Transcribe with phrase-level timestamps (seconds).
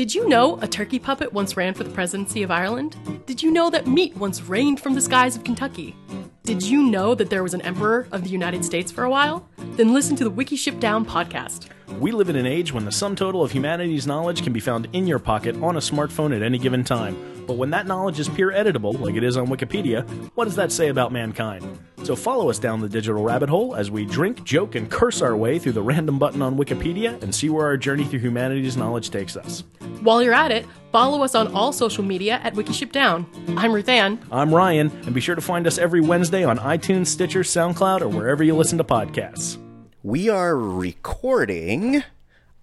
[0.00, 2.96] Did you know a turkey puppet once ran for the presidency of Ireland?
[3.26, 5.94] Did you know that meat once rained from the skies of Kentucky?
[6.42, 9.46] Did you know that there was an emperor of the United States for a while?
[9.76, 11.68] Then listen to the Wikiship Down podcast.
[11.98, 14.88] We live in an age when the sum total of humanity's knowledge can be found
[14.92, 17.16] in your pocket on a smartphone at any given time.
[17.46, 20.70] But when that knowledge is peer editable, like it is on Wikipedia, what does that
[20.70, 21.78] say about mankind?
[22.04, 25.36] So follow us down the digital rabbit hole as we drink, joke, and curse our
[25.36, 29.10] way through the random button on Wikipedia and see where our journey through humanity's knowledge
[29.10, 29.64] takes us.
[30.00, 33.26] While you're at it, follow us on all social media at Wikiship Down.
[33.58, 34.24] I'm Ruth Ann.
[34.30, 38.08] I'm Ryan, and be sure to find us every Wednesday on iTunes, Stitcher, SoundCloud, or
[38.08, 39.58] wherever you listen to podcasts.
[40.02, 42.02] We are recording.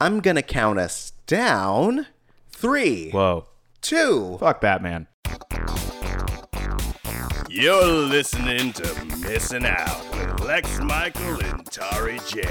[0.02, 2.08] I'm gonna count us down.
[2.50, 3.46] Three, Whoa.
[3.82, 4.38] two.
[4.40, 5.08] Fuck Batman.
[7.50, 12.42] You're listening to Missing Out with Lex Michael and Tari J.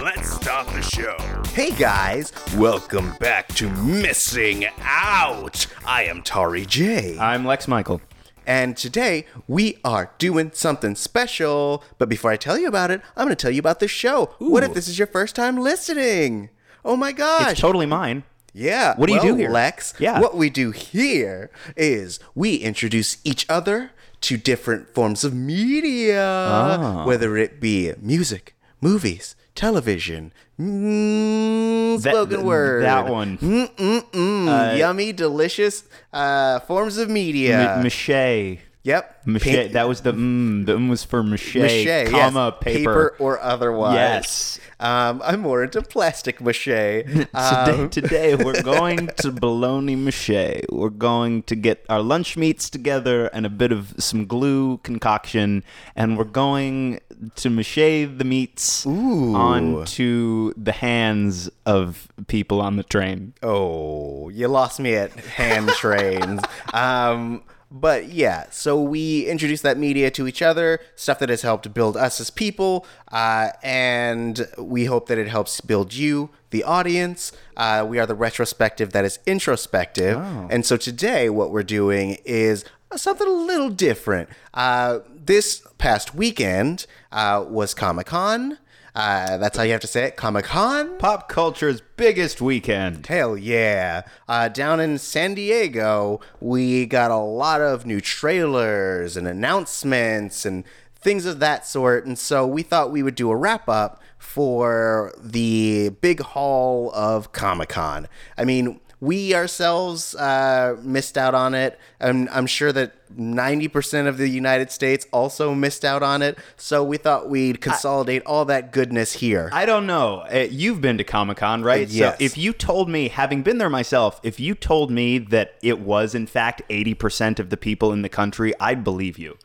[0.00, 1.16] Let's start the show.
[1.52, 5.66] Hey guys, welcome back to Missing Out.
[5.84, 7.18] I am Tari J.
[7.18, 8.00] I'm Lex Michael.
[8.46, 11.82] And today we are doing something special.
[11.98, 14.34] But before I tell you about it, I'm going to tell you about the show.
[14.38, 16.50] What if this is your first time listening?
[16.84, 17.52] Oh my gosh.
[17.52, 18.24] It's totally mine.
[18.52, 18.94] yeah.
[18.96, 19.50] What do you do here?
[19.50, 19.94] Lex?
[19.98, 20.20] Yeah.
[20.20, 27.04] What we do here is we introduce each other to different forms of media, Ah.
[27.06, 30.32] whether it be music, movies, television,
[30.62, 32.84] mm, spoken th- word.
[32.84, 33.38] that one.
[33.38, 37.76] Mm, yummy, delicious uh, forms of media.
[37.76, 38.58] M- Mache.
[38.82, 39.20] yep.
[39.26, 39.72] Mache.
[39.72, 40.66] That was the mm.
[40.66, 42.62] The mm was for mache, mache, comma yes.
[42.62, 43.14] paper.
[43.18, 43.94] or otherwise.
[43.94, 44.60] Yes.
[44.80, 46.64] Um, I'm more into plastic mache.
[47.04, 50.64] Today, Um, today we're going to bologna mache.
[50.70, 55.62] We're going to get our lunch meats together and a bit of some glue concoction,
[55.94, 56.98] and we're going
[57.36, 63.34] to mache the meats onto the hands of people on the train.
[63.42, 66.40] Oh, you lost me at hand trains.
[66.72, 67.42] Um,
[67.74, 71.96] but yeah, so we introduce that media to each other, stuff that has helped build
[71.96, 77.32] us as people, uh, and we hope that it helps build you, the audience.
[77.56, 80.18] Uh, we are the retrospective that is introspective.
[80.50, 82.62] And so today, what we're doing is
[82.96, 84.28] something a little different.
[84.54, 88.58] Uh, this past weekend uh, was Comic Con.
[88.94, 90.98] Uh, that's how you have to say it, Comic Con.
[90.98, 93.06] Pop culture's biggest weekend.
[93.06, 94.02] Hell yeah.
[94.28, 100.64] Uh, down in San Diego, we got a lot of new trailers and announcements and
[100.94, 102.04] things of that sort.
[102.04, 107.32] And so we thought we would do a wrap up for the big haul of
[107.32, 108.08] Comic Con.
[108.36, 111.76] I mean, we ourselves uh, missed out on it.
[111.98, 116.38] And I'm sure that 90% of the United States also missed out on it.
[116.56, 119.50] So we thought we'd consolidate all that goodness here.
[119.52, 120.18] I don't know.
[120.32, 121.88] Uh, You've been to Comic Con, right?
[121.88, 122.16] Yes.
[122.16, 125.80] So if you told me, having been there myself, if you told me that it
[125.80, 129.36] was in fact 80% of the people in the country, I'd believe you.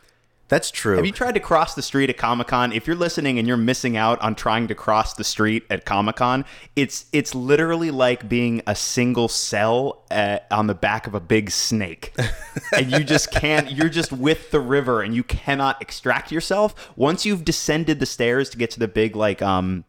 [0.50, 0.96] That's true.
[0.96, 2.72] Have you tried to cross the street at Comic Con?
[2.72, 6.16] If you're listening and you're missing out on trying to cross the street at Comic
[6.18, 11.20] Con, it's it's literally like being a single cell uh, on the back of a
[11.20, 12.16] big snake,
[12.78, 13.70] and you just can't.
[13.72, 16.92] You're just with the river, and you cannot extract yourself.
[16.96, 19.84] Once you've descended the stairs to get to the big like um.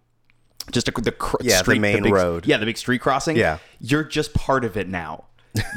[0.70, 2.46] Just a, the cr- Yeah, the street, main big- road.
[2.46, 3.36] Yeah, the big street crossing.
[3.36, 3.56] Yeah.
[3.80, 5.24] you're just part of it now.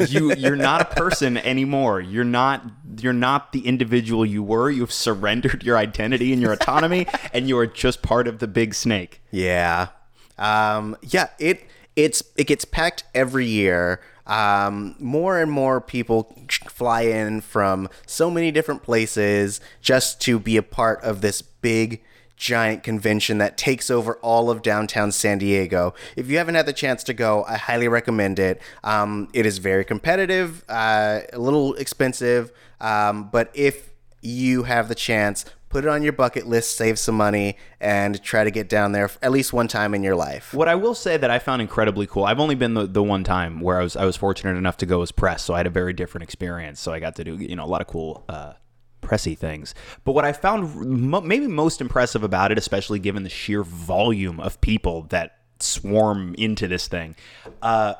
[0.08, 2.02] You you're not a person anymore.
[2.02, 2.64] You're not
[3.00, 4.70] you're not the individual you were.
[4.70, 8.74] You've surrendered your identity and your autonomy, and you are just part of the big
[8.74, 9.22] snake.
[9.32, 9.90] Yeah.
[10.38, 14.02] Um, yeah, it it's it gets packed every year.
[14.28, 16.36] Um, more and more people
[16.70, 22.02] fly in from so many different places just to be a part of this big
[22.42, 25.94] giant convention that takes over all of downtown San Diego.
[26.16, 28.60] If you haven't had the chance to go, I highly recommend it.
[28.84, 33.92] Um, it is very competitive, uh, a little expensive, um, but if
[34.24, 38.44] you have the chance, put it on your bucket list, save some money, and try
[38.44, 40.52] to get down there at least one time in your life.
[40.52, 42.24] What I will say that I found incredibly cool.
[42.24, 44.88] I've only been the, the one time where I was I was fortunate enough to
[44.88, 46.80] go as press, so I had a very different experience.
[46.80, 48.26] So I got to do you know a lot of cool.
[48.28, 48.54] Uh,
[49.02, 49.74] pressy things.
[50.04, 54.40] But what i found mo- maybe most impressive about it especially given the sheer volume
[54.40, 57.16] of people that swarm into this thing
[57.62, 57.94] uh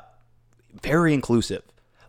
[0.82, 1.62] very inclusive.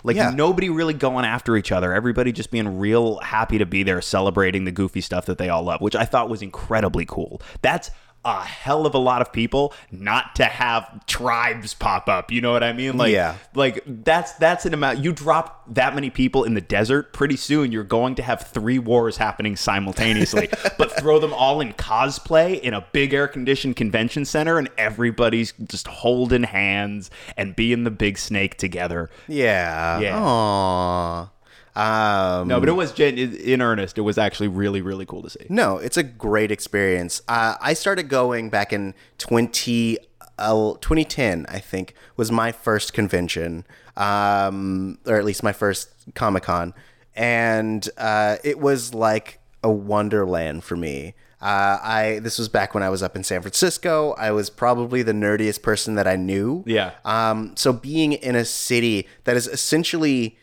[0.05, 0.31] Like Yeah.
[0.31, 1.93] nobody really going after each other.
[1.93, 5.63] Everybody just being real happy to be there celebrating the goofy stuff that they all
[5.63, 7.41] love which i thought was incredibly cool.
[7.61, 7.89] That's
[8.25, 12.31] a hell of a lot of people not to have tribes pop up.
[12.31, 12.97] You know what I mean?
[12.97, 13.35] Like, Yeah.
[13.53, 14.99] like that's that's an amount.
[14.99, 18.79] You drop that many people in the desert, pretty soon you're going to have three
[18.79, 20.49] wars happening simultaneously.
[20.77, 25.51] but throw them all in cosplay in a big air conditioned convention center, and everybody's
[25.67, 29.09] just holding hands and being the big snake together.
[29.27, 29.99] Yeah.
[29.99, 30.19] Yeah.
[30.19, 31.29] Aww.
[31.75, 33.97] Um, No, but it was gen- in earnest.
[33.97, 35.45] It was actually really, really cool to see.
[35.49, 37.21] No, it's a great experience.
[37.27, 39.97] Uh, I started going back in 20,
[40.37, 43.65] uh, 2010, I think, was my first convention,
[43.97, 46.73] um, or at least my first Comic Con.
[47.15, 51.13] And uh, it was like a wonderland for me.
[51.41, 54.13] Uh, I this was back when I was up in San Francisco.
[54.13, 56.63] I was probably the nerdiest person that I knew.
[56.65, 56.91] Yeah.
[57.03, 60.37] Um, so being in a city that is essentially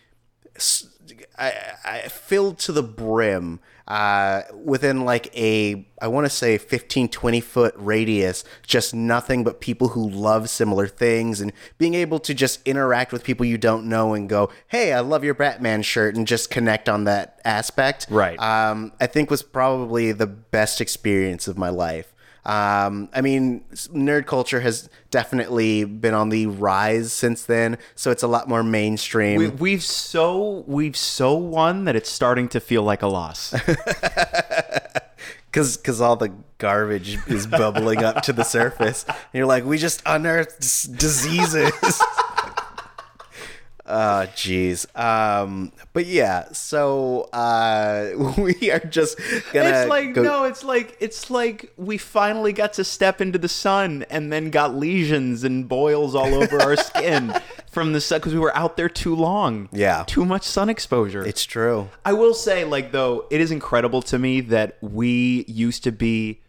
[1.40, 1.52] I,
[1.84, 7.40] I filled to the brim uh, within like a i want to say 15 20
[7.40, 12.60] foot radius just nothing but people who love similar things and being able to just
[12.66, 16.26] interact with people you don't know and go hey i love your batman shirt and
[16.28, 18.38] just connect on that aspect Right.
[18.38, 22.14] um, i think was probably the best experience of my life
[22.44, 28.22] um, I mean, nerd culture has definitely been on the rise since then, so it's
[28.22, 29.38] a lot more mainstream.
[29.38, 33.54] We, we've so we've so won that it's starting to feel like a loss.
[35.50, 39.04] because because all the garbage is bubbling up to the surface.
[39.08, 40.60] And you're like, we just unearthed
[40.96, 41.72] diseases.
[43.92, 44.87] Oh, jeez.
[44.96, 49.19] Um, but yeah, so uh, we are just
[49.52, 49.69] gonna.
[49.69, 53.48] it's like go- no, it's like it's like we finally got to step into the
[53.48, 57.34] sun and then got lesions and boils all over our skin
[57.70, 59.69] from the sun because we were out there too long.
[59.72, 60.04] Yeah.
[60.06, 61.26] too much sun exposure.
[61.26, 61.88] It's true.
[62.04, 66.40] I will say, like, though, it is incredible to me that we used to be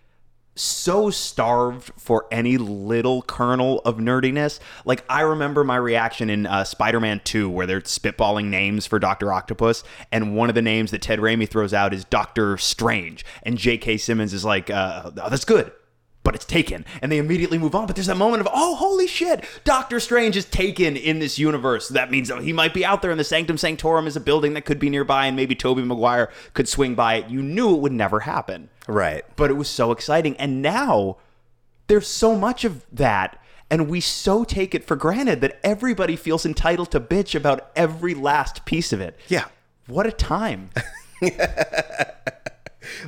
[0.62, 4.60] so starved for any little kernel of nerdiness.
[4.86, 9.00] Like, I remember my reaction in uh, Spider Man 2, where they're spitballing names for
[9.00, 9.34] Dr.
[9.34, 13.26] Octopus, and one of the names that Ted Raimi throws out is Doctor Strange.
[13.44, 13.98] And J.K.
[13.98, 15.72] Simmons is like, uh, oh, that's good.
[16.24, 17.88] But it's taken, and they immediately move on.
[17.88, 21.90] But there's that moment of, oh, holy shit, Doctor Strange is taken in this universe.
[21.90, 24.66] That means he might be out there, and the Sanctum Sanctorum is a building that
[24.66, 27.30] could be nearby, and maybe Tobey Maguire could swing by it.
[27.30, 29.24] You knew it would never happen Right.
[29.36, 30.36] but it was so exciting.
[30.38, 31.18] And now
[31.88, 33.38] there's so much of that,
[33.70, 38.14] and we so take it for granted that everybody feels entitled to bitch about every
[38.14, 39.18] last piece of it.
[39.28, 39.46] Yeah.
[39.88, 40.70] What a time.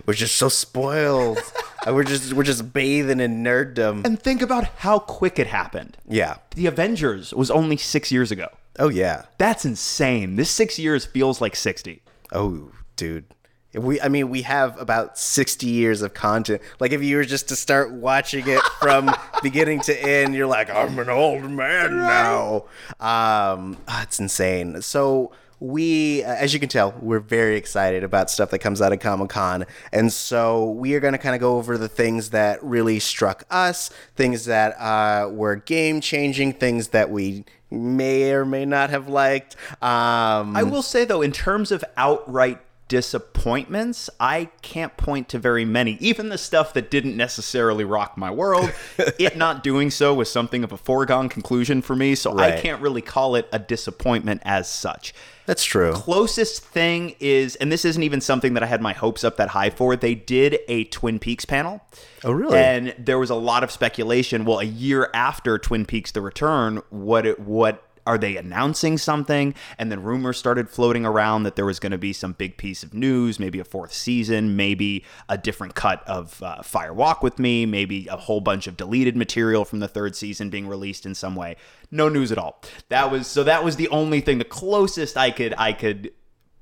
[0.06, 1.40] We're just so spoiled.
[1.88, 4.06] We're just we're just bathing in nerddom.
[4.06, 5.98] and think about how quick it happened.
[6.08, 6.38] Yeah.
[6.56, 8.48] The Avengers was only six years ago.
[8.80, 9.26] Oh yeah.
[9.38, 10.38] That's insane.
[10.38, 12.02] This six years feels like 60.
[12.32, 13.26] Oh, dude.
[13.74, 16.62] We, I mean, we have about 60 years of content.
[16.80, 19.12] Like, if you were just to start watching it from
[19.44, 22.66] beginning to end, you're like, I'm an old man now.
[23.00, 24.82] Um, ah, it's insane.
[24.82, 28.92] So, we, uh, as you can tell, we're very excited about stuff that comes out
[28.92, 29.66] of Comic Con.
[29.92, 33.44] And so, we are going to kind of go over the things that really struck
[33.50, 39.10] us, things that uh, were game changing, things that we may or may not have
[39.10, 39.56] liked.
[39.82, 42.60] Um, I will say though, in terms of outright
[42.94, 45.98] disappointments, I can't point to very many.
[46.00, 48.72] Even the stuff that didn't necessarily rock my world,
[49.18, 52.80] it not doing so was something of a foregone conclusion for me, so I can't
[52.84, 55.12] really call it a disappointment as such.
[55.48, 55.94] that's true.
[55.94, 59.50] Closest thing is, and this isn't even something that I had my hopes up that
[59.50, 61.82] high for, they did a Twin Peaks panel.
[62.24, 62.60] Oh, really?
[62.60, 64.46] And there was a lot of speculation.
[64.46, 69.56] Well, a year after Twin Peaks: The Return, what it, what are they announcing something?
[69.78, 72.84] And then rumors started floating around that there was going to be some big piece
[72.84, 77.40] of news, maybe a fourth season, maybe a different cut of uh, Fire Walk with
[77.40, 81.16] Me, maybe a whole bunch of deleted material from the third season being released in
[81.16, 81.56] some way.
[81.92, 82.62] No news at all.
[82.90, 83.44] That was so.
[83.44, 86.12] That was the only thing, the closest I could I could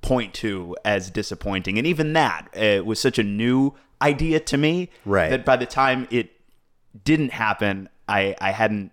[0.01, 1.77] point to as disappointing.
[1.77, 5.29] And even that uh, was such a new idea to me Right.
[5.29, 6.31] that by the time it
[7.03, 8.91] didn't happen, I, I hadn't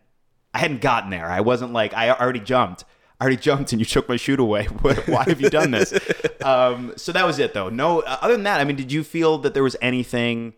[0.54, 1.26] I hadn't gotten there.
[1.26, 2.84] I wasn't like I already jumped.
[3.20, 4.64] I already jumped and you took my shoot away.
[5.06, 5.92] Why have you done this?
[6.44, 7.68] um, so that was it though.
[7.68, 10.54] No, uh, other than that, I mean, did you feel that there was anything,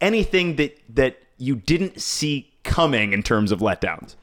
[0.00, 4.16] anything that that you didn't see coming in terms of letdowns?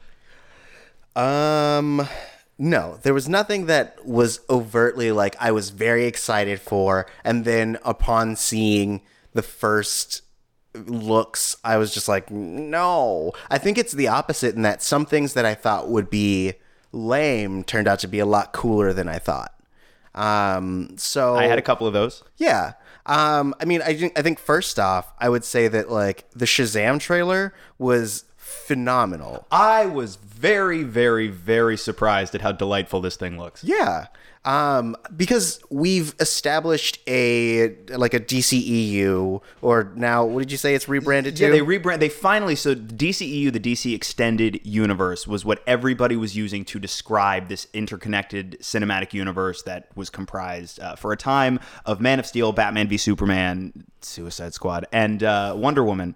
[1.16, 2.08] Um,
[2.56, 7.78] no, there was nothing that was overtly like I was very excited for, and then
[7.84, 9.02] upon seeing
[9.32, 10.22] the first
[10.74, 13.32] looks, I was just like, no.
[13.50, 16.54] I think it's the opposite in that some things that I thought would be
[16.92, 19.54] lame turned out to be a lot cooler than I thought.
[20.14, 22.22] Um, so I had a couple of those.
[22.36, 22.72] yeah.
[23.06, 26.44] Um, I mean, I think I think first off, I would say that like the
[26.44, 29.46] Shazam trailer was phenomenal.
[29.50, 33.64] I was very, very, very surprised at how delightful this thing looks.
[33.64, 34.06] Yeah.
[34.42, 40.88] Um, because we've established a like a DCEU, or now what did you say it's
[40.88, 41.44] rebranded to?
[41.44, 42.00] Yeah, they rebrand.
[42.00, 47.48] They finally so DCEU, the DC Extended Universe, was what everybody was using to describe
[47.48, 52.52] this interconnected cinematic universe that was comprised uh, for a time of Man of Steel,
[52.52, 56.14] Batman v Superman, Suicide Squad, and uh, Wonder Woman.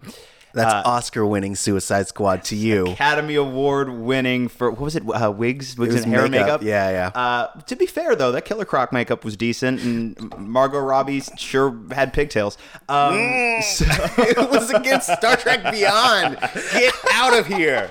[0.55, 2.87] That's Oscar-winning Suicide Squad to you.
[2.87, 5.03] Academy Award winning for what was it?
[5.09, 6.47] Uh, wigs, wigs was and hair makeup.
[6.47, 6.63] makeup.
[6.63, 7.07] Yeah, yeah.
[7.21, 11.77] Uh, to be fair though, that Killer Croc makeup was decent, and Margot Robbie sure
[11.93, 12.57] had pigtails.
[12.89, 13.15] Um,
[13.63, 13.85] so-
[14.19, 16.39] it was against Star Trek Beyond.
[16.73, 17.91] Get out of here.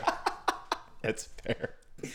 [1.01, 1.75] That's fair.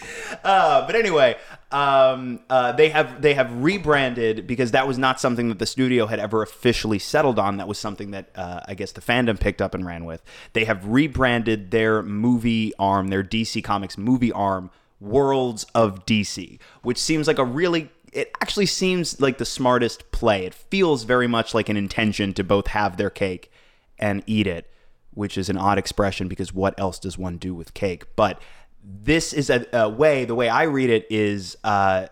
[0.45, 1.37] Uh, but anyway,
[1.73, 6.07] um, uh, they have they have rebranded because that was not something that the studio
[6.07, 7.57] had ever officially settled on.
[7.57, 10.23] That was something that uh, I guess the fandom picked up and ran with.
[10.53, 16.99] They have rebranded their movie arm, their DC Comics movie arm, Worlds of DC, which
[16.99, 20.47] seems like a really it actually seems like the smartest play.
[20.47, 23.51] It feels very much like an intention to both have their cake
[23.99, 24.71] and eat it,
[25.13, 28.05] which is an odd expression because what else does one do with cake?
[28.17, 28.41] But
[28.83, 32.07] this is a, a way, the way I read it is uh,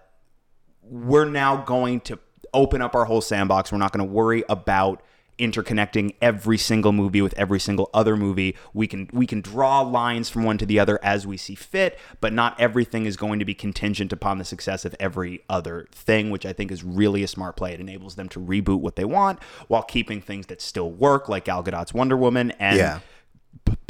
[0.82, 2.18] we're now going to
[2.52, 3.73] open up our whole sandbox.
[3.73, 5.02] We're not going to worry about
[5.38, 8.56] interconnecting every single movie with every single other movie.
[8.73, 11.99] We can we can draw lines from one to the other as we see fit,
[12.20, 16.30] but not everything is going to be contingent upon the success of every other thing,
[16.30, 17.75] which I think is really a smart play.
[17.75, 21.44] It enables them to reboot what they want while keeping things that still work, like
[21.44, 23.00] Gal Gadot's Wonder Woman and Yeah.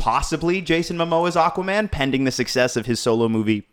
[0.07, 3.67] Possibly Jason Momoa's Aquaman, pending the success of his solo movie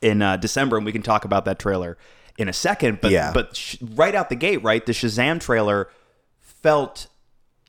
[0.00, 1.98] in uh, December, and we can talk about that trailer
[2.38, 3.00] in a second.
[3.00, 3.32] But Yeah.
[3.34, 5.88] but sh- right out the gate, right, the Shazam trailer
[6.38, 7.08] felt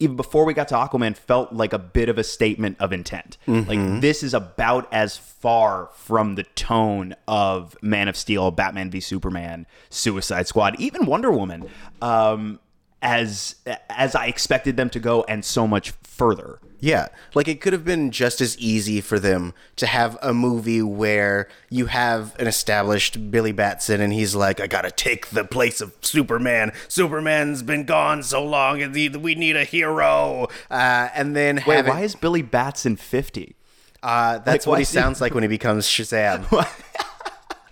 [0.01, 3.37] even before we got to Aquaman felt like a bit of a statement of intent.
[3.47, 8.99] Like this is about as far from the tone of Man of Steel, Batman v
[8.99, 11.67] Superman, Suicide Squad, even Wonder Woman,
[12.03, 12.59] um,
[13.01, 13.55] as
[13.89, 16.59] as I expected them to go, and so much further.
[16.81, 20.81] Yeah, like it could have been just as easy for them to have a movie
[20.81, 25.81] where you have an established Billy Batson and he's like, I gotta take the place
[25.81, 26.71] of Superman.
[26.87, 30.47] Superman's been gone so long, and we need a hero.
[30.71, 33.55] Uh, and then Wait, have it- why is Billy Batson fifty?
[34.01, 36.45] uh, that's like, what he- sounds like when he becomes Shazam.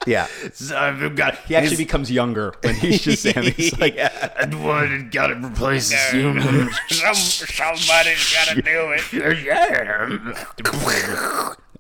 [0.08, 0.28] yeah,
[0.76, 1.36] I've got.
[1.46, 3.52] He actually becomes younger when he's Shazam.
[3.54, 5.88] He's like, Edward got to replace.
[6.12, 9.02] Some, somebody's got to do it.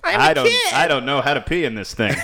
[0.04, 2.16] I don't, I don't know how to pee in this thing.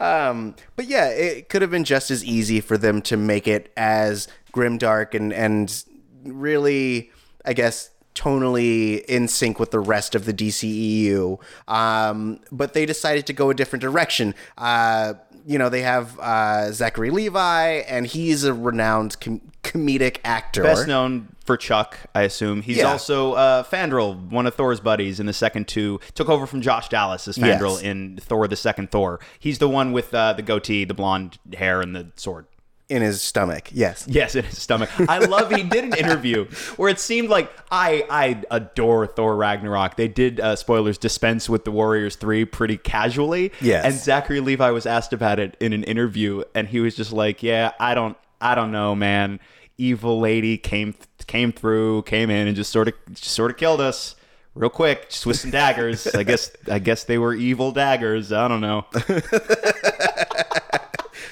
[0.00, 3.72] Um, but yeah, it could have been just as easy for them to make it
[3.76, 5.84] as grimdark and and
[6.24, 7.12] really,
[7.44, 11.40] I guess, tonally in sync with the rest of the DCEU.
[11.68, 14.34] Um, but they decided to go a different direction.
[14.58, 15.14] Uh,
[15.46, 20.62] you know, they have uh, Zachary Levi, and he's a renowned com- comedic actor.
[20.62, 22.62] Best known for Chuck, I assume.
[22.62, 22.92] He's Yeah.
[22.92, 25.98] also uh, Fandral, one of Thor's buddies in the second two.
[26.14, 27.82] Took over from Josh Dallas as Fandral Yes.
[27.82, 29.18] in Thor: The Second Thor.
[29.40, 32.46] He's the one with uh, the goatee, the blonde hair, and the sword.
[32.92, 33.70] In his stomach.
[33.72, 34.04] Yes.
[34.06, 34.90] Yes, in his stomach.
[35.08, 36.44] I love he did an interview
[36.76, 39.96] where it seemed like I I adore Thor Ragnarok.
[39.96, 43.50] They did uh, spoilers dispense with the Warriors 3 pretty casually.
[43.62, 43.86] Yes.
[43.86, 47.42] And Zachary Levi was asked about it in an interview and he was just like,
[47.42, 49.40] "Yeah, I don't I don't know, man.
[49.78, 50.94] Evil lady came
[51.26, 54.16] came through, came in and just sort of just sort of killed us."
[54.54, 56.06] Real quick, just with some daggers.
[56.14, 58.32] I guess I guess they were evil daggers.
[58.32, 58.84] I don't know.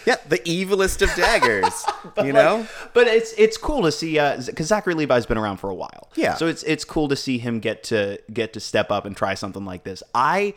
[0.06, 1.84] Yeah, the evilest of daggers.
[2.24, 2.66] you know?
[2.94, 6.10] but it's it's cool to see because Zachary Levi's been around for a while.
[6.14, 6.34] Yeah.
[6.34, 9.34] So it's it's cool to see him get to get to step up and try
[9.34, 10.02] something like this.
[10.14, 10.54] I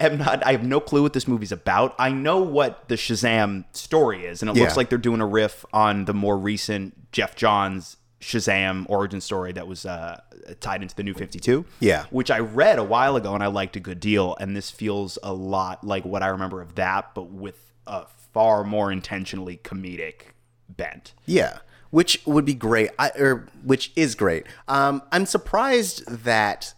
[0.00, 0.46] am not.
[0.46, 1.94] I have no clue what this movie's about.
[1.98, 4.62] I know what the Shazam story is, and it Yeah.
[4.62, 9.52] looks like they're doing a riff on the more recent Geoff Johns Shazam origin story
[9.52, 10.20] that was uh,
[10.60, 11.64] tied into the New Fifty Two.
[11.80, 12.04] Yeah.
[12.10, 14.36] Which I read a while ago and I liked a good deal.
[14.40, 18.06] And this feels a lot like what I remember of that, but with a
[18.38, 20.30] far more intentionally comedic
[20.68, 21.12] bent.
[21.26, 21.58] Yeah,
[21.90, 22.90] which would be great.
[22.96, 24.46] I, or which is great.
[24.68, 26.72] Um, I'm surprised that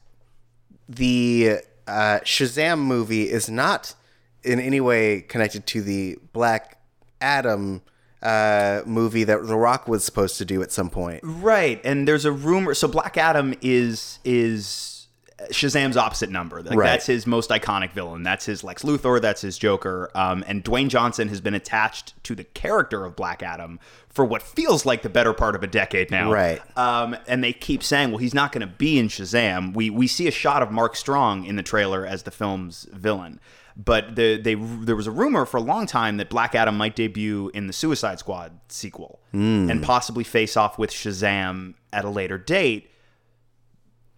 [0.89, 3.95] the uh, Shazam movie is not
[4.43, 6.81] in any way connected to the Black
[7.21, 7.83] Adam
[8.23, 11.21] uh, movie that The Rock was supposed to do at some point.
[11.23, 12.73] Right, and there's a rumor.
[12.73, 15.00] So Black Adam is is
[15.49, 16.63] Shazam's opposite number.
[16.63, 16.87] Like Right.
[16.87, 18.23] that's his most iconic villain.
[18.23, 19.21] That's his Lex Luthor.
[19.21, 20.11] That's his Joker.
[20.15, 24.43] Um, and Dwayne Johnson has been attached to the character of Black Adam for what
[24.43, 26.31] feels like the better part of a decade now.
[26.33, 26.61] Right.
[26.77, 29.75] Um, and they keep saying, well, he's not going to be in Shazam.
[29.75, 33.41] We we see a shot of Mark Strong in the trailer as the film's villain.
[33.77, 36.95] But the, they there was a rumor for a long time that Black Adam might
[36.97, 42.37] debut in the Suicide Squad sequel and possibly face off with Shazam at a later
[42.37, 42.91] date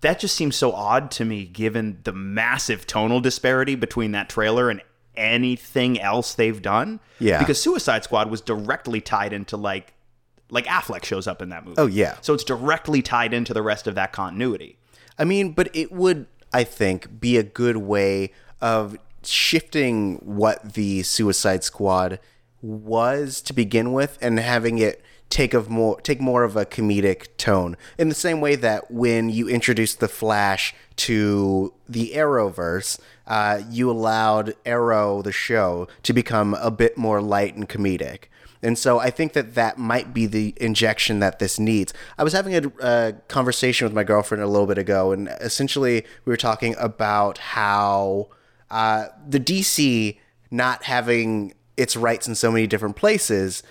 [0.02, 4.70] that just seems so odd to me given the massive tonal disparity between that trailer
[4.70, 4.82] and
[5.16, 7.00] anything else they've done.
[7.18, 7.38] Yeah.
[7.38, 9.94] Because Suicide Squad was directly tied into like
[10.52, 11.76] like Affleck shows up in that movie.
[11.78, 12.18] Oh, yeah.
[12.20, 14.76] So it's directly tied into the rest of that continuity.
[15.18, 21.02] I mean, but it would, I think, be a good way of shifting what the
[21.04, 22.20] Suicide Squad
[22.60, 27.26] was to begin with and having it take of more take more of a comedic
[27.38, 33.62] tone in the same way that when you introduced the flash to the arrowverse uh,
[33.70, 38.24] you allowed arrow the show to become a bit more light and comedic
[38.62, 41.92] and so I think that that might be the injection that this needs.
[42.16, 46.30] I was having a, conversation with my girlfriend a little bit ago, and essentially we
[46.30, 48.28] were talking about how
[48.70, 50.16] uh, the DC
[50.52, 53.64] not having its rights in so many different places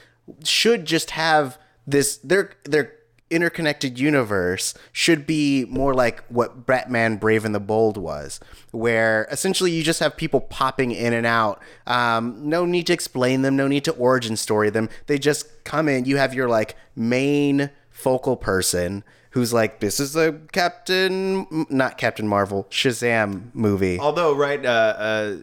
[0.43, 1.57] should just have
[1.87, 2.93] this their their
[3.31, 8.39] interconnected universe should be more like what Batman Brave and the Bold was,
[8.71, 11.61] where essentially you just have people popping in and out.
[11.87, 14.89] Um, no need to explain them, no need to origin story them.
[15.07, 16.05] They just come in.
[16.05, 22.27] You have your like main focal person who's like, this is a Captain, not Captain
[22.27, 23.97] Marvel, Shazam movie.
[23.97, 25.35] Although, right, uh, uh,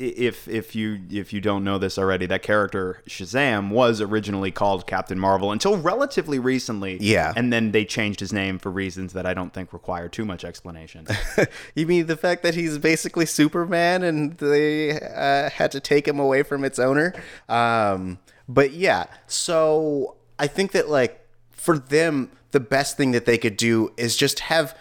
[0.00, 4.86] if if you if you don't know this already, that character Shazam was originally called
[4.86, 6.96] Captain Marvel until relatively recently.
[7.00, 7.32] Yeah.
[7.36, 10.44] and then they changed his name for reasons that I don't think require too much
[10.44, 11.06] explanation.
[11.74, 16.18] you mean the fact that he's basically Superman and they uh, had to take him
[16.18, 17.12] away from its owner?
[17.48, 23.38] Um, but yeah, so I think that like for them, the best thing that they
[23.38, 24.76] could do is just have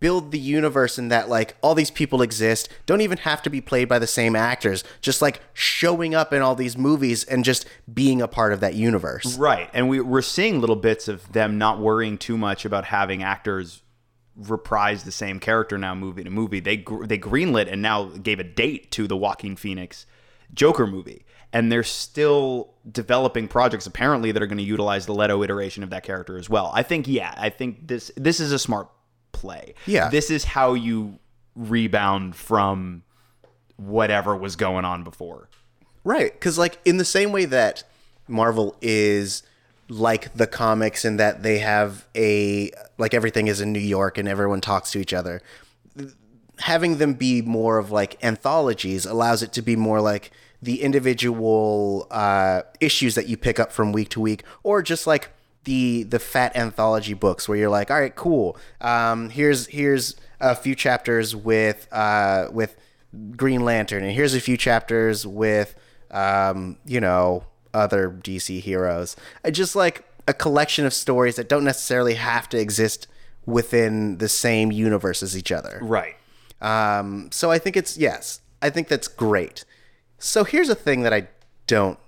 [0.00, 3.60] build the universe in that like all these people exist don't even have to be
[3.60, 7.66] played by the same actors just like showing up in all these movies and just
[7.92, 9.70] being a part of that universe Right.
[9.72, 13.82] And we, we're seeing little bits of them not worrying too much about having actors
[14.36, 16.60] reprise the same character now movie to movie.
[16.60, 20.06] They they greenlit and now gave a date to the Joaquin Phoenix
[20.52, 21.24] Joker movie.
[21.52, 25.90] And they're still developing projects apparently that are going to utilize the Leto iteration of
[25.90, 26.70] that character as well.
[26.74, 28.88] I think yeah, I think this this is a smart
[29.32, 29.74] play.
[29.86, 30.08] Yeah.
[30.08, 31.18] This is how you
[31.54, 33.02] rebound from
[33.76, 35.48] whatever was going on before.
[36.04, 37.84] Right, because like in the same way that
[38.28, 39.42] Marvel is
[39.88, 44.28] like the comics in that they have a like everything is in New York and
[44.28, 45.42] everyone talks to each other.
[46.60, 52.06] Having them be more of like anthologies allows it to be more like the individual
[52.10, 55.30] uh, issues that you pick up from week to week, or just like
[55.64, 58.56] the the fat anthology books where you're like, all right, cool.
[58.80, 62.76] Um, here's here's a few chapters with uh, with
[63.36, 65.74] Green Lantern, and here's a few chapters with
[66.10, 67.44] um, you know
[67.74, 69.16] other DC heroes.
[69.44, 73.06] I just like a collection of stories that don't necessarily have to exist
[73.46, 75.78] within the same universe as each other.
[75.80, 76.16] Right.
[76.60, 79.64] Um, so I think it's yes, I think that's great.
[80.18, 81.28] So here's a thing that I
[81.66, 81.98] don't.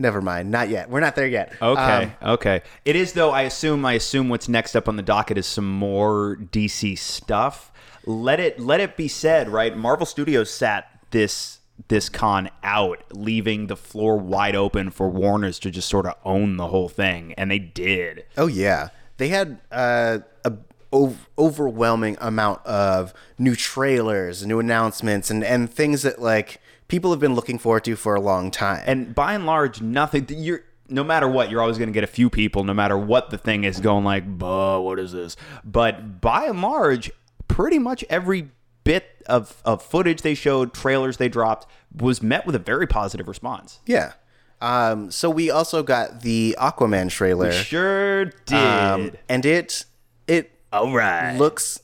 [0.00, 0.88] Never mind, not yet.
[0.88, 1.52] We're not there yet.
[1.60, 2.04] Okay.
[2.22, 2.62] Um, okay.
[2.84, 3.30] It is though.
[3.30, 3.84] I assume.
[3.84, 7.72] I assume what's next up on the docket is some more DC stuff.
[8.06, 9.48] Let it let it be said.
[9.48, 9.76] Right.
[9.76, 11.58] Marvel Studios sat this
[11.88, 16.56] this con out, leaving the floor wide open for Warner's to just sort of own
[16.56, 18.24] the whole thing, and they did.
[18.36, 20.52] Oh yeah, they had uh, a
[20.92, 27.20] ov- overwhelming amount of new trailers, new announcements, and and things that like people have
[27.20, 28.82] been looking forward to for a long time.
[28.86, 30.26] And by and large, nothing.
[30.28, 33.30] You're no matter what, you're always going to get a few people, no matter what
[33.30, 37.10] the thing is, going like, "Buh, what is this?" But by and large,
[37.46, 38.50] pretty much every
[38.84, 43.28] bit of, of footage they showed, trailers they dropped, was met with a very positive
[43.28, 43.80] response.
[43.86, 44.12] yeah.
[44.60, 47.52] Um, so we also got the Aquaman trailer.
[47.52, 48.54] Sure did.
[48.54, 49.84] Um, and it
[50.26, 51.36] it All right.
[51.36, 51.80] looks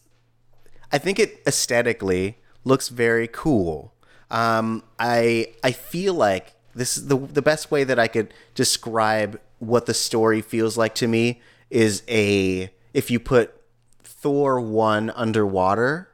[0.90, 3.93] I think it aesthetically looks very cool.
[4.30, 9.40] Um, I I feel like this is the the best way that I could describe
[9.58, 13.60] what the story feels like to me is a if you put
[14.02, 16.08] Thor 1 underwater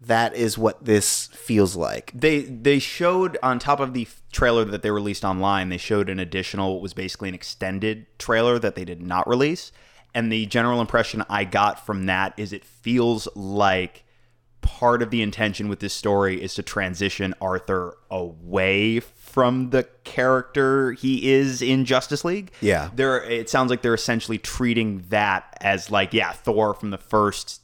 [0.00, 2.12] that is what this feels like.
[2.14, 6.18] they they showed on top of the trailer that they released online they showed an
[6.18, 9.72] additional what was basically an extended trailer that they did not release
[10.14, 14.03] and the general impression i got from that is it feels like
[14.64, 20.92] part of the intention with this story is to transition Arthur away from the character
[20.92, 22.50] he is in Justice League.
[22.60, 22.90] Yeah.
[22.94, 27.60] They're it sounds like they're essentially treating that as like, yeah, Thor from the first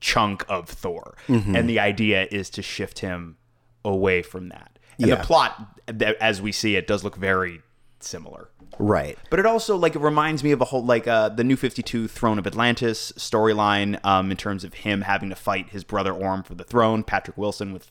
[0.00, 1.16] chunk of Thor.
[1.28, 1.56] Mm-hmm.
[1.56, 3.36] And the idea is to shift him
[3.84, 4.78] away from that.
[4.98, 5.16] And Yeah.
[5.16, 7.62] the plot that- as we see it does look very
[8.04, 8.48] similar.
[8.78, 9.18] Right.
[9.30, 11.82] But it also like it reminds me of a whole like uh, the New Fifty
[11.82, 16.12] Two Throne of Atlantis storyline um, in terms of him having to fight his brother
[16.12, 17.04] Orm for the throne.
[17.04, 17.90] Patrick Wilson with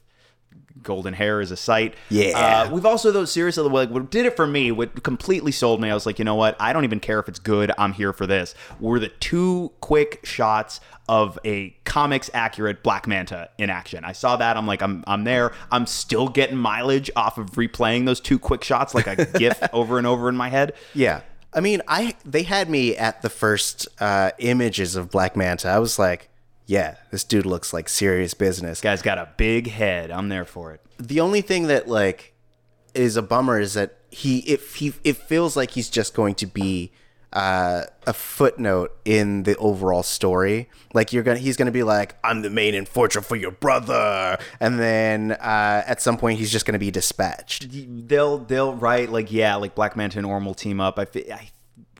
[0.83, 1.95] golden hair is a sight.
[2.09, 2.65] Yeah.
[2.67, 4.71] Uh, we've also those seriously like what did it for me.
[4.71, 5.89] What completely sold me.
[5.89, 6.55] I was like, you know what?
[6.59, 7.71] I don't even care if it's good.
[7.77, 8.53] I'm here for this.
[8.79, 14.05] Were the two quick shots of a comics accurate Black Manta in action.
[14.05, 14.55] I saw that.
[14.55, 15.53] I'm like, I'm I'm there.
[15.71, 19.97] I'm still getting mileage off of replaying those two quick shots like a GIF over
[19.97, 20.73] and over in my head.
[20.93, 21.21] Yeah.
[21.53, 25.67] I mean, I they had me at the first uh, images of Black Manta.
[25.67, 26.29] I was like,
[26.73, 28.81] yeah, this dude looks like serious business.
[28.81, 30.09] Guy's got a big head.
[30.09, 30.81] I'm there for it.
[30.97, 32.33] The only thing that like
[32.95, 36.47] is a bummer is that he it he it feels like he's just going to
[36.47, 36.91] be
[37.31, 40.67] uh, a footnote in the overall story.
[40.95, 44.79] Like you're gonna he's gonna be like, I'm the main enforcer for your brother, and
[44.79, 47.67] then uh, at some point he's just gonna be dispatched.
[48.07, 50.97] They'll they'll write like yeah, like Black Manta and Orm will team up.
[50.97, 51.49] I fi- I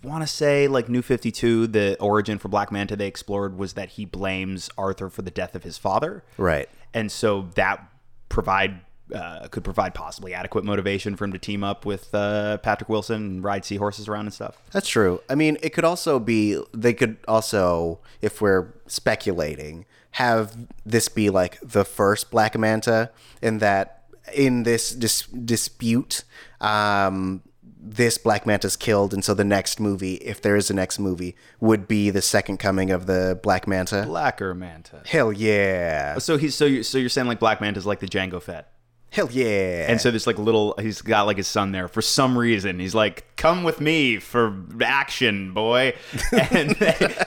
[0.03, 1.67] want to say like New Fifty Two.
[1.67, 5.55] The origin for Black Manta they explored was that he blames Arthur for the death
[5.55, 6.23] of his father.
[6.37, 6.69] Right.
[6.93, 7.89] and so that
[8.29, 8.81] provide
[9.13, 13.15] uh, could provide possibly adequate motivation for him to team up with uh, Patrick Wilson
[13.17, 14.57] and ride seahorses around and stuff.
[14.71, 15.21] That's true.
[15.29, 21.29] I mean, it could also be they could also, if we're speculating, have this be
[21.29, 23.11] like the first Black Manta,
[23.41, 26.23] in that in this dis- dispute,
[26.61, 27.43] um,
[27.85, 31.35] this Black Manta's killed, and so the next movie, if there is a next movie,
[31.59, 34.03] would be the second coming of the Black Manta.
[34.07, 35.01] Blacker Manta.
[35.05, 36.17] Hell yeah!
[36.19, 38.69] So he's so you so you're saying like Black Manta's like the Jango Fett.
[39.09, 39.85] Hell yeah!
[39.89, 42.79] And so there's like little, he's got like his son there for some reason.
[42.79, 45.93] He's like, "Come with me for action, boy."
[46.31, 46.75] And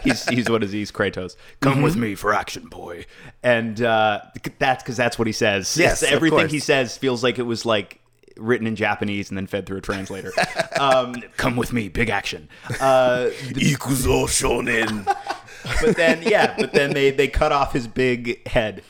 [0.03, 0.79] he's he's what is he?
[0.79, 1.37] He's Kratos.
[1.61, 3.05] Come with me for action, boy.
[3.43, 4.23] And uh,
[4.59, 5.77] that's because that's what he says.
[5.77, 8.01] Yes, everything he says feels like it was like
[8.37, 10.33] written in Japanese and then fed through a translator.
[10.81, 12.49] um, Come with me, big action.
[12.81, 15.05] Uh, Ikuzo shonen.
[15.83, 18.83] but then yeah, but then they they cut off his big head.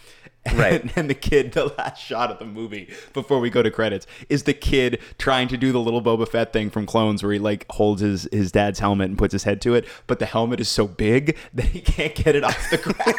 [0.54, 0.80] Right.
[0.80, 4.06] And, and the kid, the last shot of the movie before we go to credits
[4.28, 7.38] is the kid trying to do the little Boba Fett thing from Clones where he
[7.38, 10.60] like holds his, his dad's helmet and puts his head to it, but the helmet
[10.60, 13.16] is so big that he can't get it off the ground.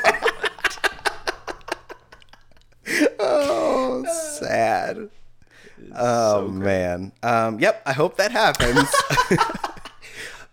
[3.19, 4.05] oh,
[4.39, 5.09] sad.
[5.95, 7.11] Oh man.
[7.23, 7.81] Um, yep.
[7.85, 8.89] I hope that happens.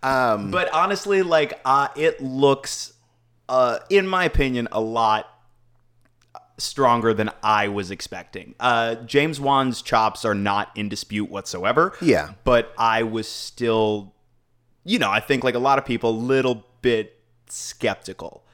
[0.51, 2.93] but honestly, like uh, it looks,
[3.49, 5.27] uh, in my opinion, a lot
[6.57, 8.55] stronger than I was expecting.
[8.59, 11.93] Uh, James Wan's chops are not in dispute whatsoever.
[12.01, 12.33] Yeah.
[12.43, 14.13] but I was still,
[14.83, 17.19] you know, I think like a lot of people, a little bit
[17.49, 18.44] skeptical.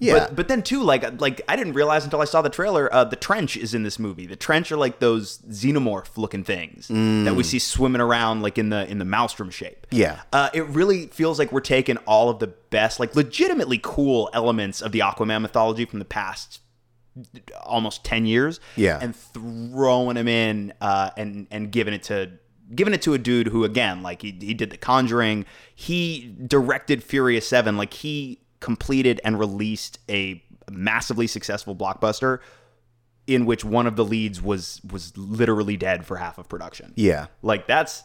[0.00, 0.14] Yeah.
[0.18, 2.92] But, but then too, like like I didn't realize until I saw the trailer.
[2.92, 4.26] Uh, the trench is in this movie.
[4.26, 8.70] The trench are like those xenomorph looking things that we see swimming around like in
[8.70, 9.86] the in the maelstrom shape.
[9.92, 10.20] Yeah.
[10.32, 14.80] uh, it really feels like we're taking all of the best, like legitimately cool elements
[14.82, 16.60] of the Aquaman mythology from the past
[17.64, 18.98] almost 10 years Yeah.
[19.02, 22.30] and throwing him in uh, and and giving it to
[22.74, 27.02] giving it to a dude who again like he, he did the conjuring he directed
[27.02, 32.38] furious 7 like he completed and released a massively successful blockbuster
[33.26, 37.26] in which one of the leads was was literally dead for half of production yeah.
[37.42, 38.02] like that's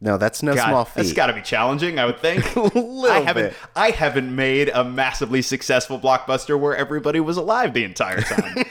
[0.00, 0.94] No, that's no God, small feat.
[0.96, 2.44] that's got to be challenging, I would think.
[2.56, 3.54] I haven't, bit.
[3.76, 8.64] I haven't made a massively successful blockbuster where everybody was alive the entire time.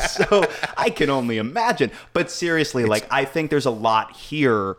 [0.08, 0.44] so
[0.76, 1.92] I can only imagine.
[2.12, 4.76] But seriously, like I think there's a lot here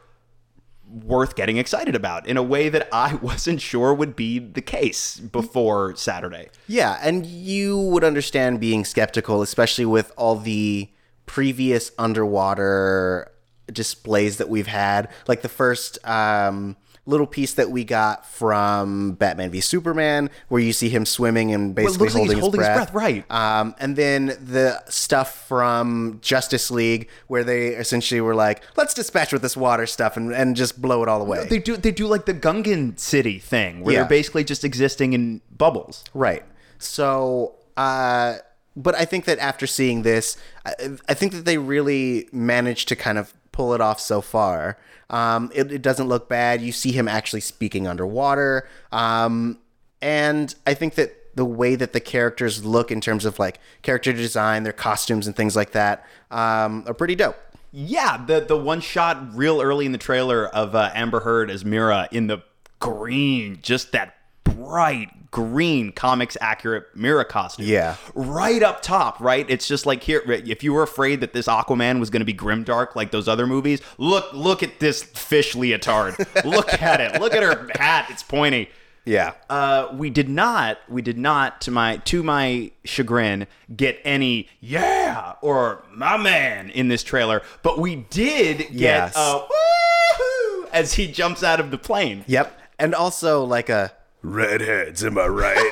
[1.04, 5.20] worth getting excited about in a way that I wasn't sure would be the case
[5.20, 6.50] before Saturday.
[6.68, 10.90] Yeah, and you would understand being skeptical, especially with all the
[11.26, 13.32] previous underwater
[13.72, 15.10] displays that we've had.
[15.28, 20.74] Like the first um, little piece that we got from Batman v Superman, where you
[20.74, 22.92] see him swimming and basically looks like he's holding, holding his breath.
[22.92, 23.32] breath, right.
[23.32, 29.32] Um, and then the stuff from Justice League, where they essentially were like, "Let's dispatch
[29.32, 32.08] with this water stuff and, and just blow it all away." They do they do
[32.08, 34.00] like the Gungan city thing where Yeah.
[34.02, 36.04] they're basically just existing in bubbles.
[36.14, 36.44] Right.
[36.80, 38.36] So, uh,
[38.76, 40.74] but I think that after seeing this, I,
[41.10, 44.78] I think that they really managed to kind of pull it off so far.
[45.10, 46.62] Um, it, it doesn't look bad.
[46.62, 48.68] You see him actually speaking underwater.
[48.92, 49.60] Um,
[50.02, 54.14] and I think that the way that the characters look in terms of like character
[54.14, 57.38] design, their costumes, and things like that um, are pretty dope.
[57.72, 61.66] Yeah, the the one shot real early in the trailer of uh, Amber Heard as
[61.66, 62.42] Mera in the
[62.80, 64.16] green, just that
[64.46, 67.66] bright green comics accurate Mera costume.
[67.66, 67.98] Yeah.
[68.14, 69.46] Right up top, right?
[69.50, 72.34] It's just like here if you were afraid that this Aquaman was going to be
[72.34, 76.16] grimdark like those other movies, look look at this fish leotard.
[76.46, 77.20] look at it.
[77.20, 78.08] Look at her hat.
[78.10, 78.70] It's pointy.
[79.04, 79.34] Yeah.
[79.50, 83.46] Uh, we did not, we did not, to my to my chagrin,
[83.76, 89.14] get any yeah or my man in this trailer, but we did get Yes.
[89.18, 92.24] uh, woohoo as he jumps out of the plane.
[92.26, 92.58] Yep.
[92.80, 93.92] And also like a
[94.26, 95.72] Redheads, am I right?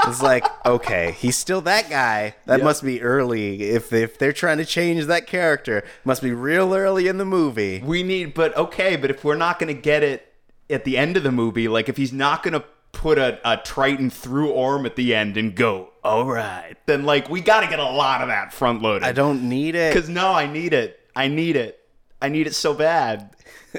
[0.06, 2.34] it's like okay, he's still that guy.
[2.46, 3.62] That must be early.
[3.62, 7.80] If if they're trying to change that character, must be real early in the movie.
[7.80, 10.32] We need, but okay, but if we're not going to get it
[10.68, 13.56] at the end of the movie, like if he's not going to put a, a
[13.56, 17.66] Triton through Orm at the end and go, all right, then like we got to
[17.68, 19.04] get a lot of that front loaded.
[19.04, 19.94] I don't need it.
[19.94, 20.98] Because no, I need it.
[21.14, 21.78] I need it.
[22.20, 23.31] I need it so bad.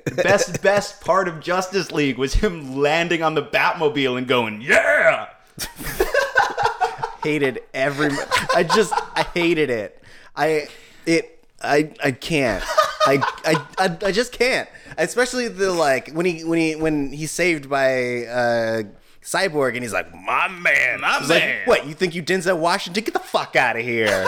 [0.06, 4.62] The best best part of Justice League was him landing on the Batmobile and going,
[4.62, 5.30] "Yeah!"
[7.24, 8.12] hated every
[8.54, 10.02] I just I hated it.
[10.36, 10.68] I
[11.06, 12.64] it I I can't.
[13.06, 14.68] I, I I I just can't.
[14.98, 18.84] Especially the like when he when he when he's saved by uh
[19.24, 21.62] Cyborg and he's like, My man, my he's like, man.
[21.66, 23.04] what, you think you Denzel Washington?
[23.04, 24.28] Get the fuck out of here.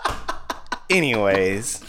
[0.90, 1.82] Anyways.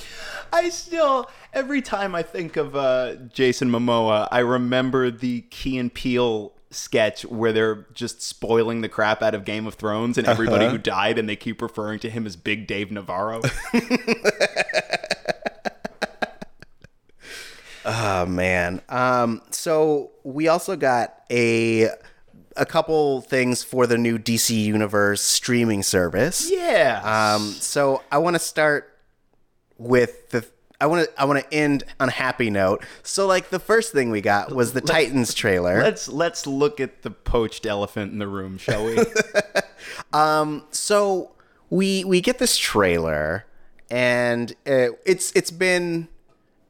[0.53, 5.91] I still every time I think of uh, Jason Momoa, I remember the Key and
[5.91, 10.67] Peele sketch where they're just spoiling the crap out of Game of Thrones and everybody
[10.67, 13.41] who died, and they keep referring to him as Big Dave Navarro.
[17.87, 18.81] Oh man.
[18.89, 21.89] Um so we also got a
[22.57, 26.49] a couple things for the new DC Universe streaming service.
[26.51, 27.33] yeah.
[27.35, 28.97] Um, so I want to start
[29.77, 30.45] with the.
[30.79, 31.21] I want to.
[31.21, 32.83] I want to end on a happy note.
[33.03, 35.81] So, like, the first thing we got was the Titans trailer.
[35.81, 38.97] let's let's look at the poached elephant in the room, shall we?
[40.13, 41.31] um So
[41.69, 43.45] we we get this trailer,
[43.89, 46.07] and uh, it's it's been,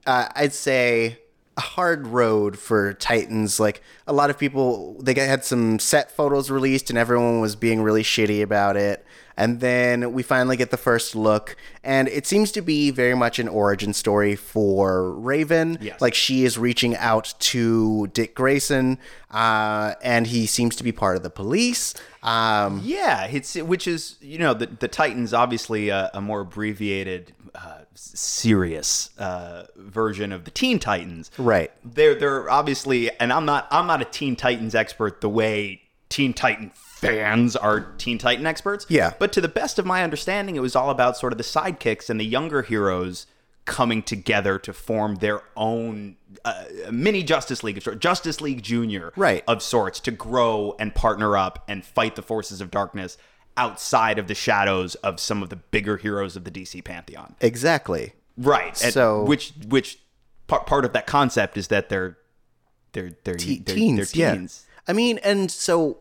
[0.05, 1.19] uh, I'd say,
[1.57, 3.59] a hard road for Titans.
[3.59, 7.55] Like a lot of people, they got, had some set photos released, and everyone was
[7.55, 9.05] being really shitty about it.
[9.37, 13.37] And then we finally get the first look, and it seems to be very much
[13.37, 15.77] an origin story for Raven.
[15.81, 15.99] Yes.
[15.99, 18.97] Like she is reaching out to Dick Grayson,
[19.31, 21.93] uh, and he seems to be part of the police.
[22.23, 27.33] Um, Yeah, it's which is you know the the Titans obviously a, a more abbreviated,
[27.53, 31.29] uh, serious uh, version of the Teen Titans.
[31.37, 31.71] Right.
[31.83, 36.33] They're they're obviously, and I'm not I'm not a Teen Titans expert the way Teen
[36.33, 38.85] Titan fans are Teen Titan experts.
[38.89, 39.13] Yeah.
[39.19, 42.09] but to the best of my understanding, it was all about sort of the sidekicks
[42.09, 43.27] and the younger heroes
[43.65, 49.11] coming together to form their own uh, mini Justice League, of sorts, Justice League Junior,
[49.15, 49.43] Right.
[49.47, 53.17] of sorts to grow and partner up and fight the forces of darkness
[53.57, 57.35] outside of the shadows of some of the bigger heroes of the DC pantheon.
[57.41, 58.13] Exactly.
[58.37, 58.79] Right.
[58.83, 59.97] And So- which which
[60.47, 62.17] part part of that concept is that they're
[62.93, 64.47] they're they're, Te- they're teens, they're yeah.
[64.87, 65.97] I mean, and so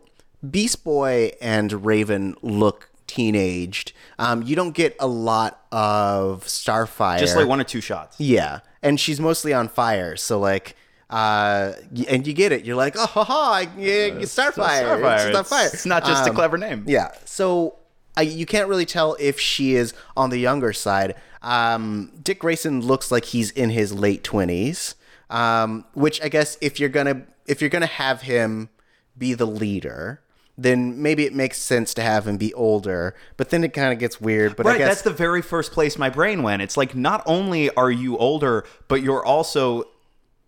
[0.51, 3.93] Beast Boy and Raven look teenaged.
[4.19, 7.19] Um, you don't get a lot of Starfire.
[7.19, 8.19] Just like one or two shots.
[8.19, 10.15] Yeah, and she's mostly on fire.
[10.17, 10.75] So like,
[11.09, 11.73] uh,
[12.09, 12.65] and you get it.
[12.65, 14.53] You're like, oh, ha, ha, yeah, Starfire.
[14.53, 15.29] Starfire.
[15.29, 15.73] It's Starfire.
[15.73, 16.83] It's not just a Um, clever name.
[16.87, 17.11] Yeah.
[17.25, 17.75] So
[18.17, 21.15] I, you can't really tell if she is on the younger side.
[21.41, 24.95] Um, Dick Grayson looks like he's in his late twenties,
[25.29, 28.69] um, which I guess if you're gonna if you're gonna have him
[29.15, 30.21] be the leader,
[30.57, 33.13] then maybe it makes sense to have him be older.
[33.37, 34.55] But then it kind of gets weird.
[34.55, 36.61] But I Right, guess that's the very first place my brain went.
[36.61, 39.83] It's like not only are you older, but you're also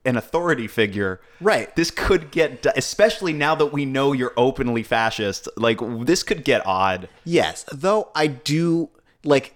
[0.05, 1.19] an authority figure.
[1.41, 1.75] Right.
[1.75, 5.49] This could get, especially now that we know you're openly fascist.
[5.57, 7.09] Like this could get odd.
[7.25, 8.89] Yes, though I do
[9.25, 9.55] like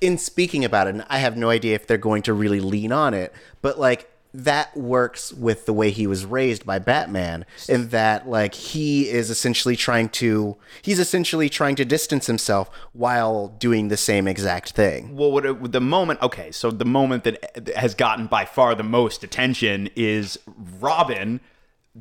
[0.00, 2.92] in speaking about it, and I have no idea if they're going to really lean
[2.92, 7.88] on it, but like that works with the way he was raised by Batman in
[7.88, 13.88] that like he is essentially trying to he's essentially trying to distance himself while doing
[13.88, 15.14] the same exact thing.
[15.14, 16.22] Well, what it, the moment?
[16.22, 20.38] Okay, so the moment that has gotten by far the most attention is
[20.80, 21.40] Robin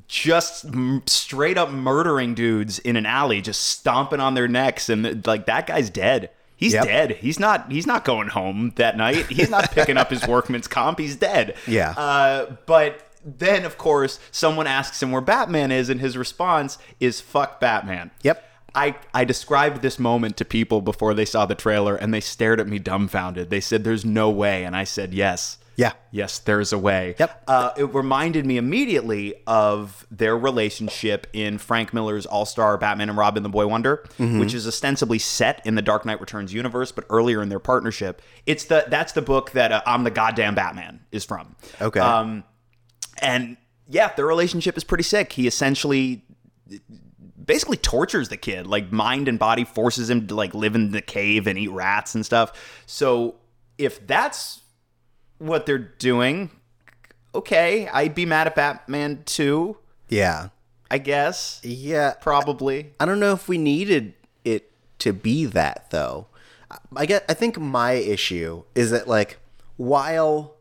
[0.07, 0.65] just
[1.05, 5.67] straight up murdering dudes in an alley, just stomping on their necks, and like that
[5.67, 6.29] guy's dead.
[6.61, 6.85] He's Yep.
[6.85, 7.11] dead.
[7.19, 7.69] He's not.
[7.69, 9.25] He's not going home that night.
[9.27, 10.99] He's not picking up his workman's comp.
[10.99, 11.55] He's dead.
[11.67, 11.89] Yeah.
[11.97, 17.19] Uh, but then, of course, someone asks him where Batman is, and his response is
[17.19, 18.47] "fuck Batman." Yep.
[18.73, 22.57] I, I described this moment to people before they saw the trailer and they stared
[22.61, 23.49] at me dumbfounded.
[23.49, 24.63] They said, There's no way.
[24.63, 25.57] And I said, Yes.
[25.77, 25.93] Yeah.
[26.11, 27.15] Yes, there's a way.
[27.17, 27.43] Yep.
[27.47, 33.17] Uh, it reminded me immediately of their relationship in Frank Miller's All Star Batman and
[33.17, 34.39] Robin the Boy Wonder, Mm-hmm.
[34.39, 38.21] which is ostensibly set in the Dark Knight Returns universe, but earlier in their partnership.
[38.45, 41.55] It's the that's the book that uh, I'm the Goddamn Batman is from.
[41.81, 41.99] Okay.
[41.99, 42.43] Um,
[43.21, 43.57] and
[43.87, 45.31] yeah, their relationship is pretty sick.
[45.33, 46.23] He essentially
[47.43, 51.01] basically tortures the kid, like mind and body forces him to like live in the
[51.01, 52.51] cave and eat rats and stuff.
[52.85, 53.35] So
[53.77, 54.60] if that's
[55.41, 56.51] what they're doing,
[57.33, 59.77] okay, I'd be mad at Batman too,
[60.09, 60.49] Yeah.
[60.89, 61.61] I guess.
[61.63, 62.13] Yeah.
[62.19, 62.91] Probably.
[62.99, 66.27] I don't know if we needed it to be that though.
[66.95, 69.39] I get I think my issue is that like
[69.77, 70.55] while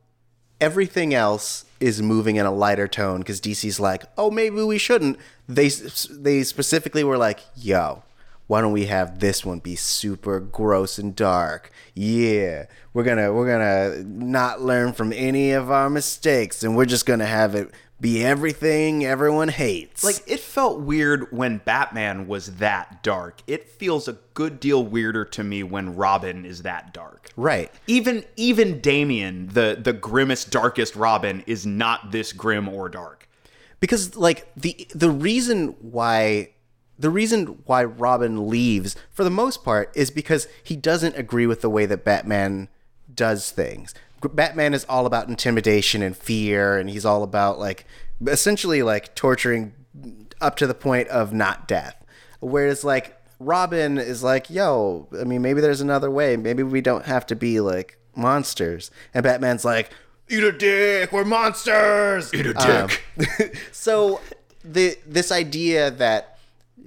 [0.60, 5.18] everything else is moving in a lighter tone cuz DC's like, "Oh, maybe we shouldn't."
[5.48, 5.68] They
[6.10, 8.02] they specifically were like, "Yo,
[8.50, 11.70] why don't we have this one be super gross and dark?
[11.94, 17.06] Yeah, we're gonna we're gonna not learn from any of our mistakes, and we're just
[17.06, 23.04] gonna have it be everything everyone hates." Like it felt weird when Batman was that
[23.04, 23.40] dark.
[23.46, 27.30] It feels a good deal weirder to me when Robin is that dark.
[27.36, 27.70] right?
[27.86, 33.28] Even even Damian, the the grimmest, darkest Robin, is not this grim or dark.
[33.78, 36.50] because like the the reason why
[37.00, 41.62] the reason why Robin leaves for the most part is because he doesn't agree with
[41.62, 42.68] the way that Batman
[43.12, 43.94] does things.
[44.22, 47.86] Batman is all about intimidation and fear and he's all about like
[48.26, 49.72] essentially like torturing
[50.40, 52.04] up to the point of not death.
[52.40, 56.36] Whereas like Robin is like, "Yo, I mean maybe there's another way.
[56.36, 59.90] Maybe we don't have to be like monsters." And Batman's like,
[60.28, 61.12] "Eat a dick.
[61.12, 63.02] We're monsters." Eat a dick.
[63.18, 64.20] Um, so
[64.62, 66.38] the this idea that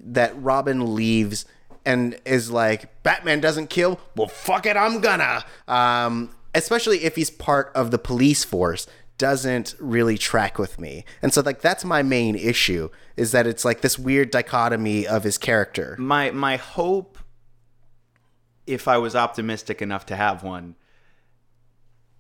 [0.06, 1.46] that Robin leaves
[1.86, 5.44] and is like Batman doesn't kill, well fuck it, I'm gonna.
[5.68, 8.88] Um, especially if he's part of the police force
[9.18, 11.06] doesn't really track with me.
[11.22, 15.24] And so like that's my main issue is that it's like this weird dichotomy of
[15.24, 15.96] his character.
[16.00, 17.18] My my hope,
[18.66, 20.76] if I was optimistic enough to have one,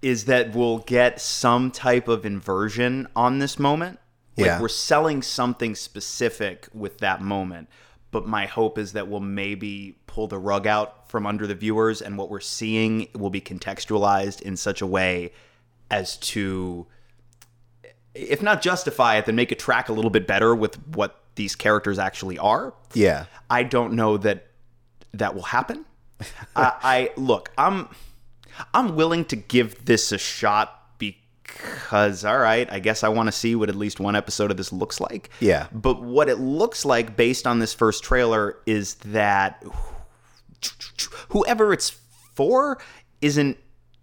[0.02, 4.00] is that we'll get some type of inversion on this moment.
[4.38, 4.62] Like Yeah.
[4.62, 7.70] we're selling something specific with that moment.
[8.12, 12.02] But my hope is that we'll maybe pull the rug out from under the viewers
[12.02, 15.32] and what we're seeing will be contextualized in such a way
[15.90, 16.88] as to
[18.16, 21.56] if not justify it, then make it track a little bit better with what these
[21.56, 22.74] characters actually are.
[22.94, 23.26] Yeah.
[23.50, 24.48] I don't know that
[25.14, 25.86] that will happen.
[26.56, 27.90] I, I look, I'm
[28.74, 30.83] I'm willing to give this a shot
[31.58, 34.58] because all right, I guess I want to see what at least one episode of
[34.58, 35.30] this looks like.
[35.40, 35.68] Yeah.
[35.72, 39.64] But what it looks like based on this first trailer is that
[41.30, 41.90] whoever it's
[42.34, 42.80] for
[43.22, 43.58] isn't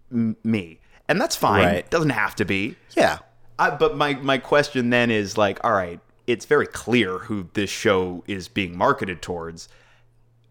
[0.09, 0.79] me.
[1.07, 1.65] And that's fine.
[1.65, 1.75] Right.
[1.77, 2.75] It doesn't have to be.
[2.95, 3.19] Yeah.
[3.59, 7.69] I, but my my question then is like, all right, it's very clear who this
[7.69, 9.69] show is being marketed towards.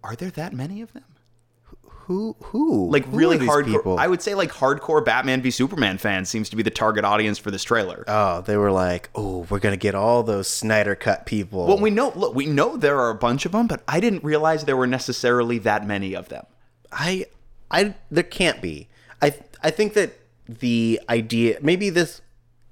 [0.05, 1.05] Are there that many of them?
[2.11, 2.91] Who who?
[2.91, 3.65] Like Who really hardcore.
[3.65, 3.97] people?
[3.97, 7.39] I would say like hardcore Batman v Superman fans seems to be the target audience
[7.39, 8.03] for this trailer.
[8.09, 11.91] Oh, they were like, "Oh, we're gonna get all those Snyder cut people." well, we
[11.91, 12.13] know.
[12.17, 14.89] Look, we know there are a bunch of them, but I didn't realize there were
[14.89, 16.47] necessarily that many of them.
[16.91, 17.27] I,
[17.71, 18.89] I, there can't be.
[19.23, 20.19] I, I think that
[20.49, 22.23] the idea, maybe this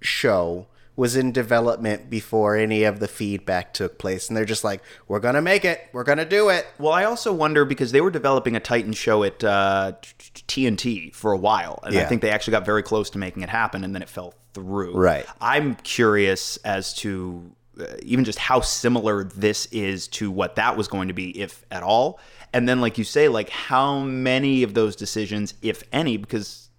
[0.01, 0.66] show
[0.98, 5.20] was in development before any of the feedback took place, and they're just like, "We're
[5.20, 5.80] gonna make it.
[5.92, 9.22] We're gonna do it." Well, I also wonder because they were developing a Titan show
[9.22, 13.18] at uh, TNT for a while, and I think they actually got very close to
[13.18, 14.92] making it happen, and then it fell through.
[14.96, 15.24] Right.
[15.40, 20.88] I'm curious as to uh, even just how similar this is to what that was
[20.88, 22.18] going to be, if at all.
[22.52, 26.70] And then, like you say, like how many of those decisions, if any, because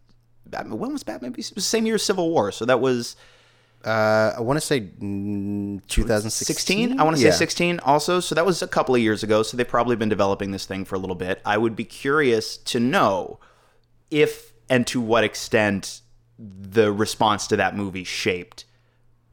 [0.46, 1.32] Batman, when was Batman?
[1.32, 3.16] It was the same year as Civil War, so that was
[3.86, 6.90] Uh, I want to say mm, 2016.
[6.90, 7.32] 16 i want to Yeah.
[7.32, 10.10] say 16 also so that was a couple of years ago so they've probably been
[10.10, 13.40] developing this thing for a little bit i would be curious to know
[14.12, 16.02] if and to what extent
[16.38, 18.66] the response to that movie shaped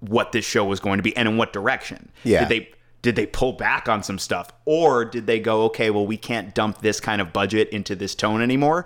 [0.01, 2.41] what this show was going to be and in what direction Yeah.
[2.41, 2.71] did they
[3.03, 6.55] did they pull back on some stuff or did they go okay well we can't
[6.55, 8.85] dump this kind of budget into this tone anymore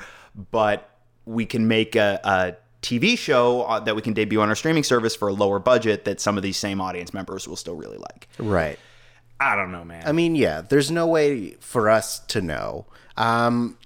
[0.51, 0.88] but
[1.27, 4.82] we can make a, a TV show uh, that we can debut on our streaming
[4.84, 7.98] service for a lower budget that some of these same audience members will still really
[7.98, 8.28] like.
[8.38, 8.78] Right.
[9.38, 10.02] I don't know, man.
[10.06, 10.60] I mean, yeah.
[10.62, 12.87] There's no way for us to know.
[13.16, 13.76] Um,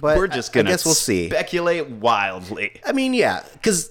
[0.00, 1.28] but We're just I- gonna I guess we'll see.
[1.28, 2.80] speculate wildly.
[2.84, 3.90] I mean, yeah, because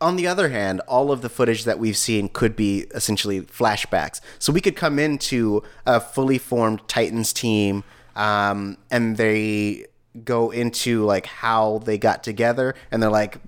[0.00, 4.20] on the other hand, all of the footage that we've seen could be essentially flashbacks.
[4.38, 7.82] So we could come into a fully formed Titans team,
[8.14, 9.86] um, and they
[10.24, 13.38] go into like how they got together, and they're like,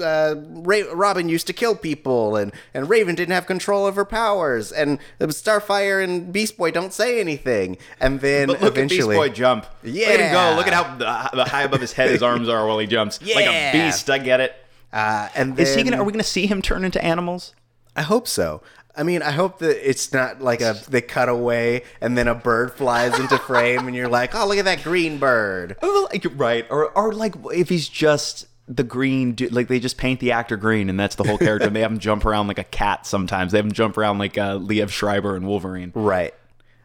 [0.00, 4.04] uh, Ra- Robin used to kill people, and and Raven didn't have control of her
[4.04, 9.20] powers, and Starfire and Beast Boy don't say anything, and then But look eventually, at
[9.22, 9.66] Beast Boy jump.
[9.82, 10.50] Look at him Yeah.
[10.50, 10.56] go.
[10.56, 13.20] Look at how the, the high above his head his arms are while he jumps.
[13.22, 13.70] Like Yeah.
[13.70, 14.08] a beast.
[14.10, 14.54] I get it.
[14.92, 15.98] uh, and then, Is he gonna?
[15.98, 17.54] Are we gonna see him turn into animals?
[17.98, 18.62] I hope so.
[18.96, 22.34] I mean, I hope that it's not like a they cut away and then a
[22.34, 25.76] bird flies into frame and you're like, oh, look at that green bird.
[25.82, 26.66] Like, right.
[26.70, 30.56] Or or like if he's just the green dude, like they just paint the actor
[30.56, 31.66] green and that's the whole character.
[31.66, 33.52] and they have him jump around like a cat sometimes.
[33.52, 35.92] They have him jump around like uh, Liev Schreiber and Wolverine.
[35.94, 36.34] Right.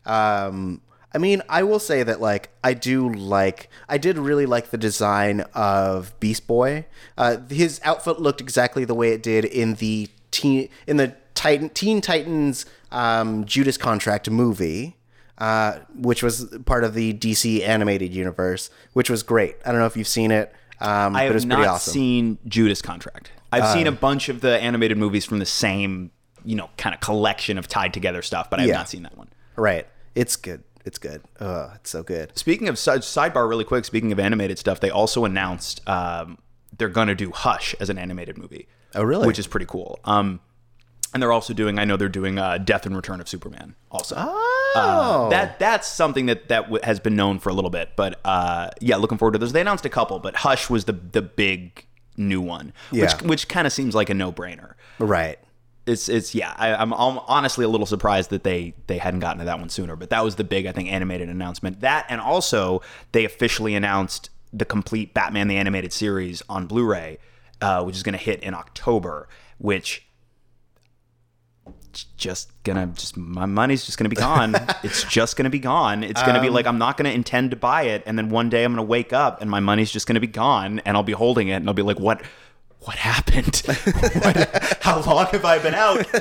[0.06, 0.82] Um,
[1.14, 4.78] I mean, I will say that like I do like I did really like the
[4.78, 6.86] design of Beast Boy.
[7.18, 11.70] Uh, his outfit looked exactly the way it did in the teen in the Titan
[11.70, 14.98] Teen Titans um, Judas Contract movie.
[15.38, 19.56] Uh, which was part of the DC animated universe, which was great.
[19.66, 21.94] I don't know if you've seen it, um, I but it have not awesome.
[21.94, 23.32] seen Judas Contract.
[23.52, 26.12] I've seen a bunch of the animated movies from the same,
[26.46, 28.78] you know, kind of collection of tied together stuff, but I have Yeah.
[28.78, 29.30] not seen that one.
[29.56, 29.88] Right.
[30.14, 30.64] It's good.
[30.86, 31.24] It's good.
[31.40, 32.38] Oh, it's so good.
[32.38, 33.84] Speaking of side, sidebar, really quick.
[33.86, 36.38] Speaking of animated stuff, they also announced um,
[36.78, 38.68] they're gonna do Hush as an animated movie.
[38.94, 39.26] Oh, really?
[39.26, 40.00] Which is pretty cool.
[40.06, 40.40] Um,
[41.14, 41.80] and they're also doing.
[41.80, 43.76] I know they're doing uh, Death and Return of Superman.
[43.92, 47.70] Also, Oh, Uh, that that's something that that w- has been known for a little
[47.70, 47.90] bit.
[47.96, 49.52] But uh, yeah, looking forward to those.
[49.54, 51.86] They announced a couple, but Hush was the the big
[52.18, 53.04] new one, Yeah.
[53.04, 54.74] which which kind of seems like a no brainer.
[55.00, 55.38] right.
[55.88, 56.54] It's it's yeah.
[56.58, 59.70] I, I'm, I'm honestly a little surprised that they they hadn't gotten to that one
[59.70, 59.96] sooner.
[59.96, 61.82] But that was the big I think animated announcement.
[61.82, 62.82] That and also
[63.14, 67.18] they officially announced the complete Batman the animated series on Blu-ray,
[67.62, 69.28] uh, which is going to hit in October.
[69.58, 70.06] Which
[72.18, 74.56] just gonna just my money's just gonna be gone.
[74.84, 76.04] it's just gonna be gone.
[76.04, 78.64] It's gonna be like I'm not gonna intend to buy it, and then one day
[78.64, 81.48] I'm gonna wake up and my money's just gonna be gone, and I'll be holding
[81.50, 82.22] it, and I'll be like, what?
[82.84, 83.58] What happened?
[84.24, 86.06] what, how long have I been out?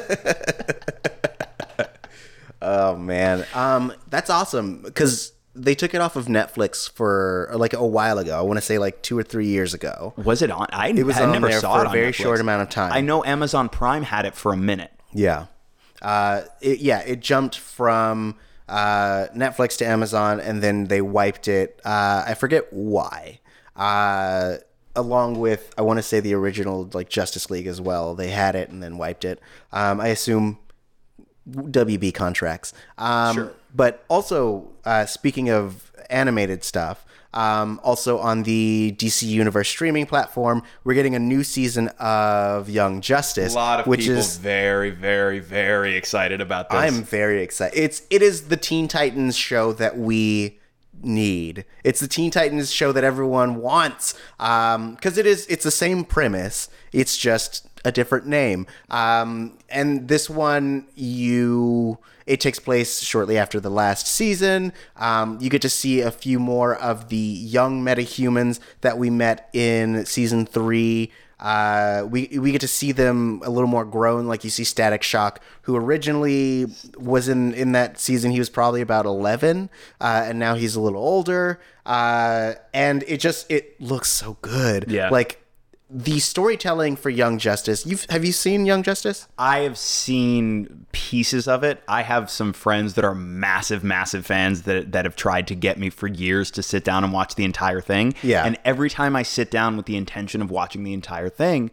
[2.62, 7.86] Oh man, um, that's awesome because they took it off of Netflix for like a
[7.86, 8.38] while ago.
[8.38, 10.12] I want to say like two or three years ago.
[10.18, 10.66] Was it on?
[10.70, 12.14] I, It was I on never there saw for it a very Netflix.
[12.16, 12.92] short amount of time.
[12.92, 14.90] I know Amazon Prime had it for a minute.
[15.12, 15.46] Yeah,
[16.02, 18.36] uh, it, yeah, it jumped from
[18.68, 21.80] uh, Netflix to Amazon, and then they wiped it.
[21.84, 23.40] Uh, I forget why.
[23.76, 24.56] Uh,
[24.96, 28.14] along with, I want to say the original like Justice League as well.
[28.14, 29.40] They had it and then wiped it.
[29.72, 30.58] Um, I assume
[31.48, 32.72] WB contracts.
[32.98, 33.36] Um,
[33.74, 40.62] But also, uh, speaking of animated stuff, um, also on the DC Universe streaming platform,
[40.84, 43.54] we're getting a new season of Young Justice,
[43.84, 46.80] which is very, very, very excited about this.
[46.80, 47.78] I'm very excited.
[47.78, 50.58] It's it is the Teen Titans show that we
[51.02, 51.64] need.
[51.84, 54.14] It's the Teen Titans show that everyone wants.
[54.38, 56.68] Um, because it is it's the same premise.
[56.92, 58.66] It's just a different name.
[58.90, 61.98] Um, and this one you
[62.30, 64.72] it takes place shortly after the last season.
[64.94, 69.50] Um, you get to see a few more of the young metahumans that we met
[69.52, 71.10] in season three.
[71.40, 74.28] Uh, we we get to see them a little more grown.
[74.28, 76.66] Like you see Static Shock, who originally
[76.96, 78.30] was in in that season.
[78.30, 79.68] He was probably about eleven,
[80.00, 81.58] uh, and now he's a little older.
[81.84, 84.84] Uh, and it just it looks so good.
[84.88, 85.08] Yeah.
[85.08, 85.39] like
[85.92, 87.84] the storytelling for Young Justice.
[87.84, 89.26] You've have you seen Young Justice?
[89.38, 91.82] I have seen pieces of it.
[91.88, 95.78] I have some friends that are massive, massive fans that that have tried to get
[95.78, 98.14] me for years to sit down and watch the entire thing.
[98.22, 98.44] Yeah.
[98.44, 101.70] And every time I sit down with the intention of watching the entire thing,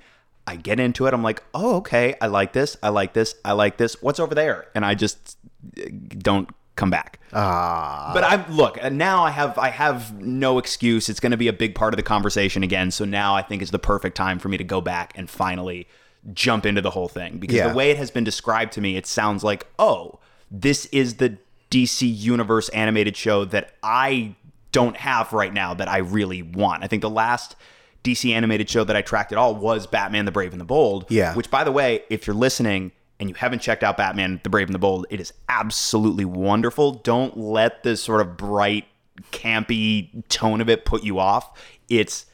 [0.48, 1.14] I get into it.
[1.14, 2.78] I'm like, oh, okay, I like this.
[2.82, 3.36] I like this.
[3.46, 4.02] I like this.
[4.02, 4.68] What's over there?
[4.74, 5.38] And I just
[5.78, 5.84] uh,
[6.18, 7.20] don't come back.
[7.34, 9.24] Ah, But I'm look uh, now.
[9.24, 11.10] I have I have no excuse.
[11.10, 12.92] It's going to be a big part of the conversation again.
[12.92, 15.88] So now I think is the perfect time for me to go back and finally
[16.34, 17.68] jump into the whole thing because Yeah.
[17.70, 20.20] the way it has been described to me, it sounds like oh,
[20.50, 21.38] this is the
[21.70, 24.36] DC Universe animated show that I
[24.72, 26.84] don't have right now that I really want.
[26.84, 27.56] I think the last
[28.04, 31.06] DC animated show that I tracked at all was Batman: The Brave and the Bold.
[31.10, 31.34] Yeah.
[31.36, 34.68] Which, by the way, if you're listening and you haven't checked out Batman: The Brave
[34.68, 36.94] and the Bold, it is absolutely wonderful.
[36.94, 38.86] Don't let this sort of bright,
[39.32, 41.60] campy tone of it put you off.
[41.90, 42.26] It's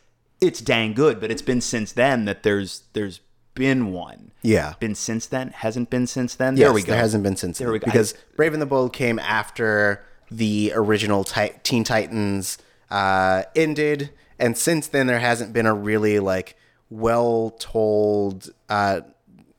[0.41, 3.21] it's dang good, but it's been since then that there's there's
[3.55, 4.31] been one.
[4.41, 4.73] Yeah.
[4.79, 5.49] Been since then?
[5.49, 6.57] Hasn't been since then?
[6.57, 6.87] Yes, there we go.
[6.87, 7.73] There hasn't been since There then.
[7.73, 7.85] we go.
[7.85, 12.57] Because Brave and the Bold came after the original Ti- Teen Titans
[12.89, 14.09] uh, ended,
[14.39, 16.57] and since then there hasn't been a really like
[16.89, 19.01] well told, uh,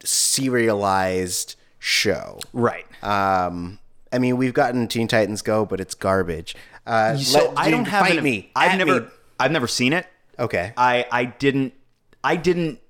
[0.04, 2.38] serialized show.
[2.52, 2.86] Right.
[3.02, 3.78] Um,
[4.12, 6.54] I mean, we've gotten Teen Titans Go, but it's garbage.
[6.86, 8.50] Uh, so let- I don't have an, me.
[8.54, 9.06] I've never me.
[9.40, 10.06] I've never seen it.
[10.38, 10.72] Okay.
[10.76, 11.74] I I didn't
[12.22, 12.80] I didn't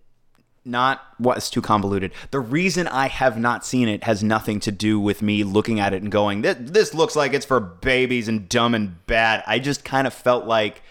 [0.65, 2.13] not what it's too convoluted.
[2.31, 5.93] The reason I have not seen it has nothing to do with me looking at
[5.93, 9.45] it and going this this looks like it's for babies and dumb and bad.
[9.47, 10.83] I just kind of felt like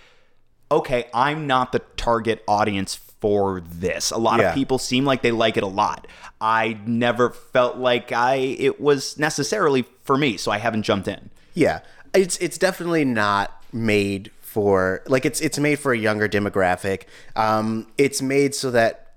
[0.71, 4.11] okay, I'm not the target audience for this.
[4.11, 4.49] A lot Yeah.
[4.49, 6.07] of people seem like they like it a lot.
[6.41, 11.29] I never felt like I it was necessarily for me, so I haven't jumped in.
[11.53, 11.79] Yeah,
[12.13, 17.03] it's it's definitely not made for like it's it's made for a younger demographic.
[17.37, 19.13] Um, it's made so that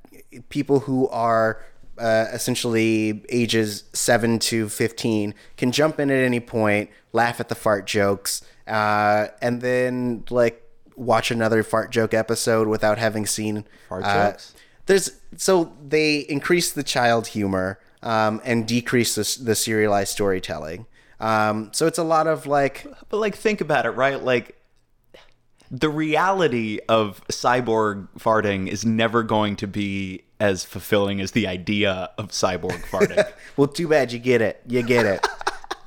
[0.51, 1.61] people who are
[1.99, 7.57] uh, essentially ages seven to fifteen can jump in at any point, laugh at the
[7.57, 10.63] fart jokes, uh, and then like
[10.97, 14.55] watch another fart joke episode without having seen Fart uh, jokes?
[14.87, 20.87] There's so they increase the child humor um, and decrease the, the serialized storytelling.
[21.19, 24.23] Um, so it's a lot of like But like think about it, right?
[24.23, 24.57] Like
[25.71, 32.11] the reality of cyborg farting is never going to be as fulfilling as the idea
[32.19, 33.27] of cyborg farting.
[33.57, 34.61] Well, too bad you get it.
[34.69, 35.27] You get it.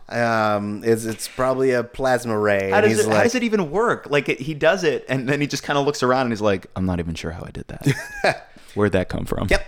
[0.10, 2.72] Um, it's it's probably a plasma ray.
[2.72, 4.08] how, does he's it, like, how does it even work?
[4.10, 6.42] Like it, he does it, and then he just kind of looks around and he's
[6.42, 8.50] like, "I'm not even sure how I did that.
[8.74, 9.66] Where'd that come from?" Yep.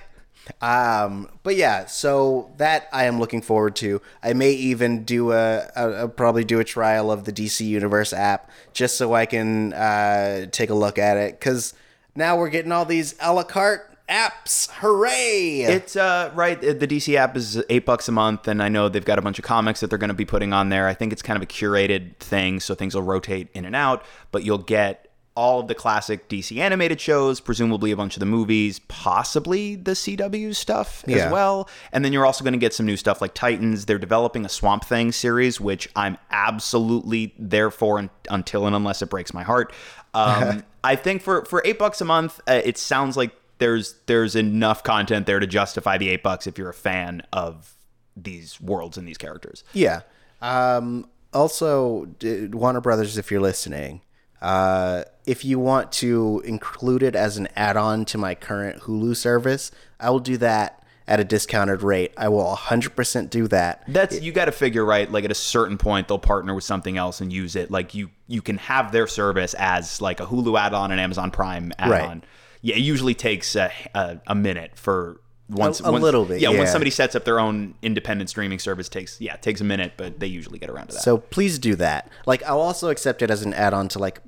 [0.61, 4.01] Um, but yeah, so that I am looking forward to.
[4.23, 8.11] I may even do a, a, a probably do a trial of the DC Universe
[8.11, 11.73] app just so I can uh, take a look at it because
[12.15, 14.69] now we're getting all these a la carte apps.
[14.71, 15.61] Hooray!
[15.61, 16.59] It's uh right.
[16.59, 19.39] The DC app is eight bucks a month, and I know they've got a bunch
[19.39, 20.87] of comics that they're going to be putting on there.
[20.87, 24.03] I think it's kind of a curated thing, so things will rotate in and out.
[24.31, 28.25] But you'll get all of the classic DC animated shows, presumably a bunch of the
[28.25, 31.17] movies, possibly the CW stuff Yeah.
[31.25, 31.69] as well.
[31.93, 33.85] And then you're also going to get some new stuff like Titans.
[33.85, 39.01] They're developing a Swamp Thing series, which I'm absolutely there for un- until and unless
[39.01, 39.71] it breaks my heart.
[40.13, 43.31] Um, I think for for eight bucks a month, uh, it sounds like
[43.61, 47.75] there's there's enough content there to justify the eight bucks if you're a fan of
[48.17, 49.63] these worlds and these characters.
[49.71, 50.01] Yeah.
[50.41, 54.01] Um, also, Warner Brothers, if you're listening,
[54.41, 59.69] uh, if you want to include it as an add-on to my current Hulu service,
[59.99, 62.13] I will do that at a discounted rate.
[62.17, 63.83] I will 100% do that.
[63.87, 65.09] That's you got to figure right.
[65.09, 67.69] Like at a certain point, they'll partner with something else and use it.
[67.69, 71.71] Like you you can have their service as like a Hulu add-on and Amazon Prime
[71.77, 72.23] add-on.
[72.61, 76.51] Yeah, it usually takes a, a, a minute for once a once- little bit, Yeah,
[76.51, 76.59] yeah.
[76.59, 79.93] when somebody sets up their own independent streaming service, takes yeah it takes a minute,
[79.97, 81.01] but they usually get around to that.
[81.01, 82.09] So please do that.
[82.25, 84.21] Like I'll also accept it as an add-on to like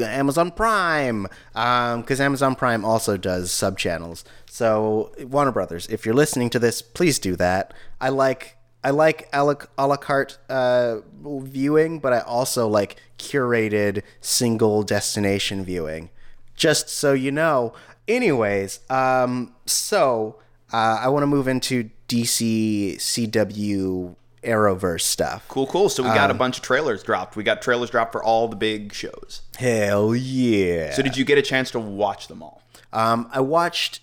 [0.00, 4.24] Amazon Prime, because Amazon Prime also does sub channels.
[4.50, 7.72] So Warner Brothers, if you're listening to this, please do that.
[8.00, 12.96] I like I like a la, a la carte uh, viewing, but I also like
[13.18, 16.10] curated single destination viewing.
[16.56, 17.74] Just so you know.
[18.08, 20.36] Anyways, um, so
[20.72, 25.44] uh, I want to move into DC CW Arrowverse stuff.
[25.48, 25.88] cool, cool.
[25.88, 27.34] So we got a Um, bunch of trailers dropped.
[27.36, 29.42] We got trailers dropped for all the big shows.
[29.58, 30.92] Hell yeah!
[30.94, 32.62] So did you get a chance to watch them all?
[32.92, 34.00] Um, I watched.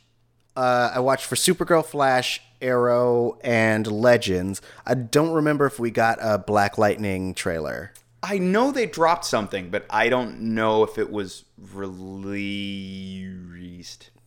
[0.55, 4.61] Uh, I watched for Supergirl, Flash, Arrow, and Legends.
[4.85, 7.91] I don't remember if we got a Black Lightning trailer.
[8.23, 11.43] I know they dropped something, but I don't know if it was
[11.73, 12.53] released.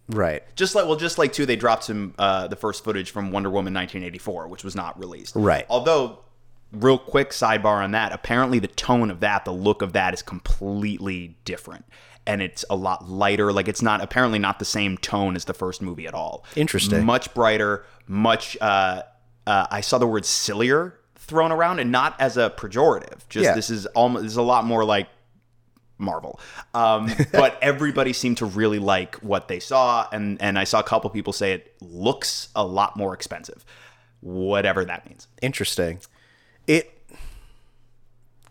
[0.09, 0.42] Right.
[0.55, 3.49] Just like well, just like too, they dropped some uh, the first footage from Wonder
[3.49, 5.34] Woman 1984, which was not released.
[5.34, 5.64] Right.
[5.70, 6.20] Although,
[6.72, 8.12] real quick sidebar on that.
[8.12, 11.86] Apparently, the tone of that, the look of that, is completely different,
[12.26, 13.51] and it's a lot lighter.
[13.53, 16.44] Like it's not apparently not the same tone as the first movie at all.
[16.55, 17.05] Interesting.
[17.05, 17.84] Much brighter.
[18.07, 18.59] Much.
[18.61, 19.03] Uh,
[19.47, 23.20] uh, I saw the word sillier thrown around, and not as a pejorative.
[23.28, 23.54] Just Yeah.
[23.54, 25.08] this is almost this is a lot more like
[25.98, 26.40] Marvel.
[26.74, 30.84] Um, but everybody seemed to really like what they saw, and and I saw a
[30.84, 33.64] couple people say it looks a lot more expensive,
[34.20, 35.28] whatever that means.
[35.42, 36.00] Interesting.
[36.66, 36.92] It.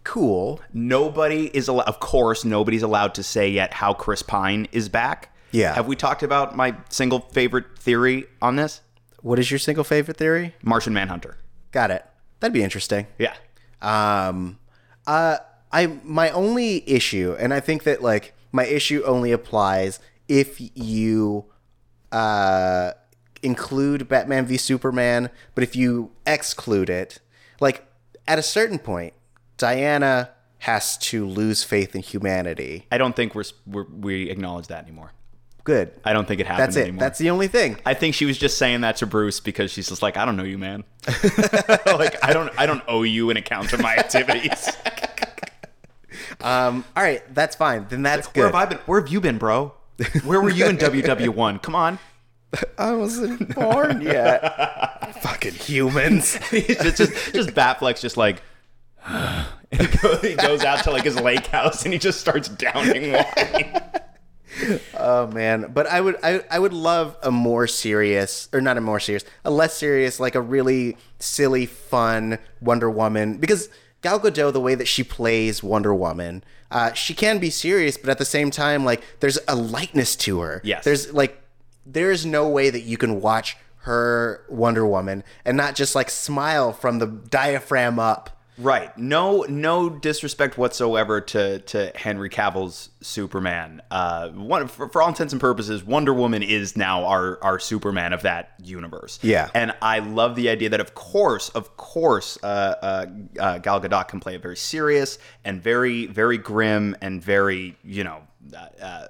[0.04, 0.62] Cool.
[0.72, 1.88] Nobody is allowed.
[1.88, 5.36] Of course, nobody's allowed to say yet how Chris Pine is back.
[5.52, 5.74] Yeah.
[5.74, 8.82] Have we talked about my single favorite theory on this?
[9.22, 10.54] What is your single favorite theory?
[10.62, 11.38] Martian Manhunter.
[11.72, 12.06] Got it.
[12.46, 13.08] That'd be interesting.
[13.18, 13.34] Yeah.
[13.82, 14.60] Um,
[15.08, 15.38] uh,
[15.72, 21.46] I my only issue, and I think that like my issue only applies if you
[22.12, 22.92] uh
[23.42, 27.18] include Batman v Superman, but if you exclude it,
[27.60, 27.84] like
[28.28, 29.16] at a certain point,
[29.58, 30.30] Diana
[30.60, 32.86] has to lose faith in humanity.
[32.92, 35.14] I don't think we're, we're we acknowledge that anymore.
[35.66, 35.92] Good.
[36.06, 36.82] I don't think it happened That's it.
[36.84, 37.00] anymore.
[37.02, 37.78] That's the only thing.
[37.86, 40.38] I think she was just saying that to Bruce because she's just like, I don't
[40.38, 40.86] know you, man.
[41.86, 44.70] like I don't I don't owe you an account of my activities.
[46.42, 47.88] Um, all right, that's fine.
[47.90, 48.56] Then that's Where good.
[48.56, 48.78] have I been?
[48.86, 49.74] Where have you been, bro?
[50.24, 51.60] Where were you in WW one?
[51.60, 52.00] Come on.
[52.78, 55.16] I wasn't born yet.
[55.22, 56.40] Fucking humans.
[56.52, 58.42] Just just just Batfleck's just like
[59.06, 62.48] and he, goes, he goes out to like his lake house and he just starts
[62.50, 63.82] downing wine.
[64.98, 68.82] Oh man, but I would I, I would love a more serious or not a
[68.82, 73.70] more serious, a less serious, like a really silly, fun Wonder Woman because
[74.02, 78.10] Gal Gadot, the way that she plays Wonder Woman, uh, she can be serious, but
[78.10, 80.62] at the same time, like there's a lightness to her.
[80.64, 80.84] Yes.
[80.84, 81.42] there's like
[81.86, 86.74] there's no way that you can watch her Wonder Woman and not just like smile
[86.74, 88.35] from the diaphragm up.
[88.58, 88.98] Right.
[88.98, 93.82] No no disrespect whatsoever to to Henry Cavill's Superman.
[93.92, 98.14] Uh one for, for all intents and purposes, Wonder Woman is now our our Superman
[98.14, 99.20] of that universe.
[99.22, 99.50] Yeah.
[99.54, 102.46] And I love the idea that of course, of course, uh,
[102.82, 103.06] uh,
[103.40, 108.06] uh, Gal Gadot can play a very serious and very very grim and very, you
[108.06, 108.22] know,
[108.56, 109.08] uh, uh,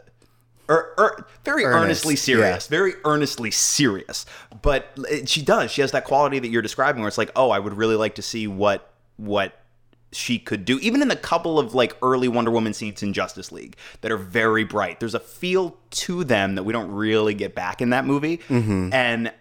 [0.70, 4.26] er, er, very Earnest, earnestly serious, very earnestly serious.
[4.64, 5.70] But it- she does.
[5.70, 8.16] She has that quality that you're describing, where it's like, oh, I would really like
[8.16, 9.60] to see what what
[10.12, 10.80] she could do.
[10.80, 14.18] Even in the couple of like early Wonder Woman scenes in Justice League that are
[14.18, 18.06] very bright, there's a feel to them that we don't really get back in that
[18.06, 19.32] movie, and.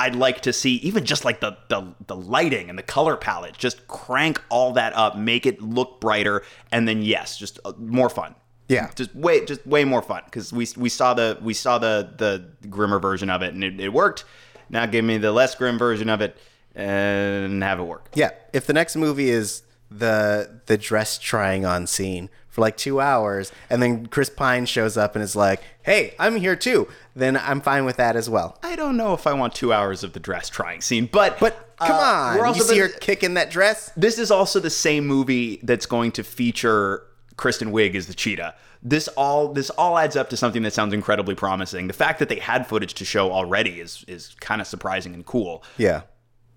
[0.00, 3.58] I'd like to see even just like the, the the lighting and the color palette,
[3.58, 8.08] just crank all that up, make it look brighter, and then yes, just uh, more
[8.08, 8.36] fun
[8.68, 8.90] Yeah.
[8.94, 12.44] just way just way more fun because we we saw the we saw the the
[12.68, 14.24] grimmer version of it and it, it worked.
[14.70, 16.36] Now give me the less grim version of it
[16.78, 18.08] and have it work.
[18.14, 23.00] Yeah, if the next movie is the the dress trying on scene for like two
[23.00, 27.36] hours, and then Chris Pine shows up and is like, "Hey, I'm here too," then
[27.36, 28.58] I'm fine with that as well.
[28.62, 31.74] I don't know if I want two hours of the dress trying scene, but But
[31.78, 33.90] come uh, on, we're you also see her kicking that dress?
[33.96, 37.02] This is also the same movie that's going to feature
[37.36, 38.54] Kristen Wiig as the cheetah.
[38.82, 41.88] This all this all adds up to something that sounds incredibly promising.
[41.88, 45.26] The fact that they had footage to show already is is kind of surprising and
[45.26, 45.64] cool.
[45.78, 46.02] Yeah,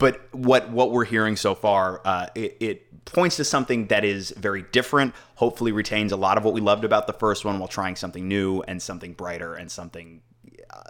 [0.02, 4.32] but what what we're hearing so far, uh, it, it points to something that is
[4.32, 5.14] very different.
[5.36, 8.28] Hopefully, retains a lot of what we loved about the first one while trying something
[8.28, 10.22] new and something brighter and something
[10.72, 10.82] uh,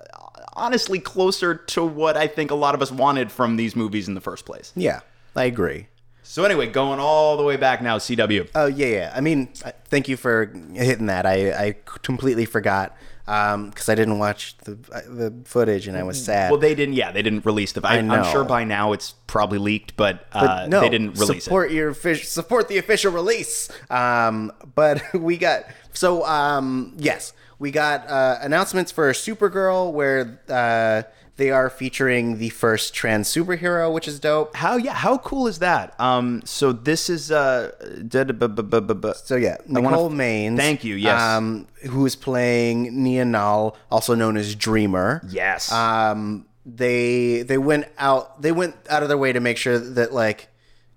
[0.53, 4.14] honestly closer to what I think a lot of us wanted from these movies in
[4.14, 4.72] the first place.
[4.76, 5.01] yeah,
[5.36, 5.88] I agree.
[6.24, 8.49] So anyway, going all the way back now, CW.
[8.55, 9.14] Oh yeah, yeah.
[9.14, 11.26] I mean, uh, thank you for hitting that.
[11.26, 12.95] I I completely forgot
[13.26, 16.52] because I didn't watch the uh, the footage and I was sad.
[16.52, 16.96] Well, they didn't.
[16.96, 17.82] Yeah, they didn't release the.
[17.86, 18.16] I, know.
[18.16, 21.44] I'm sure by now it's probably leaked, but, uh, But no, they didn't release it.
[21.44, 23.70] support your offic- support the official release.
[23.90, 31.04] Um, but we got so um, yes, we got uh, announcements for Supergirl where uh,
[31.42, 34.56] they are featuring the first trans superhero, which is dope.
[34.56, 34.94] How yeah?
[34.94, 36.00] How cool is that?
[36.00, 36.44] Um.
[36.46, 37.72] So this is uh.
[38.12, 40.58] So yeah, Nicole Maines.
[40.58, 41.20] Thank you, yes.
[41.20, 45.22] Um, who is playing Nia Nal, also known as Dreamer.
[45.30, 45.72] Yes.
[45.72, 50.14] um they they went out they went out of their way to make sure that
[50.14, 50.48] like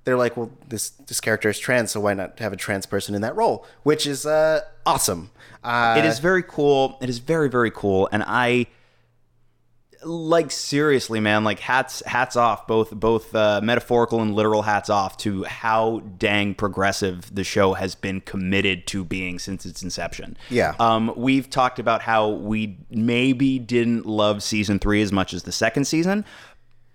[0.04, 3.14] they're like well this this character is trans so why not have a trans person
[3.14, 5.30] in that role which is uh awesome
[5.64, 6.98] uh it is very cool.
[7.00, 8.66] It is very very cool, and I
[10.04, 11.44] like seriously, man.
[11.44, 16.54] Like hats hats off, both both uh, metaphorical and literal hats off to how dang
[16.54, 20.36] progressive the show has been committed to being since its inception.
[20.50, 20.74] Yeah.
[20.78, 25.52] Um, we've talked about how we maybe didn't love season three as much as the
[25.52, 26.24] second season.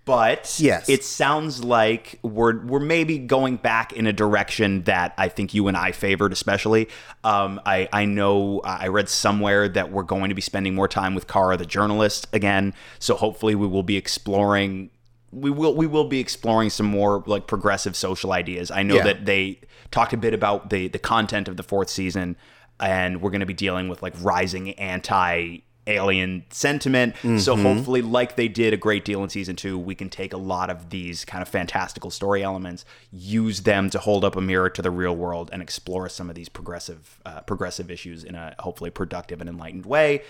[0.06, 0.88] But Yes.
[0.88, 5.68] it sounds like we're we're maybe going back in a direction that I think you
[5.68, 6.88] and I favored, especially.
[7.22, 11.14] Um, I I know I read somewhere that we're going to be spending more time
[11.14, 12.74] with Kara, the journalist, again.
[12.98, 14.90] So hopefully we will be exploring.
[15.32, 18.70] We will we will be exploring some more like progressive social ideas.
[18.70, 19.04] I know Yeah.
[19.04, 22.36] that they talked a bit about the the content of the fourth season,
[22.80, 27.14] and we're going to be dealing with like rising anti alien sentiment.
[27.38, 30.36] So hopefully, like they did a great deal in season two, we can take a
[30.36, 34.70] lot of these kind of fantastical story elements, use them to hold up a mirror
[34.70, 38.54] to the real world, and explore some of these progressive uh, progressive issues in a
[38.58, 40.22] hopefully productive and enlightened way.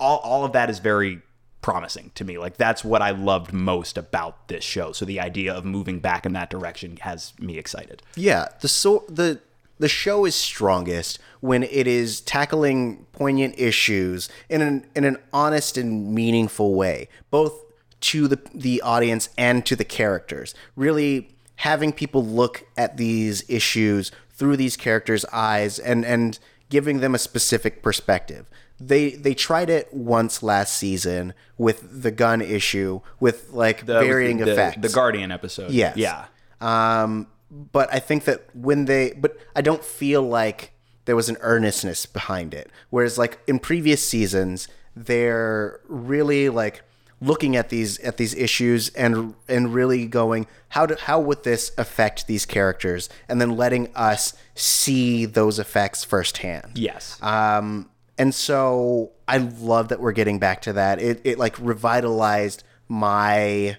[0.00, 1.22] All all of that is very
[1.60, 2.36] promising to me.
[2.36, 4.92] Like that's what I loved most about this show.
[4.92, 8.02] So the idea of moving back in that direction has me excited.
[8.16, 9.40] yeah the so the
[9.78, 15.76] the show is strongest when it is tackling poignant issues in an in an honest
[15.76, 17.52] and meaningful way both
[18.00, 24.10] to the the audience and to the characters really having people look at these issues
[24.30, 26.38] through these characters eyes and and
[26.70, 28.46] giving them a specific perspective
[28.80, 34.38] they they tried it once last season with the gun issue with like The- varying
[34.38, 34.78] the, effects.
[34.80, 35.70] The Guardian episode.
[35.70, 35.96] Yes.
[35.96, 36.26] Yeah.
[36.60, 37.28] Um,
[37.72, 40.72] but I think that when they, but I don't feel like
[41.04, 42.70] there was an earnestness behind it.
[42.90, 46.82] Whereas like in previous seasons, they're really like
[47.20, 51.72] looking at these at these issues and and really going how do how would this
[51.78, 56.72] affect these characters and then letting us see those effects firsthand.
[56.74, 57.18] Yes.
[57.22, 57.88] Um,
[58.18, 61.00] and so I love that we're getting back to that.
[61.00, 63.76] It it like revitalized my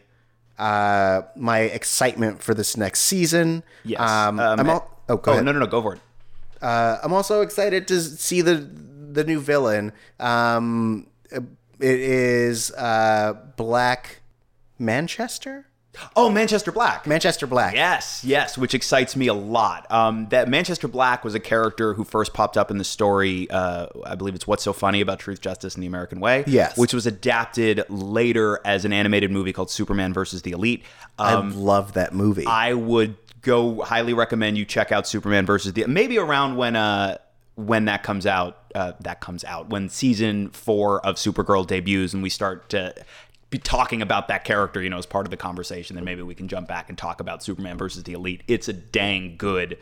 [0.57, 3.63] uh my excitement for this next season.
[3.83, 3.99] yes.
[3.99, 5.45] Um, Um, I'm all, oh go oh, ahead.
[5.45, 5.67] no, no, no.
[5.67, 6.01] Go for it.
[6.61, 8.55] Uh, I'm also excited to see the
[9.11, 9.91] the new villain.
[10.19, 11.43] Um, it
[11.79, 14.21] is uh Black
[14.79, 15.67] Manchester.
[16.15, 17.05] Oh, Manchester Black.
[17.07, 17.73] Manchester Black.
[17.75, 19.89] Yes, yes, which excites me a lot.
[19.91, 23.49] Um, that Manchester Black was a character who first popped up in the story.
[23.49, 26.43] Uh, I believe it's What's So Funny About Truth, Justice, and the American Way.
[26.47, 26.77] Yes.
[26.77, 30.83] which was adapted later as an animated movie called Superman versus the Elite.
[31.19, 32.45] I Um, love that movie.
[32.45, 37.17] I would go highly recommend you check out Superman versus the maybe around when uh
[37.55, 38.57] when that comes out.
[38.75, 42.93] Uh, that comes out when season four of Supergirl debuts and we start to
[43.57, 45.95] talking about that character, you know, as part of the conversation.
[45.95, 48.43] Then maybe we can jump back and talk about Superman versus the Elite.
[48.47, 49.77] It's a dang good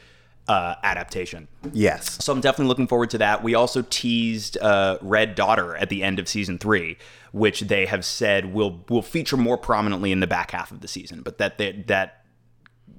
[0.47, 1.47] uh, adaptation.
[1.71, 2.23] yes.
[2.23, 3.43] So I'm definitely looking forward to that.
[3.43, 6.97] We also teased uh, Red Daughter at the end of season three,
[7.31, 10.87] which they have said will will feature more prominently in the back half of the
[10.89, 12.25] season, but that they, that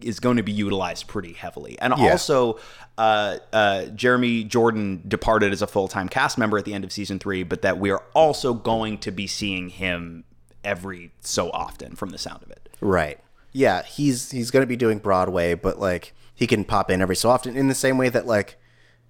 [0.00, 1.78] is going to be utilized pretty heavily.
[1.80, 2.12] And Yeah.
[2.12, 2.58] also,
[2.98, 6.92] uh, uh, Jeremy Jordan departed as a full time cast member at the end of
[6.92, 10.24] season three, but that we are also going to be seeing him
[10.64, 12.68] every so often from the sound of it.
[12.80, 13.18] Right.
[13.52, 17.16] Yeah, he's he's going to be doing Broadway, but like he can pop in every
[17.16, 18.56] so often in the same way that like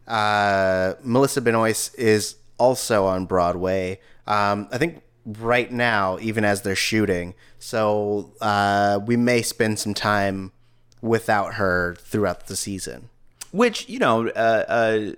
[0.07, 4.01] uh, Melissa Benoist is also on Broadway.
[4.27, 9.95] Um, I think right now, even as they're shooting, so uh, we may spend some
[9.95, 10.53] time
[11.01, 13.09] without her throughout the season.
[13.53, 15.13] which you know uh, uh,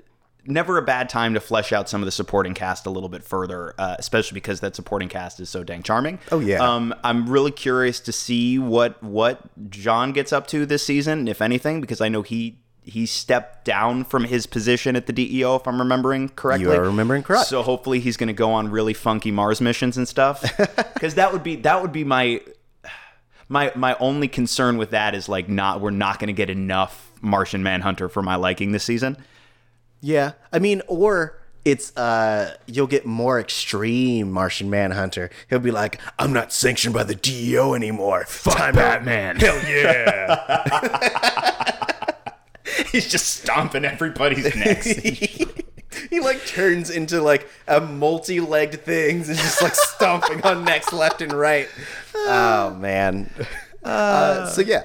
[0.47, 3.23] never a bad time to flesh out some of the supporting cast a little bit
[3.25, 6.59] further uh, especially because that supporting cast is so dang charming Oh, yeah.
[6.59, 9.41] um, i'm really curious to see what what
[9.71, 14.05] john gets up to this season if anything because i know he he stepped down
[14.05, 17.49] from his position at the deo if i'm remembering correctly You are remembering correct.
[17.49, 20.43] so hopefully he's going to go on really funky mars missions and stuff
[20.95, 22.41] because that would be that would be my
[23.49, 27.11] my my only concern with that is like not we're not going to get enough
[27.21, 29.17] Martian Manhunter for my liking this season.
[30.01, 35.31] Yeah, I mean, or it's uh, you'll get more extreme Martian Manhunter.
[35.51, 38.25] He'll be like, "I'm not sanctioned by the DEO anymore.
[38.27, 39.37] Fuck Batman.
[39.37, 40.37] Hell yeah.
[42.93, 44.87] He's just stomping everybody's necks.
[46.11, 51.23] he like turns into like a multi-legged things and just like stomping on necks left
[51.23, 51.69] and right.
[52.29, 53.31] Oh man.
[53.85, 54.83] Uh, so yeah.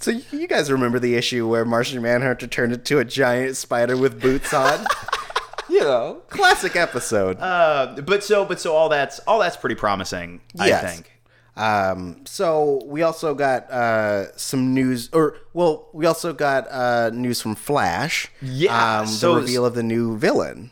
[0.00, 4.20] So you guys remember the issue where Martian Manhunter turned into a giant spider with
[4.20, 4.86] boots on?
[5.70, 7.38] you know, classic episode.
[7.38, 10.40] uh, but so but so all that's all that's pretty promising.
[10.58, 11.12] I think.
[11.56, 17.42] Um, so we also got uh, some news, or well, we also got uh, news
[17.42, 18.28] from Flash.
[18.40, 20.70] Yeah, um, so- the reveal of the new villain.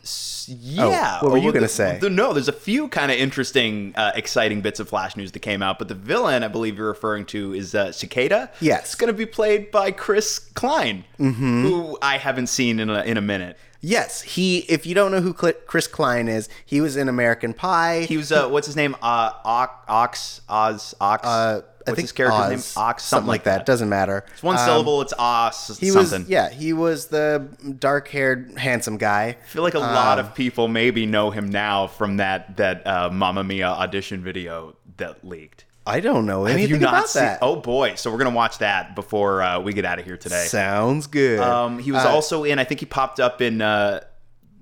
[0.49, 1.19] Yeah.
[1.21, 1.97] Oh, what were you Oh, gonna say?
[2.01, 5.39] the- no, there's a few kind of interesting, uh, exciting bits of Flash news that
[5.39, 8.51] came out, but the villain I believe you're referring to is uh, Cicada.
[8.59, 8.81] Yes.
[8.85, 13.17] It's going to be played by Chris Klein, who I haven't seen in a, in
[13.17, 13.57] a minute.
[13.81, 14.57] Yes, he.
[14.67, 18.01] If you don't know who Chris Klein is, he was in American Pie.
[18.09, 18.93] He was uh, what's his name?
[19.01, 21.25] Uh, Ox, Ox, Oz, Ox.
[21.25, 22.83] Uh, I think his character's Oz, name?
[22.83, 23.65] Ox, something, like that.
[23.65, 24.25] Doesn't matter.
[24.33, 25.01] It's one Um, syllable.
[25.01, 25.77] It's Oz.
[25.79, 26.21] He something.
[26.21, 26.29] was.
[26.29, 27.47] Yeah, he was the
[27.79, 29.37] dark-haired, handsome guy.
[29.41, 32.85] I feel like a lot Um, of people maybe know him now from that that
[32.85, 35.65] uh, Mamma Mia audition video that leaked.
[35.87, 37.23] I don't know anything Have you not about seen?
[37.23, 37.39] that.
[37.41, 37.95] Oh boy!
[37.95, 40.45] So we're gonna watch that before uh, we get out of here today.
[40.45, 41.39] sounds good.
[41.39, 42.59] Um, he was Uh, also in.
[42.59, 44.01] I think he popped up in uh,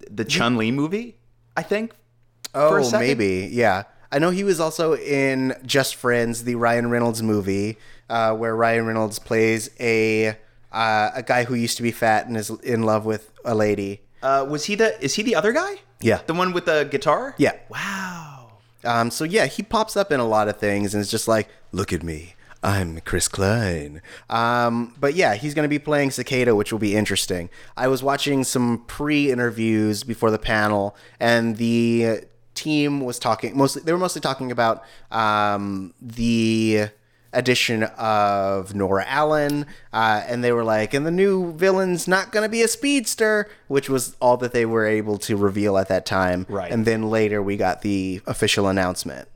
[0.10, 1.18] the Chun Li movie.
[1.58, 1.92] I think.
[2.56, 3.50] Oh, maybe.
[3.52, 3.84] Yeah.
[4.12, 7.78] I know he was also in Just Friends, the Ryan Reynolds movie,
[8.10, 10.38] uh, where Ryan Reynolds plays a
[10.72, 14.02] uh, a guy who used to be fat and is in love with a lady.
[14.22, 15.02] Uh, was he the?
[15.04, 15.76] Is he the other guy?
[16.00, 16.22] Yeah.
[16.26, 17.36] The one with the guitar?
[17.38, 17.54] Yeah.
[17.70, 18.52] Wow.
[18.84, 21.50] Um, so yeah, he pops up in a lot of things and it's just like,
[21.72, 22.36] look at me.
[22.64, 24.02] I'm Chris Klein.
[24.30, 27.50] Um, but yeah, he's going to be playing Cicada, which will be interesting.
[27.76, 32.22] I was watching some pre interviews before the panel, and the
[32.58, 36.88] team was talking mostly, they were mostly talking about um, the
[37.34, 42.44] addition of Nora Allen, uh, and they were like, and the new villain's not going
[42.44, 46.06] to be a speedster, which was all that they were able to reveal at that
[46.06, 46.46] time.
[46.50, 46.72] Right.
[46.72, 49.28] And then later we got the official announcement.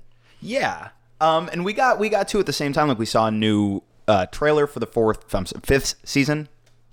[0.41, 0.89] Yeah.
[1.19, 2.87] Um, and we got we got two at the same time.
[2.87, 5.25] Like we saw a new uh, trailer for the fourth,
[5.63, 6.47] fifth season.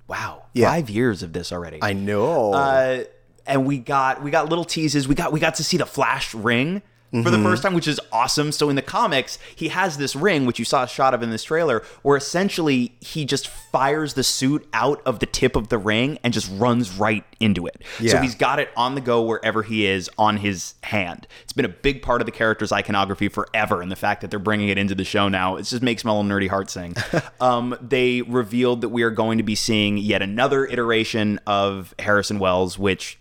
[0.06, 0.70] Wow, Yeah.
[0.70, 1.78] five years of this already.
[1.82, 2.52] I know.
[2.54, 3.04] uh,
[3.48, 5.08] and we got we got little teases.
[5.08, 7.98] We got we got to see the Flash ring for the first time, which is
[8.12, 8.52] awesome.
[8.52, 11.30] So in the comics, he has this ring, which you saw a shot of in
[11.30, 15.78] this trailer, where essentially he just fires the suit out of the tip of the
[15.78, 17.82] ring and just runs right into it.
[18.12, 21.26] So he's got it on the go wherever he is on his hand.
[21.44, 24.38] It's been a big part of the character's iconography forever, and the fact that they're
[24.38, 26.94] bringing it into the show now, it just makes my little nerdy heart sing.
[27.40, 32.38] um, they revealed that we are going to be seeing yet another iteration of Harrison
[32.38, 33.18] Wells, which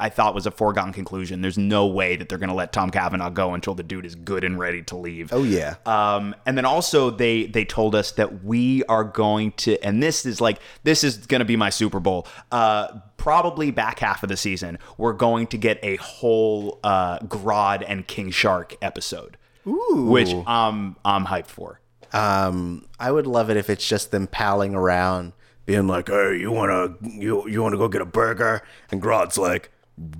[0.00, 1.42] I thought was a foregone conclusion.
[1.42, 4.14] There's no way that they're going to let Tom Cavanagh go until the dude is
[4.14, 5.32] good and ready to leave.
[5.32, 5.74] oh yeah.
[5.84, 10.24] Um, and then also they they told us that we are going to, and this
[10.24, 12.26] is like this is going to be my Super Bowl.
[12.50, 17.84] Uh, probably back half of the season, we're going to get a whole uh, Grodd
[17.86, 21.80] and King Shark episode, which um I'm hyped for.
[22.12, 25.32] Um, I would love it if it's just them palling around,
[25.66, 29.70] being like, "Hey, you wanna you you wanna go get a burger?" And Grodd's like,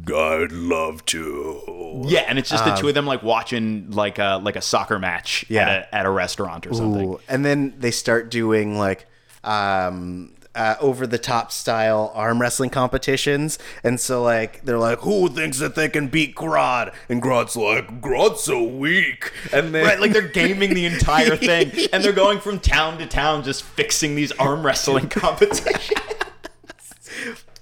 [0.08, 2.02] I'd love to.
[2.06, 4.98] Yeah, and it's just the two of them like watching like a like a soccer
[4.98, 5.62] match Yeah.
[5.62, 7.08] at a at a restaurant or something.
[7.14, 7.20] Ooh.
[7.28, 9.06] And then they start doing like
[9.44, 15.28] um uh, over the top style arm wrestling competitions, and so like they're like, "Who
[15.28, 20.00] thinks that they can beat Grodd?" And Grodd's like, "Grodd's so weak." And then Right,
[20.00, 24.14] like they're gaming the entire thing, and they're going from town to town just fixing
[24.14, 25.90] these arm wrestling competitions.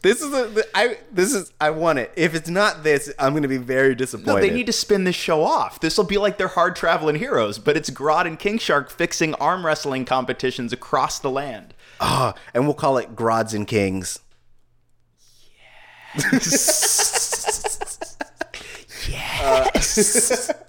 [0.02, 2.12] this is a I this is I want it.
[2.16, 4.34] If it's not this, I'm gonna be very disappointed.
[4.34, 5.78] No, they need to spin this show off.
[5.80, 9.34] This will be like their hard traveling heroes, but it's Grodd and King Shark fixing
[9.34, 11.74] arm wrestling competitions across the land.
[12.00, 14.18] Ah, and we'll call it Grods and Kings.
[16.16, 18.16] Yes.
[19.08, 20.50] yes.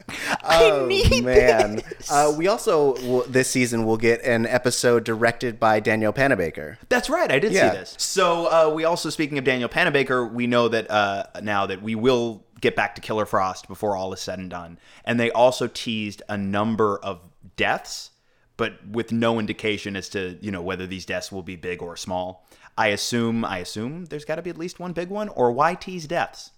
[0.44, 0.88] Uh, oh
[1.24, 1.82] man!
[2.10, 6.78] Uh, we also will, this season will get an episode directed by Danielle Panabaker.
[6.90, 7.72] That's right, I did Yeah.
[7.72, 7.96] see this.
[7.98, 11.96] So uh, we also, speaking of Danielle Panabaker, we know that uh, now that we
[11.96, 15.68] will get back to Killer Frost before all is said and done, and they also
[15.68, 17.22] teased a number of
[17.56, 18.11] deaths,
[18.62, 21.98] but with no indication as to you know whether these deaths will be big or
[21.98, 22.46] small.
[22.78, 25.74] I assume, I assume there's got to be at least one big one, or why
[25.74, 26.52] tease deaths?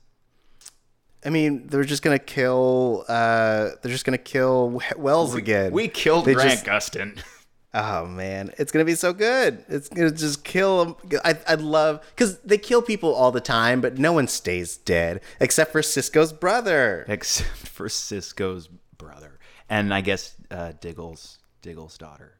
[1.26, 3.06] I mean, they're just gonna kill.
[3.08, 5.72] Uh, they're just gonna kill Wells again.
[5.72, 7.22] We killed They Grant just- Gustin.
[7.76, 9.66] Oh man, it's gonna be so good.
[9.68, 10.96] It's gonna just kill them.
[11.26, 15.22] I I love because they kill people all the time, but no one stays dead
[15.40, 17.04] except for Cisco's brother.
[17.08, 18.68] except for Cisco's
[19.00, 19.40] brother,
[19.70, 22.38] and I guess uh, Diggle's Diggle's daughter,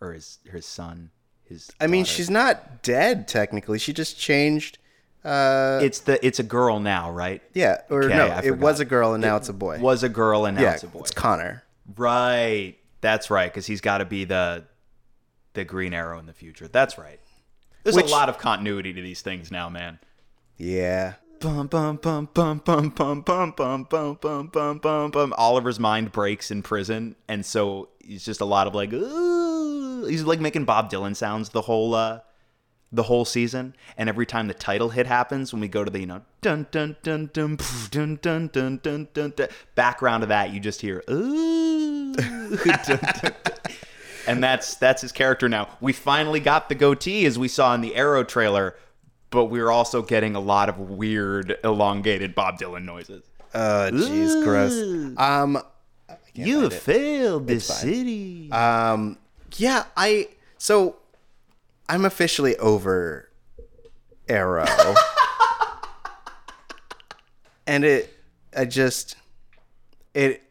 [0.00, 1.10] or his his son.
[1.42, 2.12] His I mean, daughter.
[2.14, 3.80] she's not dead technically.
[3.80, 4.78] She just changed.
[5.24, 7.42] Uh, it's the it's a girl now, right?
[7.52, 9.80] yeah, or Okay, no, I it was a girl and now it's a boy.
[9.80, 11.00] Was a girl and now yeah, it's a boy.
[11.00, 11.64] it's Connor.
[11.96, 12.76] right.
[13.00, 14.64] That's right, because he's got to be the
[15.54, 16.68] the Green Arrow in the future.
[16.68, 17.18] That's right.
[17.82, 19.98] There's Which- a lot of continuity to these things now, man.
[20.58, 25.34] Yeah, Bum bum bum bum bum bum bum bum bum bum bum bum bum.
[25.36, 30.06] Oliver's mind breaks in prison, and so he's just a lot of like, Ooh.
[30.06, 32.20] he's like making Bob Dylan sounds the whole uh,
[32.90, 33.74] the whole season.
[33.98, 36.66] And every time the title hit happens, when we go to the you know dun
[36.70, 37.58] dun dun dun
[37.90, 42.14] dun dun dun dun dun, background of that, you just hear ooh.
[44.26, 45.68] And that's that's his character now.
[45.80, 48.74] We finally got the goatee as we saw in the Arrow trailer,
[49.36, 53.22] but we're also getting a lot of weird, elongated Bob Dylan noises.
[53.52, 55.18] uh, jeez, gross.
[55.18, 55.62] Um,
[56.32, 57.60] You have failed fine.
[57.60, 58.50] city.
[58.50, 59.18] um,
[59.56, 60.96] yeah, I so
[61.86, 63.28] I'm officially over
[64.26, 64.64] Arrow,
[67.66, 68.12] and it,
[68.56, 69.16] I just,
[70.14, 70.42] it,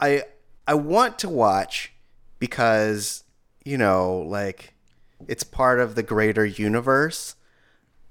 [0.00, 0.24] I,
[0.66, 1.92] I want to watch
[2.40, 3.22] because
[3.64, 4.74] you know, like,
[5.28, 7.36] it's part of the greater universe,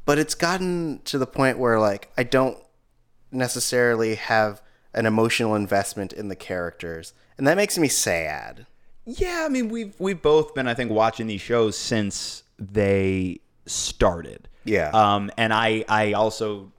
[0.06, 2.58] but it's gotten to the point where like I don't
[3.32, 4.62] necessarily have
[4.94, 8.66] an emotional investment in the characters, and that makes me sad.
[9.06, 14.48] yeah, I mean we've we've both been I think watching these shows since they started.
[14.64, 14.90] Yeah.
[14.90, 16.72] Um, and I I also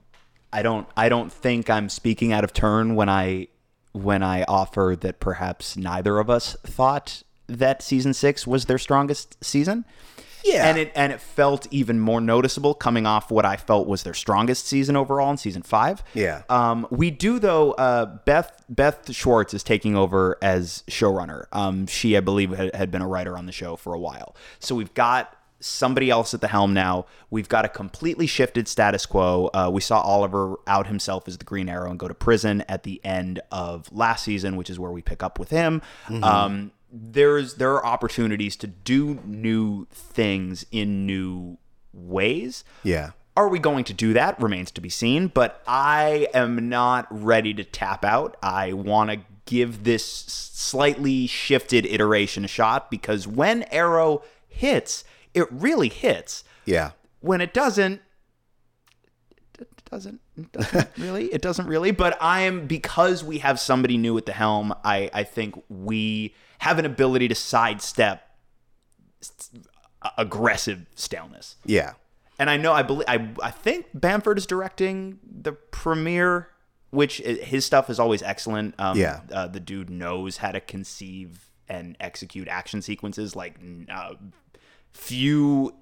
[0.51, 3.47] I don't I don't think I'm speaking out of turn when I
[3.91, 9.43] when I offer that perhaps neither of us thought that season six was their strongest
[9.43, 9.85] season.
[10.43, 10.67] Yeah.
[10.67, 14.13] and it and it felt even more noticeable coming off what I felt was their
[14.13, 16.03] strongest season overall in season five.
[16.13, 16.43] Yeah.
[16.49, 17.71] Um, we do though.
[17.73, 21.45] Uh, Beth Beth Schwartz is taking over as showrunner.
[21.51, 24.35] Um, she, I believe, had, had been a writer on the show for a while.
[24.59, 27.05] So we've got somebody else at the helm now.
[27.29, 29.49] We've got a completely shifted status quo.
[29.53, 32.83] Uh, we saw Oliver out himself as the Green Arrow and go to prison at
[32.83, 35.81] the end of last season, which is where we pick up with him.
[36.21, 41.57] Um, there's there are opportunities to do new things in new
[41.91, 42.63] ways.
[42.83, 43.11] Yeah.
[43.35, 44.39] Are we going to do that?
[44.39, 45.27] Remains to be seen.
[45.27, 48.37] But I am not ready to tap out.
[48.43, 55.51] I want to give this slightly shifted iteration a shot because when Arrow hits, it
[55.51, 56.43] really hits.
[56.65, 56.91] Yeah.
[57.21, 58.01] When it doesn't,
[59.31, 60.21] it doesn't, it doesn't
[60.97, 61.25] really.
[61.25, 61.91] It doesn't really.
[61.91, 64.73] But I am because we have somebody new at the helm.
[64.83, 68.21] I I think we have an ability to sidestep
[70.17, 71.55] aggressive staleness.
[71.65, 71.93] Yeah.
[72.39, 76.49] And I know I believe I I think Bamford is directing the premiere,
[76.89, 78.75] which his stuff is always excellent.
[78.79, 79.21] Um, Yeah.
[79.31, 83.55] uh, the dude knows how to conceive and execute action sequences like
[83.89, 84.13] uh,
[84.93, 85.73] few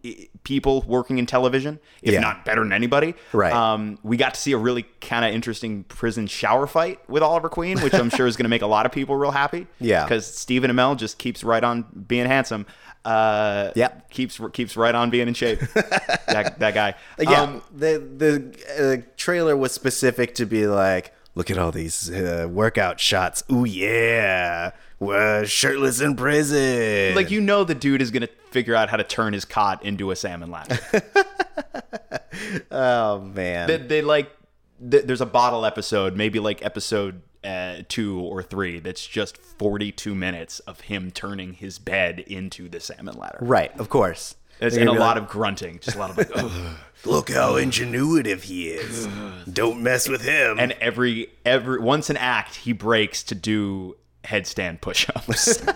[0.43, 2.21] people working in television, if Yeah.
[2.21, 3.13] not better than anybody.
[3.33, 3.53] Right.
[3.53, 7.49] Um, we got to see a really kind of interesting prison shower fight with Oliver
[7.49, 9.67] Queen, which I'm sure is going to make a lot of people real happy.
[9.79, 10.03] Yeah.
[10.05, 12.65] Because Stephen Amell just keeps right on being handsome.
[13.03, 14.09] Uh, Yep.
[14.11, 15.59] Keeps keeps right on being in shape.
[15.73, 16.95] that that guy.
[17.19, 22.09] Yeah, Um, the the uh, trailer was specific to be like, look at all these
[22.11, 23.43] uh, workout shots.
[23.51, 24.71] Ooh yeah,
[25.01, 27.15] we're shirtless in prison.
[27.15, 30.11] like you know, the dude is gonna figure out how to turn his cot into
[30.11, 30.79] a salmon ladder.
[32.71, 34.31] oh man, they, they like
[34.89, 40.13] th- there's a bottle episode, maybe like episode uh, two or three, that's just 42
[40.13, 43.39] minutes of him turning his bed into the salmon ladder.
[43.41, 43.77] right?
[43.79, 44.35] Of course.
[44.59, 46.51] It's, and a lot like, of grunting, just a lot of like.
[47.05, 49.07] Look how ingenuitive he is.
[49.51, 50.59] Don't mess with him.
[50.59, 55.63] and every every once an act he breaks to do headstand push-ups.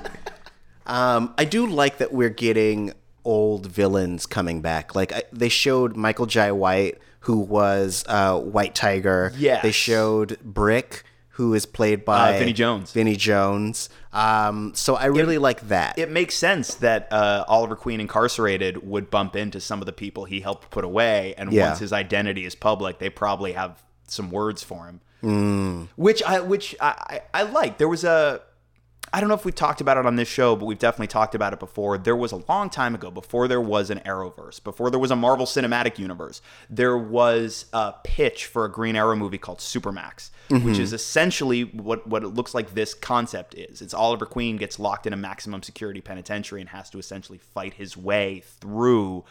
[0.88, 2.94] Um, I do like that we're getting
[3.24, 4.94] old villains coming back.
[4.94, 9.34] Like I, they showed Michael Jai White, who was uh, White Tiger.
[9.36, 9.62] Yeah.
[9.62, 12.92] They showed Brick, who is played by Uh, Vinnie Jones.
[12.92, 13.90] Vinnie Jones.
[14.14, 15.98] Um, so I really like that.
[15.98, 20.26] it makes sense that uh, Oliver Queen incarcerated would bump into some of the people
[20.26, 21.70] he helped put away, and Yeah.
[21.70, 25.88] once his identity is public, they probably have some words for him, Mm.
[25.96, 27.80] which I which I, I I like.
[27.80, 28.42] There was a
[29.14, 31.36] I don't know if we've talked about it on this show, but we've definitely talked
[31.36, 31.98] about it before.
[31.98, 35.16] There was a long time ago, before there was an Arrowverse, before there was a
[35.16, 40.80] Marvel Cinematic Universe, there was a pitch for a Green Arrow movie called Supermax, which
[40.80, 43.82] is essentially what, what it looks like this concept is.
[43.82, 47.76] It's Oliver Queen gets locked in a maximum security penitentiary and has to essentially fight
[47.76, 49.24] his way through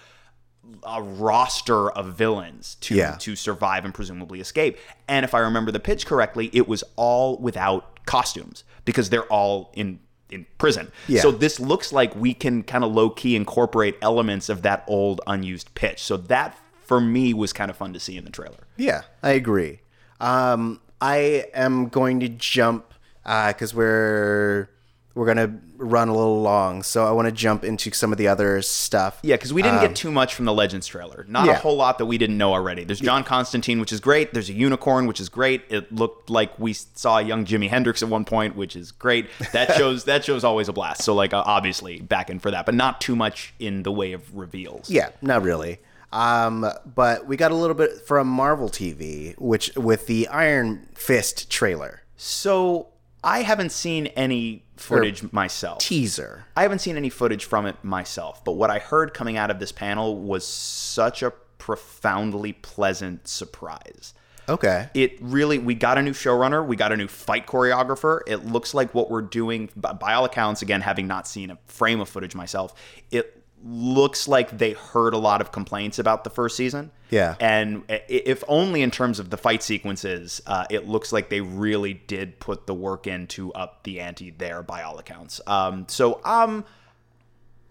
[0.86, 3.16] a roster of villains to Yeah.
[3.20, 4.78] to survive and presumably escape.
[5.08, 9.70] And if I remember the pitch correctly, it was all without costumes because they're all
[9.74, 10.00] in
[10.30, 10.90] in prison.
[11.06, 11.20] Yeah.
[11.20, 15.20] So this looks like we can kind of low key incorporate elements of that old
[15.26, 16.02] unused pitch.
[16.02, 18.66] So that for me was kind of fun to see in the trailer.
[18.76, 19.80] Yeah, I agree.
[20.20, 22.92] Um, I am going to jump
[23.22, 24.68] because we're
[25.14, 28.28] we're gonna run a little long, so I want to jump into some of the
[28.28, 29.18] other stuff.
[29.22, 31.24] Yeah, because we didn't get too much from the Legends trailer.
[31.28, 32.84] Not a Um, whole lot that we didn't know already.
[32.84, 34.32] There's John Constantine, which is great.
[34.34, 35.62] There's a unicorn, which is great.
[35.68, 39.28] It looked like we saw a young Jimi Hendrix at one point, which is great.
[39.52, 41.02] That shows that show's always a blast.
[41.02, 44.12] So like uh, obviously back in for that, but not too much in the way
[44.12, 44.90] of reveals.
[44.90, 45.78] Yeah, not really.
[46.12, 46.64] Um,
[46.94, 52.02] but we got a little bit from Marvel TV, which with the Iron Fist trailer
[52.16, 52.86] So
[53.24, 55.78] I haven't seen any footage myself.
[55.78, 56.46] teaser.
[56.56, 59.58] I haven't seen any footage from it myself, but what I heard coming out of
[59.58, 64.14] this panel was such a profoundly pleasant surprise.
[64.48, 64.90] Okay.
[64.92, 68.20] It really, we got a new showrunner, we got a new fight choreographer.
[68.26, 71.58] It looks like what we're doing, by, by all accounts, again, having not seen a
[71.66, 72.74] frame of footage myself,
[73.10, 76.90] it looks like they heard a lot of complaints about the first season.
[77.08, 77.34] Yeah.
[77.40, 81.94] And if only in terms of the fight sequences, uh, it looks like they really
[81.94, 85.40] did put the work in to up the ante there by all accounts.
[85.46, 86.64] Um, so I'm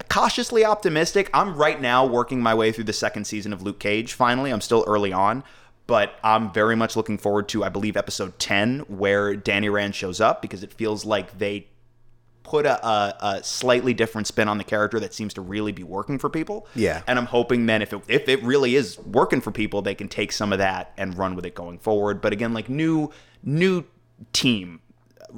[0.10, 1.30] cautiously optimistic.
[1.32, 4.50] I'm right now working my way through the second season of Luke Cage finally.
[4.52, 5.44] I'm still early on,
[5.86, 10.20] but I'm very much looking forward to, I believe, episode 10, where Danny Rand shows
[10.20, 11.68] up because it feels like they
[12.44, 15.84] put a, a, a slightly different spin on the character that seems to really be
[15.84, 16.68] working for people.
[16.76, 17.02] Yeah.
[17.08, 20.08] And I'm hoping then if it, if it really is working for people, they can
[20.10, 22.22] take some of that and run with it going forward.
[22.22, 23.10] But again, like new
[23.44, 23.86] new
[24.34, 24.82] team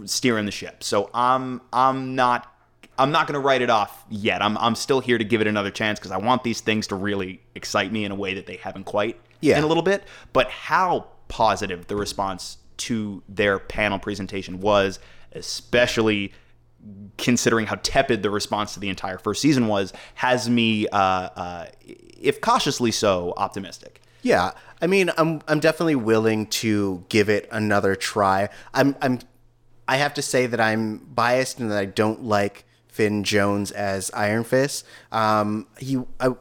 [0.06, 0.84] steering the ship.
[0.84, 2.51] So I'm I'm not
[2.97, 4.41] I'm not going to write it off yet.
[4.41, 6.95] I'm I'm still here to give it another chance because I want these things to
[6.95, 9.58] really excite me in a way that they haven't quite Yeah.
[9.58, 10.03] in a little bit.
[10.34, 14.99] But how positive the response to their panel presentation was,
[15.34, 16.34] especially
[17.17, 21.65] considering how tepid the response to the entire first season was, has me, uh, uh,
[22.21, 24.01] if cautiously so, optimistic.
[24.21, 28.49] Yeah, I mean, I'm I'm definitely willing to give it another try.
[28.73, 29.19] I'm I'm
[29.88, 34.09] I have to say that I'm biased and that I don't like Finn Jones as
[34.15, 34.83] Iron Fist.
[35.11, 36.31] Um, he I,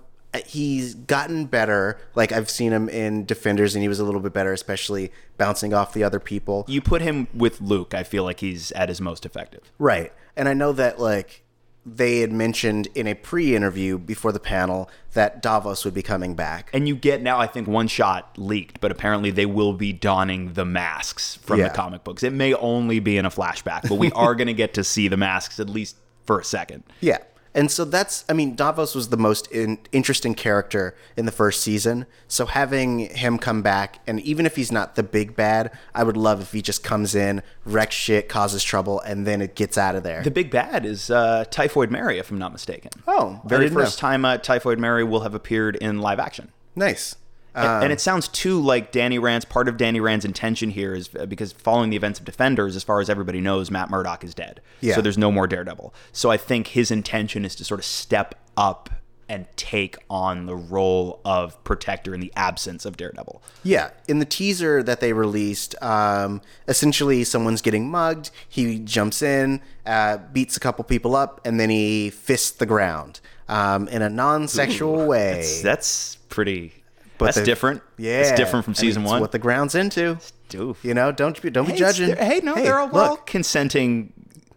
[0.46, 1.98] he's gotten better.
[2.14, 5.74] Like I've seen him in Defenders, and he was a little bit better, especially bouncing
[5.74, 6.64] off the other people.
[6.66, 9.72] You put him with Luke, I feel like he's at his most effective.
[9.78, 10.12] Right.
[10.36, 11.42] And I know that like
[11.86, 16.70] they had mentioned in a pre-interview before the panel that Davos would be coming back.
[16.72, 20.54] And you get now, I think, one shot leaked, but apparently they will be donning
[20.54, 21.68] the masks from Yeah.
[21.68, 22.22] the comic books.
[22.22, 25.08] It may only be in a flashback, but we are going to get to see
[25.08, 26.84] the masks at least for a second.
[27.02, 27.18] Yeah.
[27.54, 31.62] And so that's, I mean, Davos was the most in, interesting character in the first
[31.62, 32.06] season.
[32.26, 36.16] So having him come back, and even if he's not the big bad, I would
[36.16, 39.94] love if he just comes in, wrecks shit, causes trouble, and then it gets out
[39.94, 40.22] of there.
[40.22, 42.90] The big bad is uh, Typhoid Mary, if I'm not mistaken.
[43.06, 44.08] Oh, very first know.
[44.08, 46.50] time uh, Typhoid Mary will have appeared in live action.
[46.74, 47.16] nice.
[47.54, 51.08] And- and it sounds too like Danny Rand's part of Danny Rand's intention here is
[51.18, 54.34] uh, because following the events of Defenders, as far as everybody knows, Matt Murdock is
[54.34, 54.60] dead.
[54.80, 54.94] Yeah.
[54.96, 55.94] So there's no more Daredevil.
[56.12, 58.90] So I think his intention is to sort of step up
[59.26, 63.42] and take on the role of protector in the absence of Daredevil.
[63.62, 68.30] Yeah, in the teaser that they released, um, essentially someone's getting mugged.
[68.46, 73.20] He jumps in, uh, beats a couple people up, and then he fists the ground
[73.48, 75.32] um, in a non-sexual way.
[75.36, 76.74] That's, that's pretty.
[77.18, 77.80] But that's different.
[77.96, 79.20] Yeah, it's different from I mean, season it's one.
[79.20, 80.18] What the ground's into.
[80.48, 80.82] Doof.
[80.82, 82.16] You know, don't be don't be Hey, judging.
[82.16, 84.12] Hey, no, they're all well consenting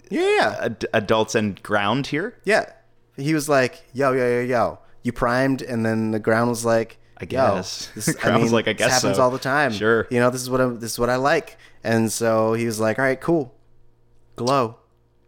[0.09, 2.35] Yeah, ad- adults and ground here.
[2.43, 2.71] yeah.
[3.15, 6.97] He was like, "Yo, yo, yo, yo." You primed, and then the ground was like,
[7.19, 7.89] I "Yo, guess.
[7.95, 9.23] This, The I ground was like, I this guess happens so.
[9.23, 9.71] all the time.
[9.71, 10.05] Sure.
[10.11, 12.79] You know, this is what I'm, this is what I like." And so he was
[12.79, 13.55] like, "All right, cool,
[14.35, 14.77] glow."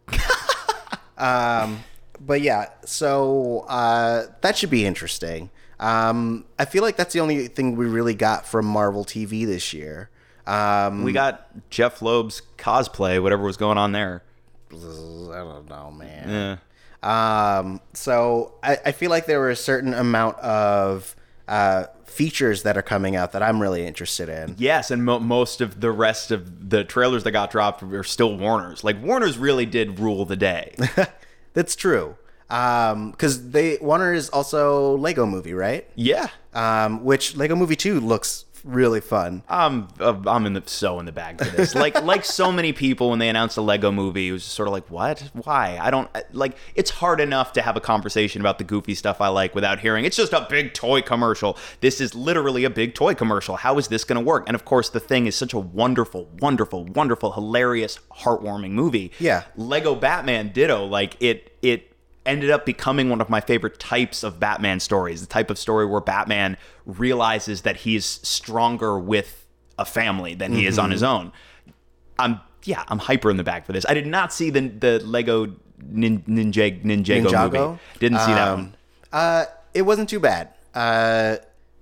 [1.18, 1.82] um,
[2.20, 5.50] but yeah, so uh, that should be interesting.
[5.80, 9.72] Um, I feel like that's the only thing we really got from Marvel TV this
[9.72, 10.10] year.
[10.46, 14.22] Um, We got Jeph Loeb's cosplay, whatever was going on there.
[14.70, 16.28] I don't know, man.
[16.28, 16.56] Yeah.
[17.58, 21.16] Um, so I, I feel like there were a certain amount of
[21.48, 24.56] uh, features that are coming out that I'm really interested in.
[24.58, 28.36] Yes, and mo- most of the rest of the trailers that got dropped are still
[28.36, 28.84] Warner's.
[28.84, 30.74] Like Warner's really did rule the day.
[31.54, 32.16] That's true.
[32.50, 35.88] Um, because they Warner is also Lego Movie, right?
[35.94, 36.28] yeah.
[36.52, 39.42] Um, which Lego Movie Two looks really fun.
[39.48, 41.74] I'm uh, I'm in the so in the bag for this.
[41.74, 44.68] Like like so many people when they announced a Lego movie, it was just sort
[44.68, 45.30] of like, what?
[45.32, 45.78] Why?
[45.80, 46.56] I don't like.
[46.74, 50.04] It's hard enough to have a conversation about the goofy stuff I like without hearing
[50.04, 51.56] it's just a big toy commercial.
[51.80, 53.56] This is literally a big toy commercial.
[53.56, 54.44] How is this going to work?
[54.46, 59.12] And of course, the thing is such a wonderful, wonderful, wonderful, hilarious, heartwarming movie.
[59.18, 59.44] Yeah.
[59.56, 60.84] Lego Batman Ditto.
[60.86, 61.89] Like it it
[62.26, 65.20] ended up becoming one of my favorite types of Batman stories.
[65.20, 66.56] The type of story where Batman
[66.86, 69.46] realizes that he's stronger with
[69.78, 71.32] a family than he is on his own.
[72.18, 73.86] I'm yeah, I'm hyper in the back for this.
[73.88, 77.52] I did not see the the Lego nin, Ninja Ninjago, Ninjago?
[77.52, 77.78] movie.
[77.98, 78.76] Didn't see that Um, one.
[79.12, 79.44] Uh,
[79.74, 80.50] it wasn't too bad.
[80.74, 81.36] Uh,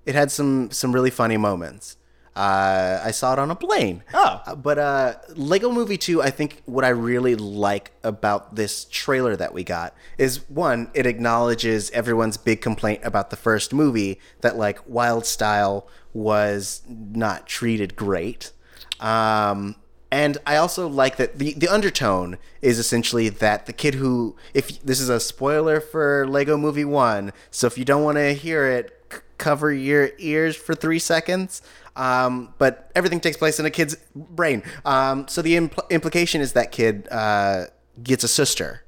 [0.07, 1.97] it had some some really funny moments.
[2.39, 4.05] Uh, I saw it on a plane.
[4.15, 4.41] Oh.
[4.47, 9.35] Uh, but uh, Lego Movie 2, I think what I really like about this trailer
[9.35, 14.57] that we got is one, it acknowledges everyone's big complaint about the first movie that
[14.57, 18.53] like Wyldstyle was not treated great.
[19.01, 19.75] Um,
[20.13, 24.81] and I also like that the, the undertone is essentially that the kid who, if
[24.83, 28.65] this is a spoiler for Lego Movie 1, so if you don't want to hear
[28.65, 31.63] it, c- cover your ears for three seconds.
[31.99, 34.63] Um, but everything takes place in a kid's brain.
[34.85, 37.65] Um, so the impl- implication is that kid uh,
[38.03, 38.85] gets a sister.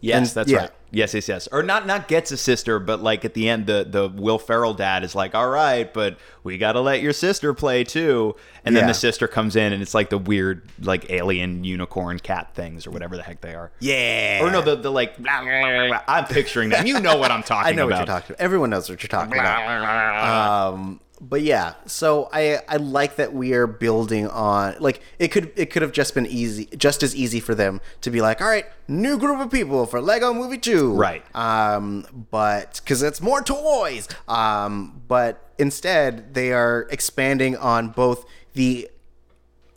[0.00, 0.58] Yes, and- that's yeah.
[0.58, 0.70] right.
[0.90, 1.48] Yes, yes, yes.
[1.50, 4.74] Or not not gets a sister, but like at the end the the Will Ferrell
[4.74, 8.76] dad is like, "All right, but we got to let your sister play too." And
[8.76, 8.88] then Yeah.
[8.88, 12.92] the sister comes in and it's like the weird like alien unicorn cat things or
[12.92, 13.72] whatever the heck they are.
[13.80, 14.38] Yeah.
[14.44, 16.02] Or no, the the like blah, blah, blah, blah.
[16.06, 16.86] I'm picturing them.
[16.86, 17.98] You know what I'm talking I know about.
[18.02, 18.44] what you're talking about.
[18.44, 20.74] Everyone knows what you're talking about.
[20.74, 25.52] Um, but yeah, so I I like that we are building on like it could
[25.56, 28.48] it could have just been easy, just as easy for them to be like, all
[28.48, 31.24] right, new group of people for Lego Movie Two, Right.
[31.34, 34.08] Um, but because it's more toys.
[34.28, 38.90] Um, but instead they are expanding on both the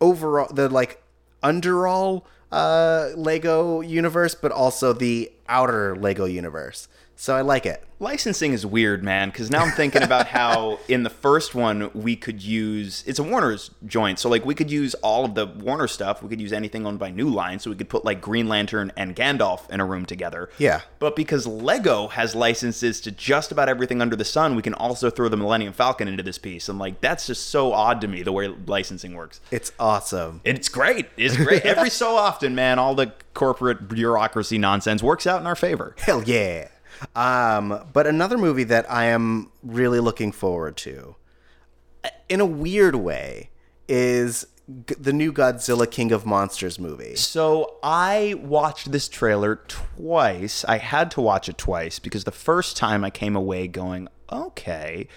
[0.01, 1.01] overall the like
[1.41, 6.87] underall uh, Lego universe, but also the outer Lego universe.
[7.19, 7.84] So I like it.
[7.99, 12.15] Licensing is weird, man, because now I'm thinking about how in the first one we
[12.15, 15.88] could use it's a Warner's joint, so like we could use all of the Warner
[15.88, 16.22] stuff.
[16.22, 18.91] We could use anything owned by New Line, so we could put like Green Lantern
[18.95, 20.52] and Gandalf in a room together.
[20.60, 20.81] Yeah.
[20.99, 25.10] But because Lego has licenses to just about everything under the sun, we can also
[25.10, 28.22] throw the Millennium Falcon into this piece, and like that's just so odd to me
[28.22, 29.41] the way licensing works.
[29.49, 30.41] It's awesome.
[30.44, 31.07] It's great.
[31.18, 31.61] It's great.
[31.65, 35.95] Every so often, man, all the corporate bureaucracy nonsense works out in our favor.
[35.98, 36.68] Hell yeah.
[37.15, 41.15] Um, but another movie that I am really looking forward to,
[42.29, 43.49] in a weird way,
[43.87, 44.47] is
[44.87, 47.15] g- the new Godzilla King of Monsters movie.
[47.15, 50.65] So I watched this trailer twice.
[50.65, 55.07] I had to watch it twice because the first time I came away going, okay.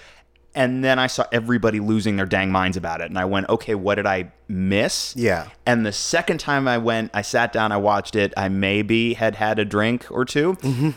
[0.52, 3.04] And then I saw everybody losing their dang minds about it.
[3.08, 5.14] And I went, okay, what did I miss?
[5.16, 5.48] Yeah.
[5.64, 8.34] And the second time I went, I sat down, I watched it.
[8.36, 10.90] I maybe had had a drink or 2 Mm-hmm.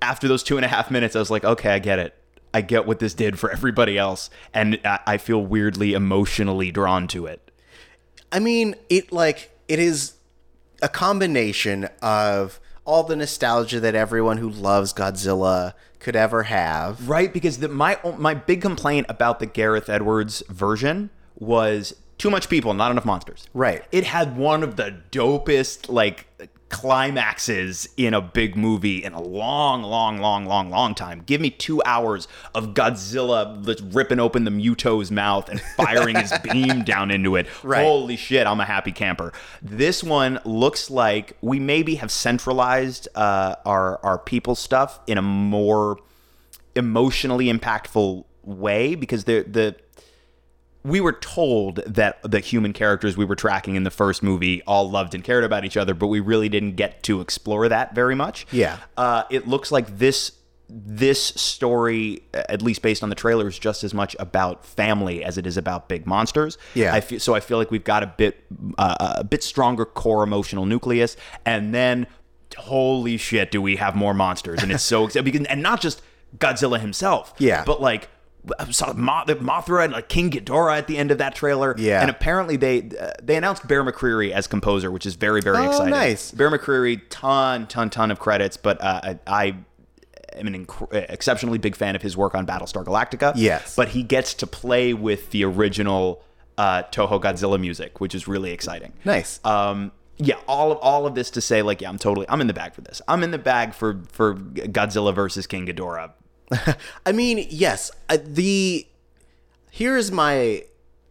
[0.00, 2.14] After those two and a half minutes, I was like, okay, I get it.
[2.54, 4.30] I get what this did for everybody else.
[4.54, 7.50] And I I feel weirdly emotionally drawn to it.
[8.32, 10.14] I mean, it like it is
[10.82, 17.08] a combination of all the nostalgia that everyone who loves Godzilla could ever have.
[17.08, 22.48] Right, because the, my my big complaint about the Gareth Edwards version was too much
[22.48, 23.46] people, not enough monsters.
[23.54, 23.84] Right.
[23.92, 26.26] It had one of the dopest like
[26.68, 31.22] climaxes in a big movie in a long, long, long, long, long time.
[31.24, 36.84] Give me two hours of Godzilla ripping open the Muto's mouth and firing his beam
[36.84, 37.46] down into it.
[37.62, 37.82] Right.
[37.82, 39.32] Holy shit, I'm a happy camper.
[39.62, 45.22] This one looks like we maybe have centralized uh, our our people stuff in a
[45.22, 45.98] more
[46.76, 49.76] emotionally impactful way because the the
[50.88, 54.90] we were told that the human characters we were tracking in the first movie all
[54.90, 58.14] loved and cared about each other, but we really didn't get to explore that very
[58.14, 58.46] much.
[58.50, 58.78] Yeah.
[58.96, 60.32] Uh, it looks like this
[60.70, 65.38] this story, at least based on the trailer, is just as much about family as
[65.38, 66.58] it is about big monsters.
[66.74, 66.94] Yeah.
[66.94, 68.44] I feel, so I feel like we've got a bit
[68.76, 71.16] uh, a bit stronger core emotional nucleus,
[71.46, 72.06] and then
[72.56, 74.62] holy shit, do we have more monsters?
[74.62, 76.02] And it's so exciting because and not just
[76.36, 77.34] Godzilla himself.
[77.38, 77.64] Yeah.
[77.64, 78.10] but like.
[78.58, 81.74] I saw Mo- the Mothra and like King Ghidorah at the end of that trailer.
[81.78, 82.00] Yeah.
[82.00, 85.68] and apparently they uh, they announced Bear McCreary as composer, which is very very Oh,
[85.68, 85.90] exciting.
[85.90, 86.30] nice.
[86.30, 89.44] Bear McCreary, ton ton ton of credits, but uh, I, I
[90.36, 93.32] am an inc- exceptionally big fan of his work on Battlestar Galactica.
[93.34, 93.74] Yes.
[93.76, 96.22] but he gets to play with the original
[96.56, 98.92] uh, Toho Godzilla music, which is really exciting.
[99.04, 99.40] Nice.
[99.44, 102.46] Um, yeah, all of all of this to say, like, yeah, I'm totally, I'm in
[102.48, 103.00] the bag for this.
[103.06, 106.10] I'm in the bag for for Godzilla versus King Ghidorah.
[107.06, 108.86] I mean, yes, the
[109.70, 110.64] here is my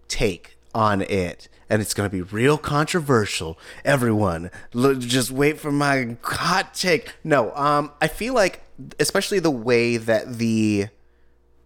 [0.08, 3.58] take on it, and it's going to be real controversial.
[3.86, 4.52] Everyone,
[5.00, 7.14] just wait for my hot take.
[7.24, 8.64] No, um, I feel like,
[9.00, 10.88] especially the way that the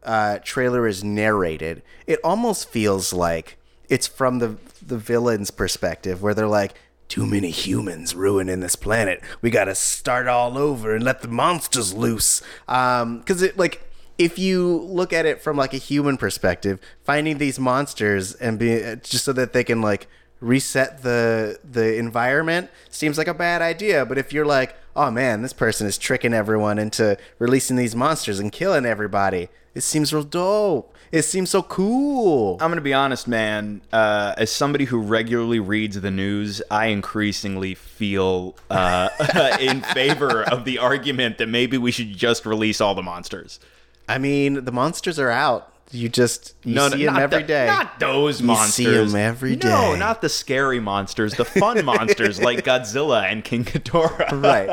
[0.03, 3.57] uh, trailer is narrated, it almost feels like
[3.89, 6.73] it's from the the villain's perspective, where they're like,
[7.11, 9.21] "Too many humans ruining this planet.
[9.41, 13.83] We got to start all over and let the monsters loose." Um, because it like
[14.17, 18.79] if you look at it from like a human perspective, finding these monsters and be
[19.03, 20.07] just so that they can like
[20.39, 24.05] reset the the environment seems like a bad idea.
[24.05, 28.39] But if you're like, oh man, this person is tricking everyone into releasing these monsters
[28.39, 30.95] and killing everybody, it seems real dope.
[31.11, 32.57] It seems so cool.
[32.61, 33.81] I'm gonna be honest, man.
[33.91, 39.09] Uh, as somebody who regularly reads the news, I increasingly feel uh,
[39.59, 43.59] in favor of the argument that maybe we should just release all the monsters.
[44.07, 45.67] I mean, the monsters are out.
[45.93, 47.65] You just you see them not every the- day.
[47.67, 48.73] Not those You monsters.
[48.73, 51.33] see 'em every No, not the scary monsters.
[51.33, 54.41] The fun monsters like Godzilla and King Ghidorah.
[54.41, 54.69] right.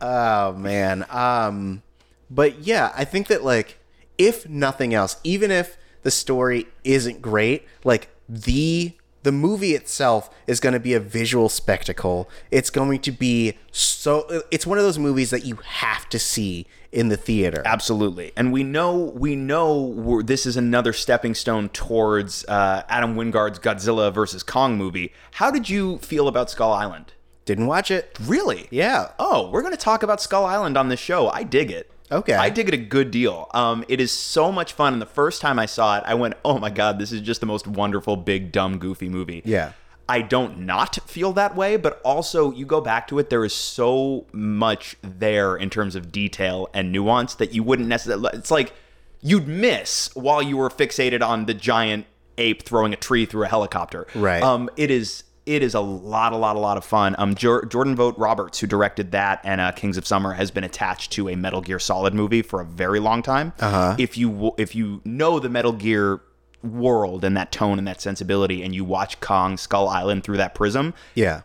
[0.00, 1.04] Oh man.
[1.10, 1.82] Um
[2.30, 3.76] but yeah, I think that like
[4.20, 8.92] if nothing else, even if the story isn't great, like the
[9.22, 12.28] the movie itself is going to be a visual spectacle.
[12.50, 16.66] It's going to be so it's one of those movies that you have to see
[16.92, 17.62] in the theater.
[17.64, 23.16] Absolutely, and we know we know we're, this is another stepping stone towards uh, Adam
[23.16, 25.14] Wingard's Godzilla versus Kong movie.
[25.32, 27.14] How did you feel about Skull Island?
[27.46, 28.18] Didn't watch it.
[28.20, 28.68] Really?
[28.70, 29.12] Yeah.
[29.18, 31.30] Oh, we're going to talk about Skull Island on this show.
[31.30, 31.90] I dig it.
[32.12, 32.34] Okay.
[32.34, 33.48] I dig it a good deal.
[33.54, 34.92] Um, it is so much fun.
[34.92, 37.40] And the first time I saw it, I went, "Oh my god, this is just
[37.40, 39.72] the most wonderful, big, dumb, goofy movie." Yeah.
[40.08, 43.54] I don't not feel that way, but also you go back to it, there is
[43.54, 48.30] so much there in terms of detail and nuance that you wouldn't necessarily.
[48.32, 48.72] It's like
[49.20, 52.06] you'd miss while you were fixated on the giant
[52.38, 54.08] ape throwing a tree through a helicopter.
[54.16, 54.42] Right.
[54.42, 57.14] Um, it is it is a lot, a lot, a lot of fun.
[57.18, 60.64] Um, Jor- Jordan Vogt Roberts, who directed that and uh, Kings of Summer, has been
[60.64, 63.52] attached to a Metal Gear Solid movie for a very long time.
[63.58, 63.96] Uh-huh.
[63.98, 66.20] If you w- if you know the Metal Gear
[66.62, 70.54] world and that tone and that sensibility, and you watch Kong Skull Island through that
[70.54, 71.40] prism, Yeah.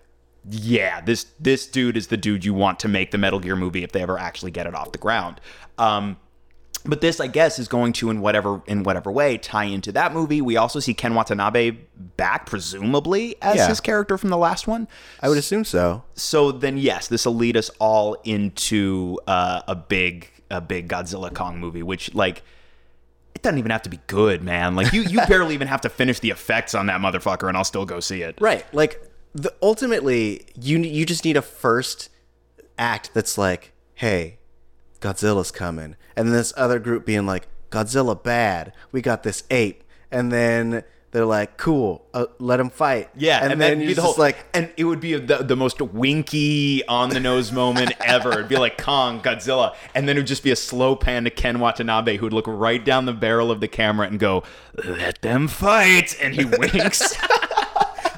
[0.49, 3.83] yeah, this this dude is the dude you want to make the Metal Gear movie
[3.83, 5.39] if they ever actually get it off the ground.
[5.77, 6.17] Um,
[6.87, 10.13] but this, I guess, is going to in whatever in whatever way tie into that
[10.13, 10.41] movie.
[10.41, 11.71] We also see Ken Watanabe
[12.17, 13.67] back, presumably as Yeah.
[13.67, 14.87] his character from the last one.
[15.21, 16.03] I would assume so.
[16.15, 21.33] So then, yes, this will lead us all into uh, a big a big Godzilla
[21.33, 22.43] Kong movie, which like.
[23.33, 24.75] It doesn't even have to be good, man.
[24.75, 27.65] Like you, you barely even have to finish the effects on that motherfucker, and I'll
[27.65, 28.37] still go see it.
[28.39, 28.65] Right.
[28.73, 29.01] Like
[29.35, 32.09] the ultimately you you just need a first
[32.79, 34.37] act that's like, "Hey,
[34.99, 38.73] Godzilla's coming." And then this other group being like, "Godzilla bad.
[38.91, 42.05] We got this ape." And then they're like, "Cool.
[42.13, 45.13] Uh, let him fight." Yeah, And, and, then you're just like, and it would be
[45.17, 48.33] the, the most winky on the nose moment ever.
[48.33, 51.29] It'd be like Kong, Godzilla, and then it would just be a slow pan to
[51.29, 54.43] Ken Watanabe, who would look right down the barrel of the camera and go,
[54.83, 57.17] "Let them fight," and he winks.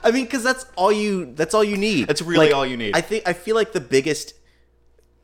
[0.04, 2.08] I mean, because that's all you that's all you need.
[2.08, 2.96] That's really Like, all you need.
[2.96, 4.34] I think I feel like the biggest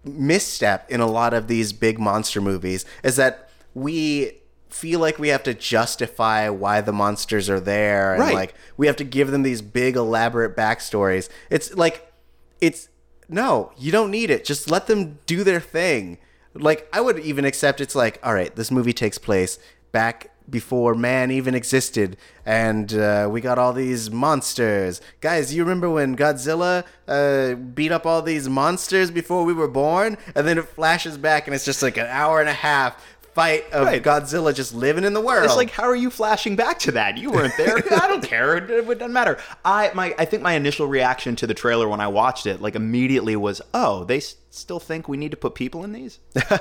[0.03, 4.39] misstep in a lot of these big monster movies is that we
[4.69, 8.34] feel like we have to justify why the monsters are there and Right.
[8.34, 11.30] like we have to give them these big elaborate backstories.
[11.49, 12.11] It's like
[12.59, 12.89] it's
[13.30, 14.43] no, you don't need it.
[14.45, 16.17] Just let them do their thing.
[16.53, 19.57] Like I would even accept it's like, all right, this movie takes place
[19.91, 25.02] back before man even existed, and uh, we got all these monsters.
[25.22, 30.18] Guys, you remember when Godzilla uh, beat up all these monsters before we were born?
[30.36, 33.02] And then it flashes back, and it's just like an hour and a half
[33.34, 34.03] fight of Right.
[34.03, 35.44] Godzilla just living in the world.
[35.45, 37.18] It's like, how are you flashing back to that?
[37.18, 37.78] You weren't there.
[37.91, 38.57] I don't care.
[38.57, 39.40] It, it doesn't matter.
[39.65, 42.76] I my I think my initial reaction to the trailer when I watched it, like
[42.76, 46.20] immediately, was, "Oh, they s- still think we need to put people in these."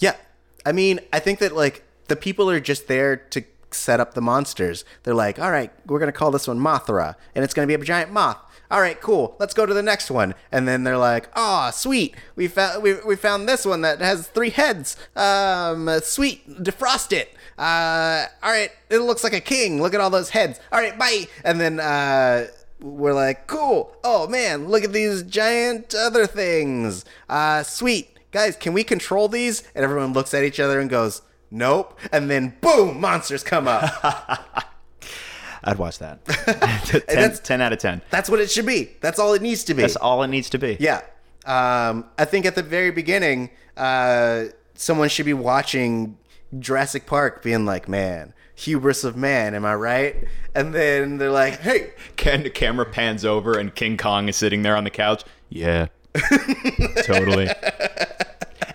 [0.00, 0.16] Yeah.
[0.64, 4.20] I mean, I think that like the people are just there to set up the
[4.20, 4.84] monsters.
[5.04, 7.74] They're like, all right, we're going to call this one Mothra, and it's going to
[7.74, 8.38] be a giant moth.
[8.70, 9.36] All right, cool.
[9.40, 10.34] Let's go to the next one.
[10.52, 12.14] And then they're like, oh, sweet.
[12.36, 14.96] We found we, we found this one that has three heads.
[15.16, 16.48] Um, sweet.
[16.62, 17.34] Defrost it.
[17.58, 18.70] Uh, all right.
[18.88, 19.82] It looks like a king.
[19.82, 20.60] Look at all those heads.
[20.70, 21.26] All right, bye.
[21.42, 22.46] And then uh,
[22.80, 23.96] we're like, cool.
[24.04, 27.04] Oh man, look at these giant other things.
[27.28, 28.18] Uh, sweet.
[28.30, 29.64] Guys, can we control these?
[29.74, 31.98] And everyone looks at each other and goes, nope.
[32.12, 33.84] And then boom, monsters come up.
[35.64, 36.24] I'd watch that.
[36.26, 38.00] 10, that's- 10 out of ten.
[38.10, 38.92] That's what it should be.
[39.00, 39.82] That's all it needs to be.
[39.82, 40.76] That's all it needs to be.
[40.80, 41.02] Yeah.
[41.44, 44.44] Um, I think at the very beginning, uh,
[44.74, 46.16] someone should be watching
[46.58, 50.16] Jurassic Park being like, man, hubris of man, am I right?
[50.54, 54.62] And then they're like, hey, Ken, the camera pans over and King Kong is sitting
[54.62, 55.24] there on the couch.
[55.48, 55.88] Yeah,
[57.04, 57.48] totally.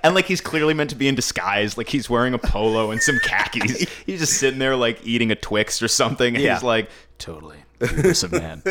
[0.06, 3.02] And like he's clearly meant to be in disguise, like he's wearing a polo and
[3.02, 3.90] some khakis.
[4.06, 6.54] He's just sitting there like eating a Twix or something, and Yeah.
[6.54, 8.62] he's like, "Totally, hubris of man,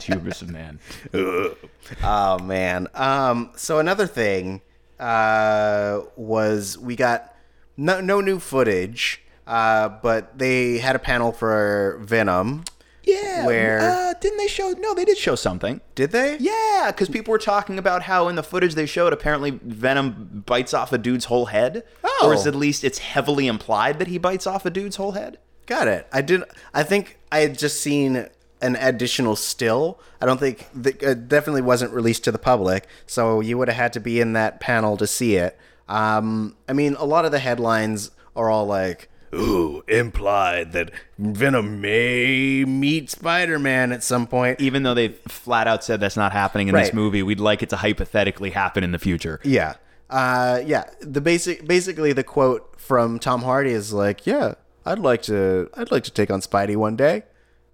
[0.00, 0.80] hubris of man."
[2.02, 2.88] Oh man.
[2.94, 3.50] Um.
[3.56, 4.62] So another thing,
[4.98, 7.34] uh, was we got
[7.76, 9.20] no no new footage.
[9.46, 12.64] Uh, but they had a panel for Venom.
[13.04, 14.70] Yeah, Where- uh, didn't they show?
[14.78, 15.80] No, they did show something.
[15.94, 16.36] Did they?
[16.38, 20.72] Yeah, because people were talking about how in the footage they showed, apparently Venom bites
[20.72, 22.22] off a dude's whole head, Oh.
[22.24, 25.38] or is at least it's heavily implied that he bites off a dude's whole head.
[25.66, 26.06] Got it.
[26.12, 26.42] I did.
[26.72, 28.28] I think I had just seen
[28.62, 29.98] an additional still.
[30.20, 33.76] I don't think the, it definitely wasn't released to the public, so you would have
[33.76, 35.58] had to be in that panel to see it.
[35.88, 41.80] Um, I mean, a lot of the headlines are all like, "Ooh, implied that Venom
[41.80, 46.68] may meet Spider-Man at some point." even though they flat out said that's not happening
[46.68, 46.84] in Right.
[46.86, 49.40] this movie, we'd like it to hypothetically happen in the future.
[49.44, 49.74] Yeah.
[50.10, 50.84] Uh, yeah.
[51.00, 54.54] The basic, basically, the quote from Tom Hardy is like, "Yeah,
[54.86, 57.24] I'd like to, I'd like to take on Spidey one day."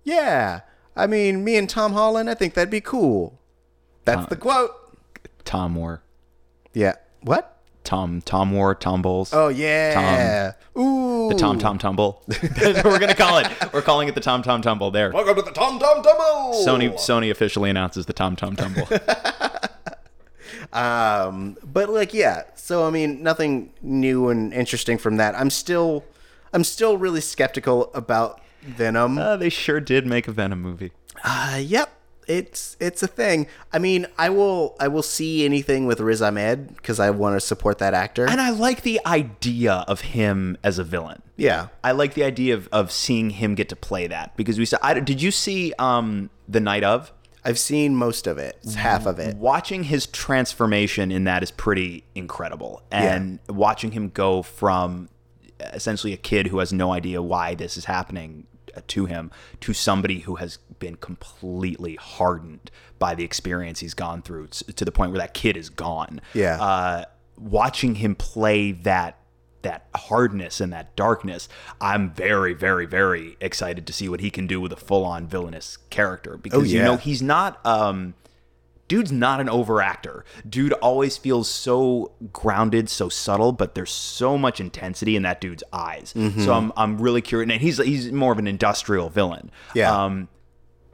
[0.05, 0.61] Yeah.
[0.97, 3.39] I mean, me and Tom Holland, I think that'd be cool.
[4.05, 4.70] That's the quote.
[5.45, 6.03] Tom Moore.
[6.73, 6.95] Yeah.
[7.23, 7.60] What?
[7.91, 9.35] Tom Tom War, Tom Bowles.
[9.35, 10.53] Oh yeah.
[10.79, 11.29] Ooh.
[11.29, 12.23] the Tom Tom Tumble.
[12.29, 13.49] That's what we're gonna call it.
[13.73, 14.93] We're calling it the Tom Tom Tumble.
[14.93, 15.11] There.
[15.11, 16.55] Welcome to the Tom Tom Tumble.
[16.65, 18.87] Sony Sony officially announces the Tom Tom Tumble.
[20.73, 22.45] Um, but like, yeah.
[22.55, 25.35] So I mean, nothing new and interesting from that.
[25.35, 26.05] I'm still,
[26.53, 29.19] I'm still really skeptical about Venom.
[29.19, 30.93] uh, they sure did make a Venom movie.
[31.25, 31.91] Uh, yep.
[32.31, 33.48] It's it's a thing.
[33.73, 37.40] I mean, I will I will see anything with Riz Ahmed because I want to
[37.40, 38.24] support that actor.
[38.28, 41.23] And I like the idea of him as a villain.
[41.36, 41.69] yeah.
[41.82, 44.78] I like the idea of, of seeing him get to play that because we saw.
[44.81, 47.12] I, did you see um the night of?
[47.44, 48.59] I've seen most of it.
[48.62, 49.36] It's half of it.
[49.36, 55.09] watching his transformation in that is pretty incredible and watching him go from
[55.59, 58.47] essentially a kid who has no idea why this is happening
[58.89, 59.31] to him
[59.61, 64.93] to somebody who has been completely hardened by the experience he's gone through to the
[64.93, 66.61] point where that kid is gone Yeah.
[66.61, 67.05] uh,
[67.37, 69.17] watching him play that
[69.63, 71.47] that hardness and that darkness,
[71.83, 75.77] I'm very, very, very excited to see what he can do with a full-on villainous
[75.91, 76.85] character because you yeah.
[76.87, 77.65] know he's not.
[77.67, 78.15] Um,
[78.91, 80.25] dude's not an over actor.
[80.47, 85.62] Dude always feels so grounded, so subtle, but there's so much intensity in that dude's
[85.73, 86.12] eyes.
[86.12, 86.45] Mm-hmm.
[86.45, 87.51] So I'm I'm really curious.
[87.51, 89.53] And he's he's more of an industrial villain.
[89.75, 90.05] Yeah.
[90.05, 90.29] Um,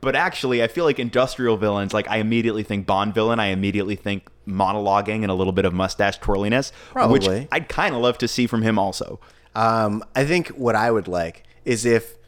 [0.03, 3.97] but actually, I feel like industrial villains, like I immediately think Bond villain, I immediately
[3.97, 8.29] think monologuing and a little bit of mustache twirliness, which I'd kind of love to
[8.29, 9.19] see from him also.
[9.55, 12.19] Um, I think what I would like is if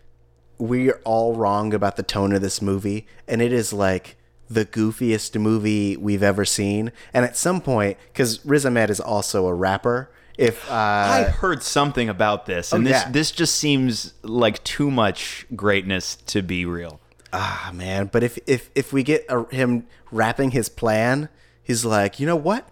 [0.57, 4.17] we're all wrong about the tone of this movie, and it is like
[4.51, 6.93] the goofiest movie we've ever seen.
[7.13, 11.63] And at some point, because Riz Ahmed is also a rapper, if uh, I heard
[11.63, 13.11] something about this, and Oh, this yeah.
[13.11, 17.01] this just seems like too much greatness to be real.
[17.33, 21.29] ah man, but if if if we get a, him rapping his plan,
[21.63, 22.69] he's like, you know what?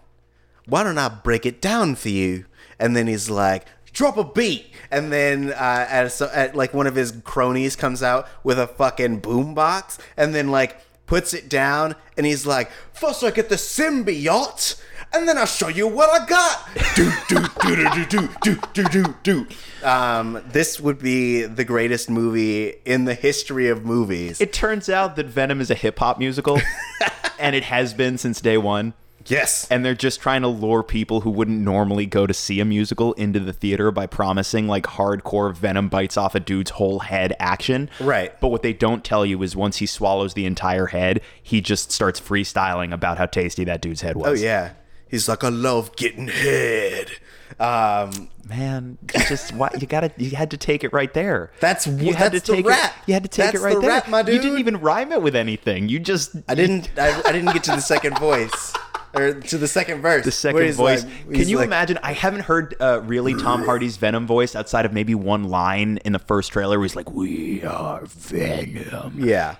[0.65, 2.45] Why don't I break it down for you?
[2.79, 4.67] And then he's like, drop a beat.
[4.91, 8.67] And then uh, at, so, at like one of his cronies comes out with a
[8.67, 13.55] fucking boombox, and then like puts it down, and he's like, first I get the
[13.55, 14.79] symbiote.
[15.13, 16.67] And then I'll show you what I got.
[16.95, 19.47] do do do do do do do do do.
[19.87, 24.41] Um, this would be the greatest movie in the history of movies.
[24.41, 26.59] It turns out that Venom is a hip hop musical,
[27.39, 28.93] and it has been since day one.
[29.29, 29.67] Yes.
[29.69, 33.13] and they're just trying to lure people who wouldn't normally go to see a musical
[33.13, 37.89] into the theater by promising like hardcore venom bites off a dude's whole head action.
[37.99, 38.39] Right.
[38.39, 41.91] But what they don't tell you is once he swallows the entire head, he just
[41.91, 44.27] starts freestyling about how tasty that dude's head was.
[44.27, 44.73] Oh yeah.
[45.09, 47.11] He's like, I love getting head.
[47.59, 51.51] Um, Man, you just why you gotta you had to take it right there.
[51.59, 52.95] That's you had that's to the take rap.
[52.97, 53.07] it.
[53.07, 53.89] You had to take That's it right the there.
[53.89, 55.89] rap, my You didn't even rhyme it with anything.
[55.89, 56.89] You just I didn't.
[56.97, 58.73] I, I didn't get to the second voice
[59.13, 60.25] or to the second verse.
[60.25, 61.03] the second voice.
[61.03, 61.99] like- Can you like, imagine?
[62.03, 66.13] I haven't heard uh, really Tom Hardy's Venom voice outside of maybe one line in
[66.13, 69.55] the first trailer where he's like, "We are Venom." Yeah.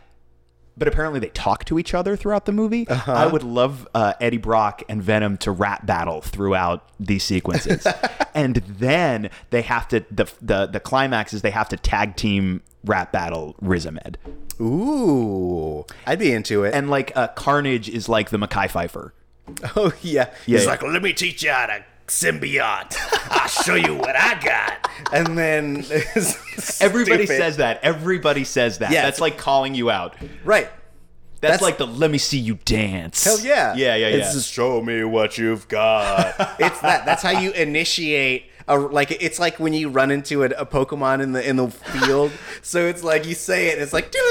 [0.79, 2.87] But apparently they talk to each other throughout the movie.
[2.87, 3.11] Uh-huh.
[3.11, 7.87] I would love uh, Eddie Brock and Venom to rap battle throughout these sequences,
[8.35, 12.61] and then they have to the the the climax is they have to tag team
[12.85, 14.19] rap battle Riz Ahmed.
[14.61, 16.73] Ooh, I'd be into it.
[16.75, 19.13] and like uh, Carnage is like the Mackay Pfeiffer.
[19.75, 20.69] oh yeah, Yeah, he's yeah.
[20.69, 22.95] like, Let me teach you how to symbiote.
[23.29, 24.89] I'll show you what I got.
[25.13, 25.77] and then
[26.81, 27.27] Everybody Stupid.
[27.27, 27.79] says that.
[27.83, 28.91] Everybody says that.
[28.91, 29.03] Yeah.
[29.03, 30.15] That's like calling you out.
[30.43, 30.69] right.
[31.39, 33.23] That's, That's- like the let me see you dance.
[33.23, 33.75] Hell yeah.
[33.75, 34.15] Yeah, yeah, yeah.
[34.17, 36.33] It's just Show me what you've got.
[36.59, 37.05] it's that.
[37.05, 38.45] That's how you initiate.
[38.69, 41.69] A, like it's like when you run into a, a Pokemon in the in the
[41.69, 42.31] field.
[42.63, 43.73] so it's like you say it.
[43.75, 44.23] And it's like dun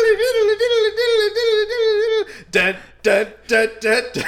[3.02, 4.02] dun dun dun.
[4.12, 4.24] dun.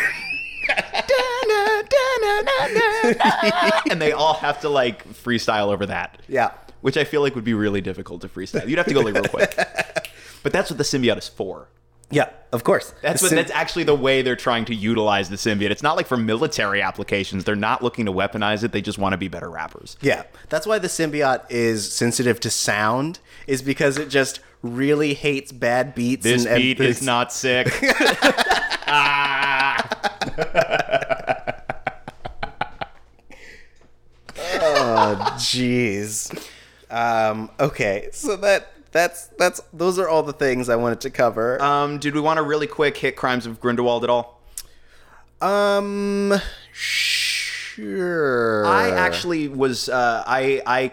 [3.91, 6.21] And they all have to like freestyle over that.
[6.29, 6.53] Yeah.
[6.81, 8.69] Which I feel like would be really difficult to freestyle.
[8.69, 9.57] You'd have to go like real quick.
[10.45, 11.69] But that's what the symbiote is for.
[12.11, 12.95] Yeah, of course.
[13.03, 15.71] That's what that's actually the way they're trying to utilize the symbiote.
[15.71, 17.45] It's not like for military applications.
[17.45, 18.73] They're not looking to weaponize it.
[18.73, 19.99] They just want to be better rappers.
[20.01, 25.53] Yeah, that's why the symbiote is sensitive to sound, is because it just really hates
[25.53, 26.25] bad beats.
[26.25, 27.69] This and, and beat is not sick.
[28.91, 29.48] Ah.
[34.61, 36.49] Oh, jeez.
[36.91, 41.61] Um, okay, so that that's that's those are all the things I wanted to cover.
[41.63, 44.41] um, did we want to really quick hit Crimes of Grindelwald at all?
[45.41, 46.35] Um,
[46.73, 48.67] sure.
[48.67, 50.93] I actually was uh, I I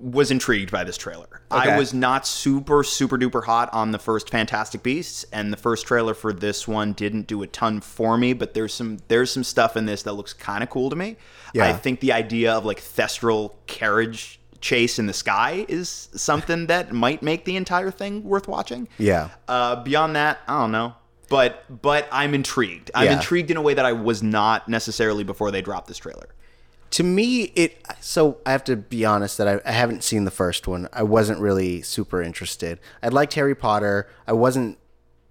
[0.00, 1.42] was intrigued by this trailer.
[1.50, 5.86] I was not super super duper hot on the first Fantastic Beasts, and the first
[5.86, 8.32] trailer for this one didn't do a ton for me.
[8.32, 11.16] But there's some there's some stuff in this that looks kind of cool to me.
[11.52, 11.66] Yeah.
[11.66, 16.92] I think the idea of like thestral carriage chase in the sky is something that
[16.92, 18.88] might make the entire thing worth watching.
[18.98, 19.28] Yeah.
[19.46, 20.94] Uh, beyond that, I don't know.
[21.28, 22.90] But but I'm intrigued.
[22.94, 23.16] I'm Yeah.
[23.16, 26.28] intrigued in a way that I was not necessarily before they dropped this trailer.
[26.90, 30.30] To me it so i have to be honest that I, I haven't seen the
[30.30, 30.88] first one.
[30.92, 32.80] I wasn't really super interested.
[33.02, 34.08] I liked harry potter.
[34.26, 34.78] I wasn't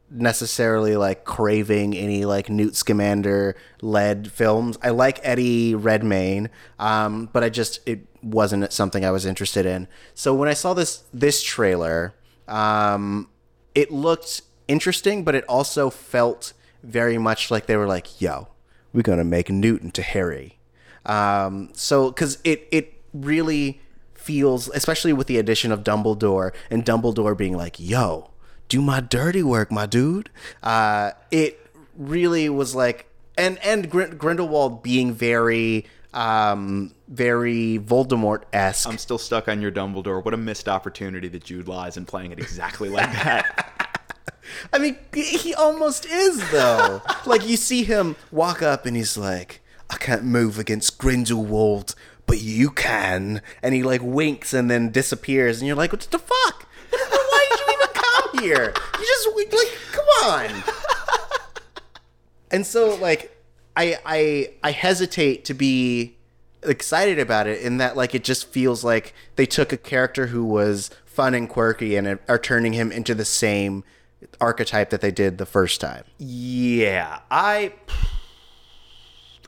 [0.09, 4.77] necessarily like craving any like newt scamander led films.
[4.84, 6.49] I like eddie redmayne
[6.80, 9.88] um, but i just it wasn't something i was interested in.
[10.13, 12.13] So when i saw this this trailer
[12.47, 13.30] um,
[13.75, 16.53] it looked interesting, but it also felt
[16.84, 18.49] very much like they were like, "Yo,
[18.91, 20.59] we're gonna make Newton to Harry."
[21.05, 23.81] Um, so because it it really
[24.13, 28.31] feels, especially with the addition of Dumbledore and Dumbledore being like, "Yo,
[28.69, 30.30] do my dirty work, my dude."
[30.61, 31.59] Uh, it
[31.97, 33.07] really was like,
[33.38, 38.88] and and Gr- Grindelwald being very um very Voldemort esque.
[38.88, 40.23] I'm still stuck on your Dumbledore.
[40.23, 43.69] What a missed opportunity that Jude Law isn't playing it exactly like that.
[44.73, 47.01] I mean, he almost is though.
[47.25, 51.95] like you see him walk up and he's like, "I can't move against Grindelwald,
[52.26, 56.19] but you can." And he like winks and then disappears, and you're like, "What the
[56.19, 56.68] fuck?
[56.89, 58.73] Why did you even come here?
[58.99, 60.64] You just like, come on."
[62.51, 63.35] and so like,
[63.76, 66.18] I I I hesitate to be
[66.65, 70.45] excited about it in that like it just feels like they took a character who
[70.45, 73.84] was fun and quirky and are turning him into the same
[74.39, 76.03] archetype that they did the first time.
[76.18, 77.73] Yeah, I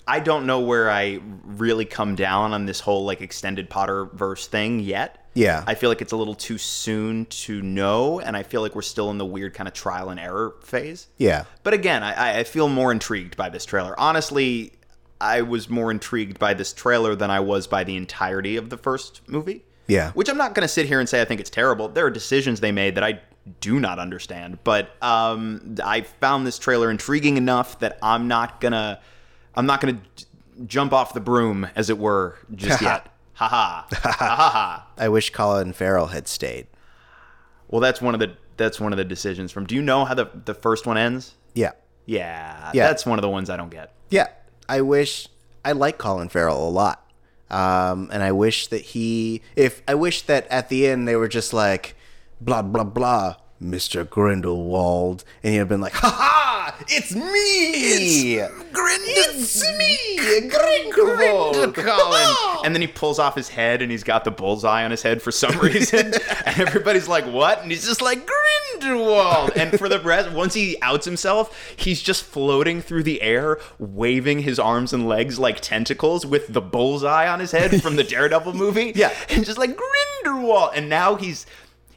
[0.07, 4.47] I don't know where I really come down on this whole like extended Potter verse
[4.47, 5.25] thing yet.
[5.33, 5.63] Yeah.
[5.67, 8.81] I feel like it's a little too soon to know, and I feel like we're
[8.81, 11.07] still in the weird kind of trial and error phase.
[11.17, 11.45] Yeah.
[11.63, 13.99] But again, I, I feel more intrigued by this trailer.
[13.99, 14.73] Honestly,
[15.19, 18.77] I was more intrigued by this trailer than I was by the entirety of the
[18.77, 19.65] first movie.
[19.87, 20.11] Yeah.
[20.11, 21.89] Which I'm not going to sit here and say I think it's terrible.
[21.89, 23.19] There are decisions they made that I
[23.61, 28.99] do not understand, but um, I found this trailer intriguing enough that I'm not gonna,
[29.55, 30.25] I'm not gonna j-
[30.67, 33.07] jump off the broom, as it were, just yet.
[33.33, 33.87] Ha ha.
[33.91, 34.87] Ha ha ha.
[34.97, 36.67] I wish Colin Farrell had stayed.
[37.67, 39.65] Well, that's one of the that's one of the decisions from.
[39.65, 41.33] Do you know how the the first one ends?
[41.53, 41.71] Yeah.
[42.05, 42.87] Yeah, Yeah.
[42.87, 43.91] that's one of the ones I don't get.
[44.11, 44.27] Yeah.
[44.69, 45.27] I wish
[45.63, 47.01] I like Colin Farrell a lot.
[47.49, 51.27] Um, and I wish that he if I wish that at the end they were
[51.27, 51.95] just like
[52.41, 54.07] blah blah blah Mr.
[54.09, 56.34] Grindelwald and he'd have been like ha ha
[56.87, 58.39] it's me
[59.17, 61.87] it's, me Grindelwald Colin.
[61.87, 62.61] Oh!
[62.65, 65.21] And then he pulls off his head and he's got the bullseye on his head
[65.21, 66.13] for some reason.
[66.45, 67.61] and everybody's like, what?
[67.61, 68.27] And he's just like,
[68.79, 69.51] Grindelwald.
[69.55, 74.39] And for the rest, once he outs himself, he's just floating through the air, waving
[74.39, 78.53] his arms and legs like tentacles with the bullseye on his head from the Daredevil
[78.53, 78.93] movie.
[79.05, 79.13] Yeah.
[79.29, 79.77] And just like,
[80.23, 80.71] Grindelwald.
[80.75, 81.45] And now he's.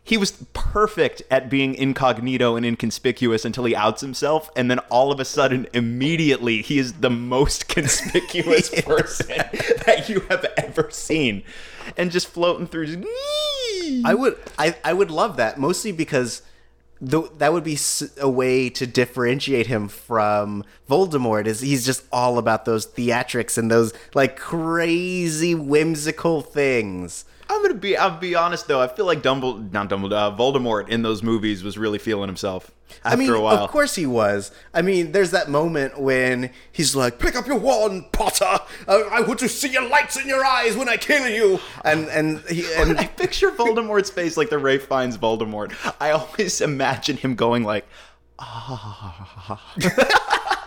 [0.09, 5.12] He was perfect at being incognito and inconspicuous until he outs himself, and then all
[5.12, 9.26] of a sudden, immediately, he is the most conspicuous person
[9.85, 11.43] that you have ever seen,
[11.98, 12.86] and just floating through.
[12.86, 13.06] Just,
[14.06, 16.40] I would I, I would love that mostly because
[17.02, 17.78] the, that would be
[18.18, 23.70] a way to differentiate him from Voldemort is he's just all about those theatrics and
[23.70, 27.26] those like crazy whimsical things.
[27.51, 27.97] I'm gonna be.
[27.97, 28.81] I'll be honest though.
[28.81, 32.70] I feel like Dumbledore, not Dumbledore, uh, Voldemort in those movies was really feeling himself
[33.05, 33.65] after I mean, a while.
[33.65, 34.51] of course he was.
[34.75, 38.59] I mean, there's that moment when he's like, "Pick up your wand, Potter.
[38.87, 42.09] Uh, I want to see your lights in your eyes when I kill you." And
[42.09, 45.73] and he and I picture Voldemort's face like the Ralph Fiennes Voldemort.
[46.01, 47.87] I always imagine him going like,
[48.39, 49.75] ah.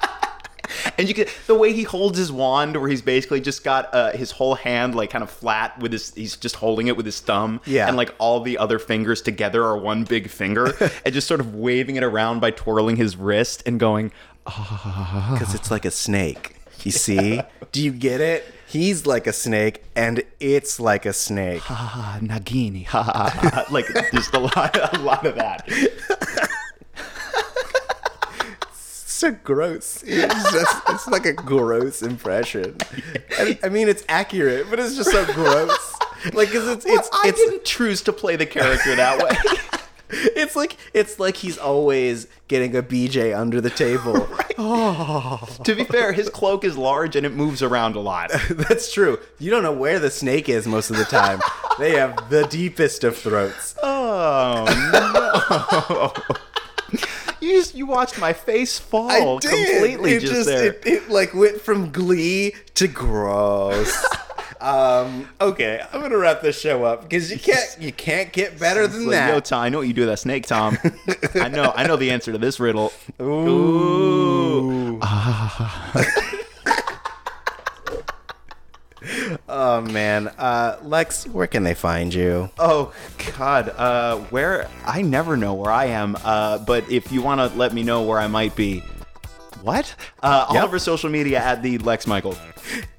[0.97, 4.11] and you can the way he holds his wand, where he's basically just got uh,
[4.11, 7.19] his whole hand like kind of flat with his, he's just holding it with his
[7.19, 7.87] thumb, Yeah.
[7.87, 10.73] and like all the other fingers together are one big finger,
[11.05, 14.11] and just sort of waving it around by twirling his wrist and going,
[14.45, 16.55] because it's like a snake.
[16.83, 17.41] You see?
[17.71, 18.43] Do you get it?
[18.67, 21.61] He's like a snake, and it's like a snake.
[21.69, 23.65] ah, Nagini, ha ha, ha.
[23.69, 25.67] like just a lot, a lot of that.
[29.21, 30.03] So gross.
[30.05, 32.75] It's just it's like a gross impression.
[33.37, 35.95] I, I mean, it's accurate, but it's just so gross.
[36.33, 39.37] Like, cause it's it's I it's didn't choose to play the character that way.
[40.35, 44.27] it's like it's like he's always getting a BJ under the table.
[44.63, 48.31] Oh, to be fair, his cloak is large and it moves around a lot.
[48.49, 49.17] That's true.
[49.39, 51.39] You don't know where the snake is most of the time.
[51.79, 53.73] they have the deepest of throats.
[53.81, 56.13] Oh no!
[57.41, 60.73] You just you watched my face fall completely it just, there.
[60.73, 64.05] It, it like went from glee to gross.
[64.61, 68.87] um, okay, I'm gonna wrap this show up because you can't you can't get better
[68.87, 69.45] than Like, Yo, that.
[69.45, 70.77] Tom, I know what you do with that snake, Tom.
[71.35, 72.93] I know, I know the answer to this riddle.
[73.21, 74.99] Ooh.
[79.51, 82.49] oh man, uh, Lex, where can they find you?
[82.57, 82.93] Oh
[83.37, 86.17] God, uh, where I never know where I am.
[86.23, 88.83] Uh, but if you want to let me know where I might be,
[89.61, 89.93] What?
[90.23, 90.63] Uh, all Yep.
[90.63, 92.35] over social media at the Lex Michael.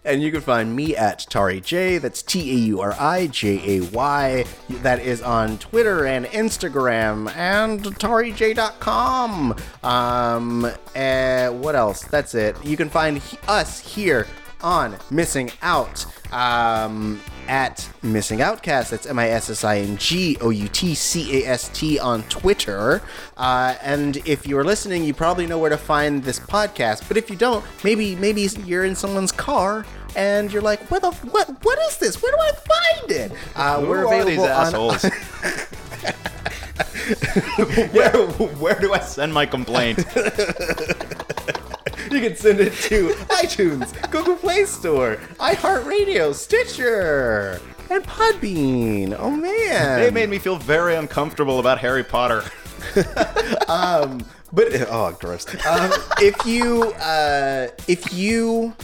[0.05, 2.01] And you can find me at TauriJay.
[2.01, 4.45] That's T A U R I J A Y.
[4.83, 9.57] That is on Twitter and Instagram and TauriJay.com.
[9.83, 10.65] Um,
[10.95, 12.03] uh, what else?
[12.05, 12.57] That's it.
[12.65, 14.27] You can find he- us here
[14.63, 16.07] on Missing Out.
[16.33, 18.91] Um, at Missing Outcast.
[18.91, 21.99] That's M I S S I N G O U T C A S T
[21.99, 23.03] on Twitter.
[23.37, 27.07] Uh, and if you're listening, you probably know where to find this podcast.
[27.09, 29.85] But if you don't, maybe maybe you're in someone's car
[30.17, 31.49] and you're like, "What the what?
[31.65, 32.23] What is this?
[32.23, 34.67] Where do I find it?" Uh, we're Who are these available on.
[34.67, 35.05] assholes?
[37.93, 38.27] where,
[38.59, 39.99] where do I send my complaint?
[42.13, 47.59] You can send it to iTunes, Google Play Store, iHeartRadio, Stitcher,
[47.89, 49.17] and Podbean.
[49.19, 49.99] Oh man!
[49.99, 52.45] They made me feel very uncomfortable about Harry Potter.
[53.69, 54.23] um,
[54.53, 55.47] But oh, gross.
[55.67, 55.91] Um,
[56.21, 58.75] if you uh, if you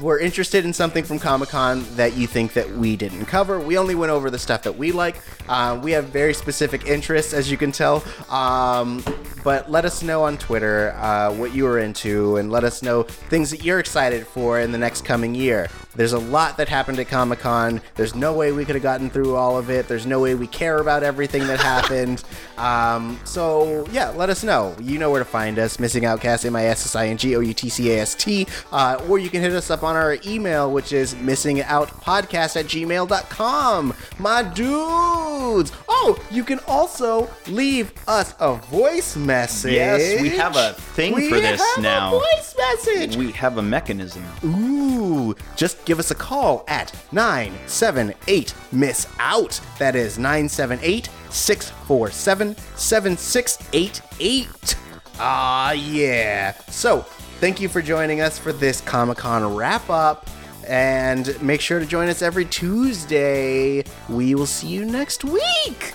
[0.00, 3.78] were interested in something from Comic Con that you think that we didn't cover, we
[3.78, 5.20] only went over the stuff that we like.
[5.48, 8.02] Uh, we have very specific interests, as you can tell.
[8.30, 9.04] Um,
[9.42, 13.02] but let us know on Twitter uh, what you are into, and let us know
[13.02, 15.68] things that you're excited for in the next coming year.
[15.96, 17.80] There's a lot that happened at Comic Con.
[17.94, 19.86] There's no way we could have gotten through all of it.
[19.88, 22.22] There's no way we care about everything that happened.
[22.56, 24.76] Um, so yeah, let us know.
[24.80, 25.80] You know where to find us.
[25.80, 28.14] Missing Outcast, M I S S I N G O U T C A S
[28.14, 28.46] T.
[28.70, 33.92] Uh, or you can hit us up on our email, which is missingoutpodcast at gmail.com.
[34.20, 35.72] My dudes.
[35.88, 39.72] Oh, you can also leave us a voice message.
[39.72, 42.10] Yes, we have a thing We for this have a now.
[42.12, 43.16] voice message.
[43.16, 44.24] We have a mechanism.
[44.44, 49.60] Ooh, just give us a call at 978 Miss Out.
[49.78, 54.76] That is 978 647 7688.
[55.18, 56.52] Ah, yeah.
[56.68, 57.02] So,
[57.40, 60.28] thank you for joining us for this Comic Con wrap up.
[60.66, 63.84] And make sure to join us every Tuesday.
[64.08, 65.94] We will see you next week.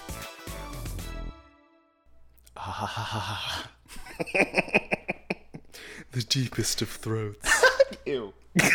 [2.56, 3.68] Ah.
[6.12, 7.64] the deepest of throats.
[8.06, 8.34] Ew.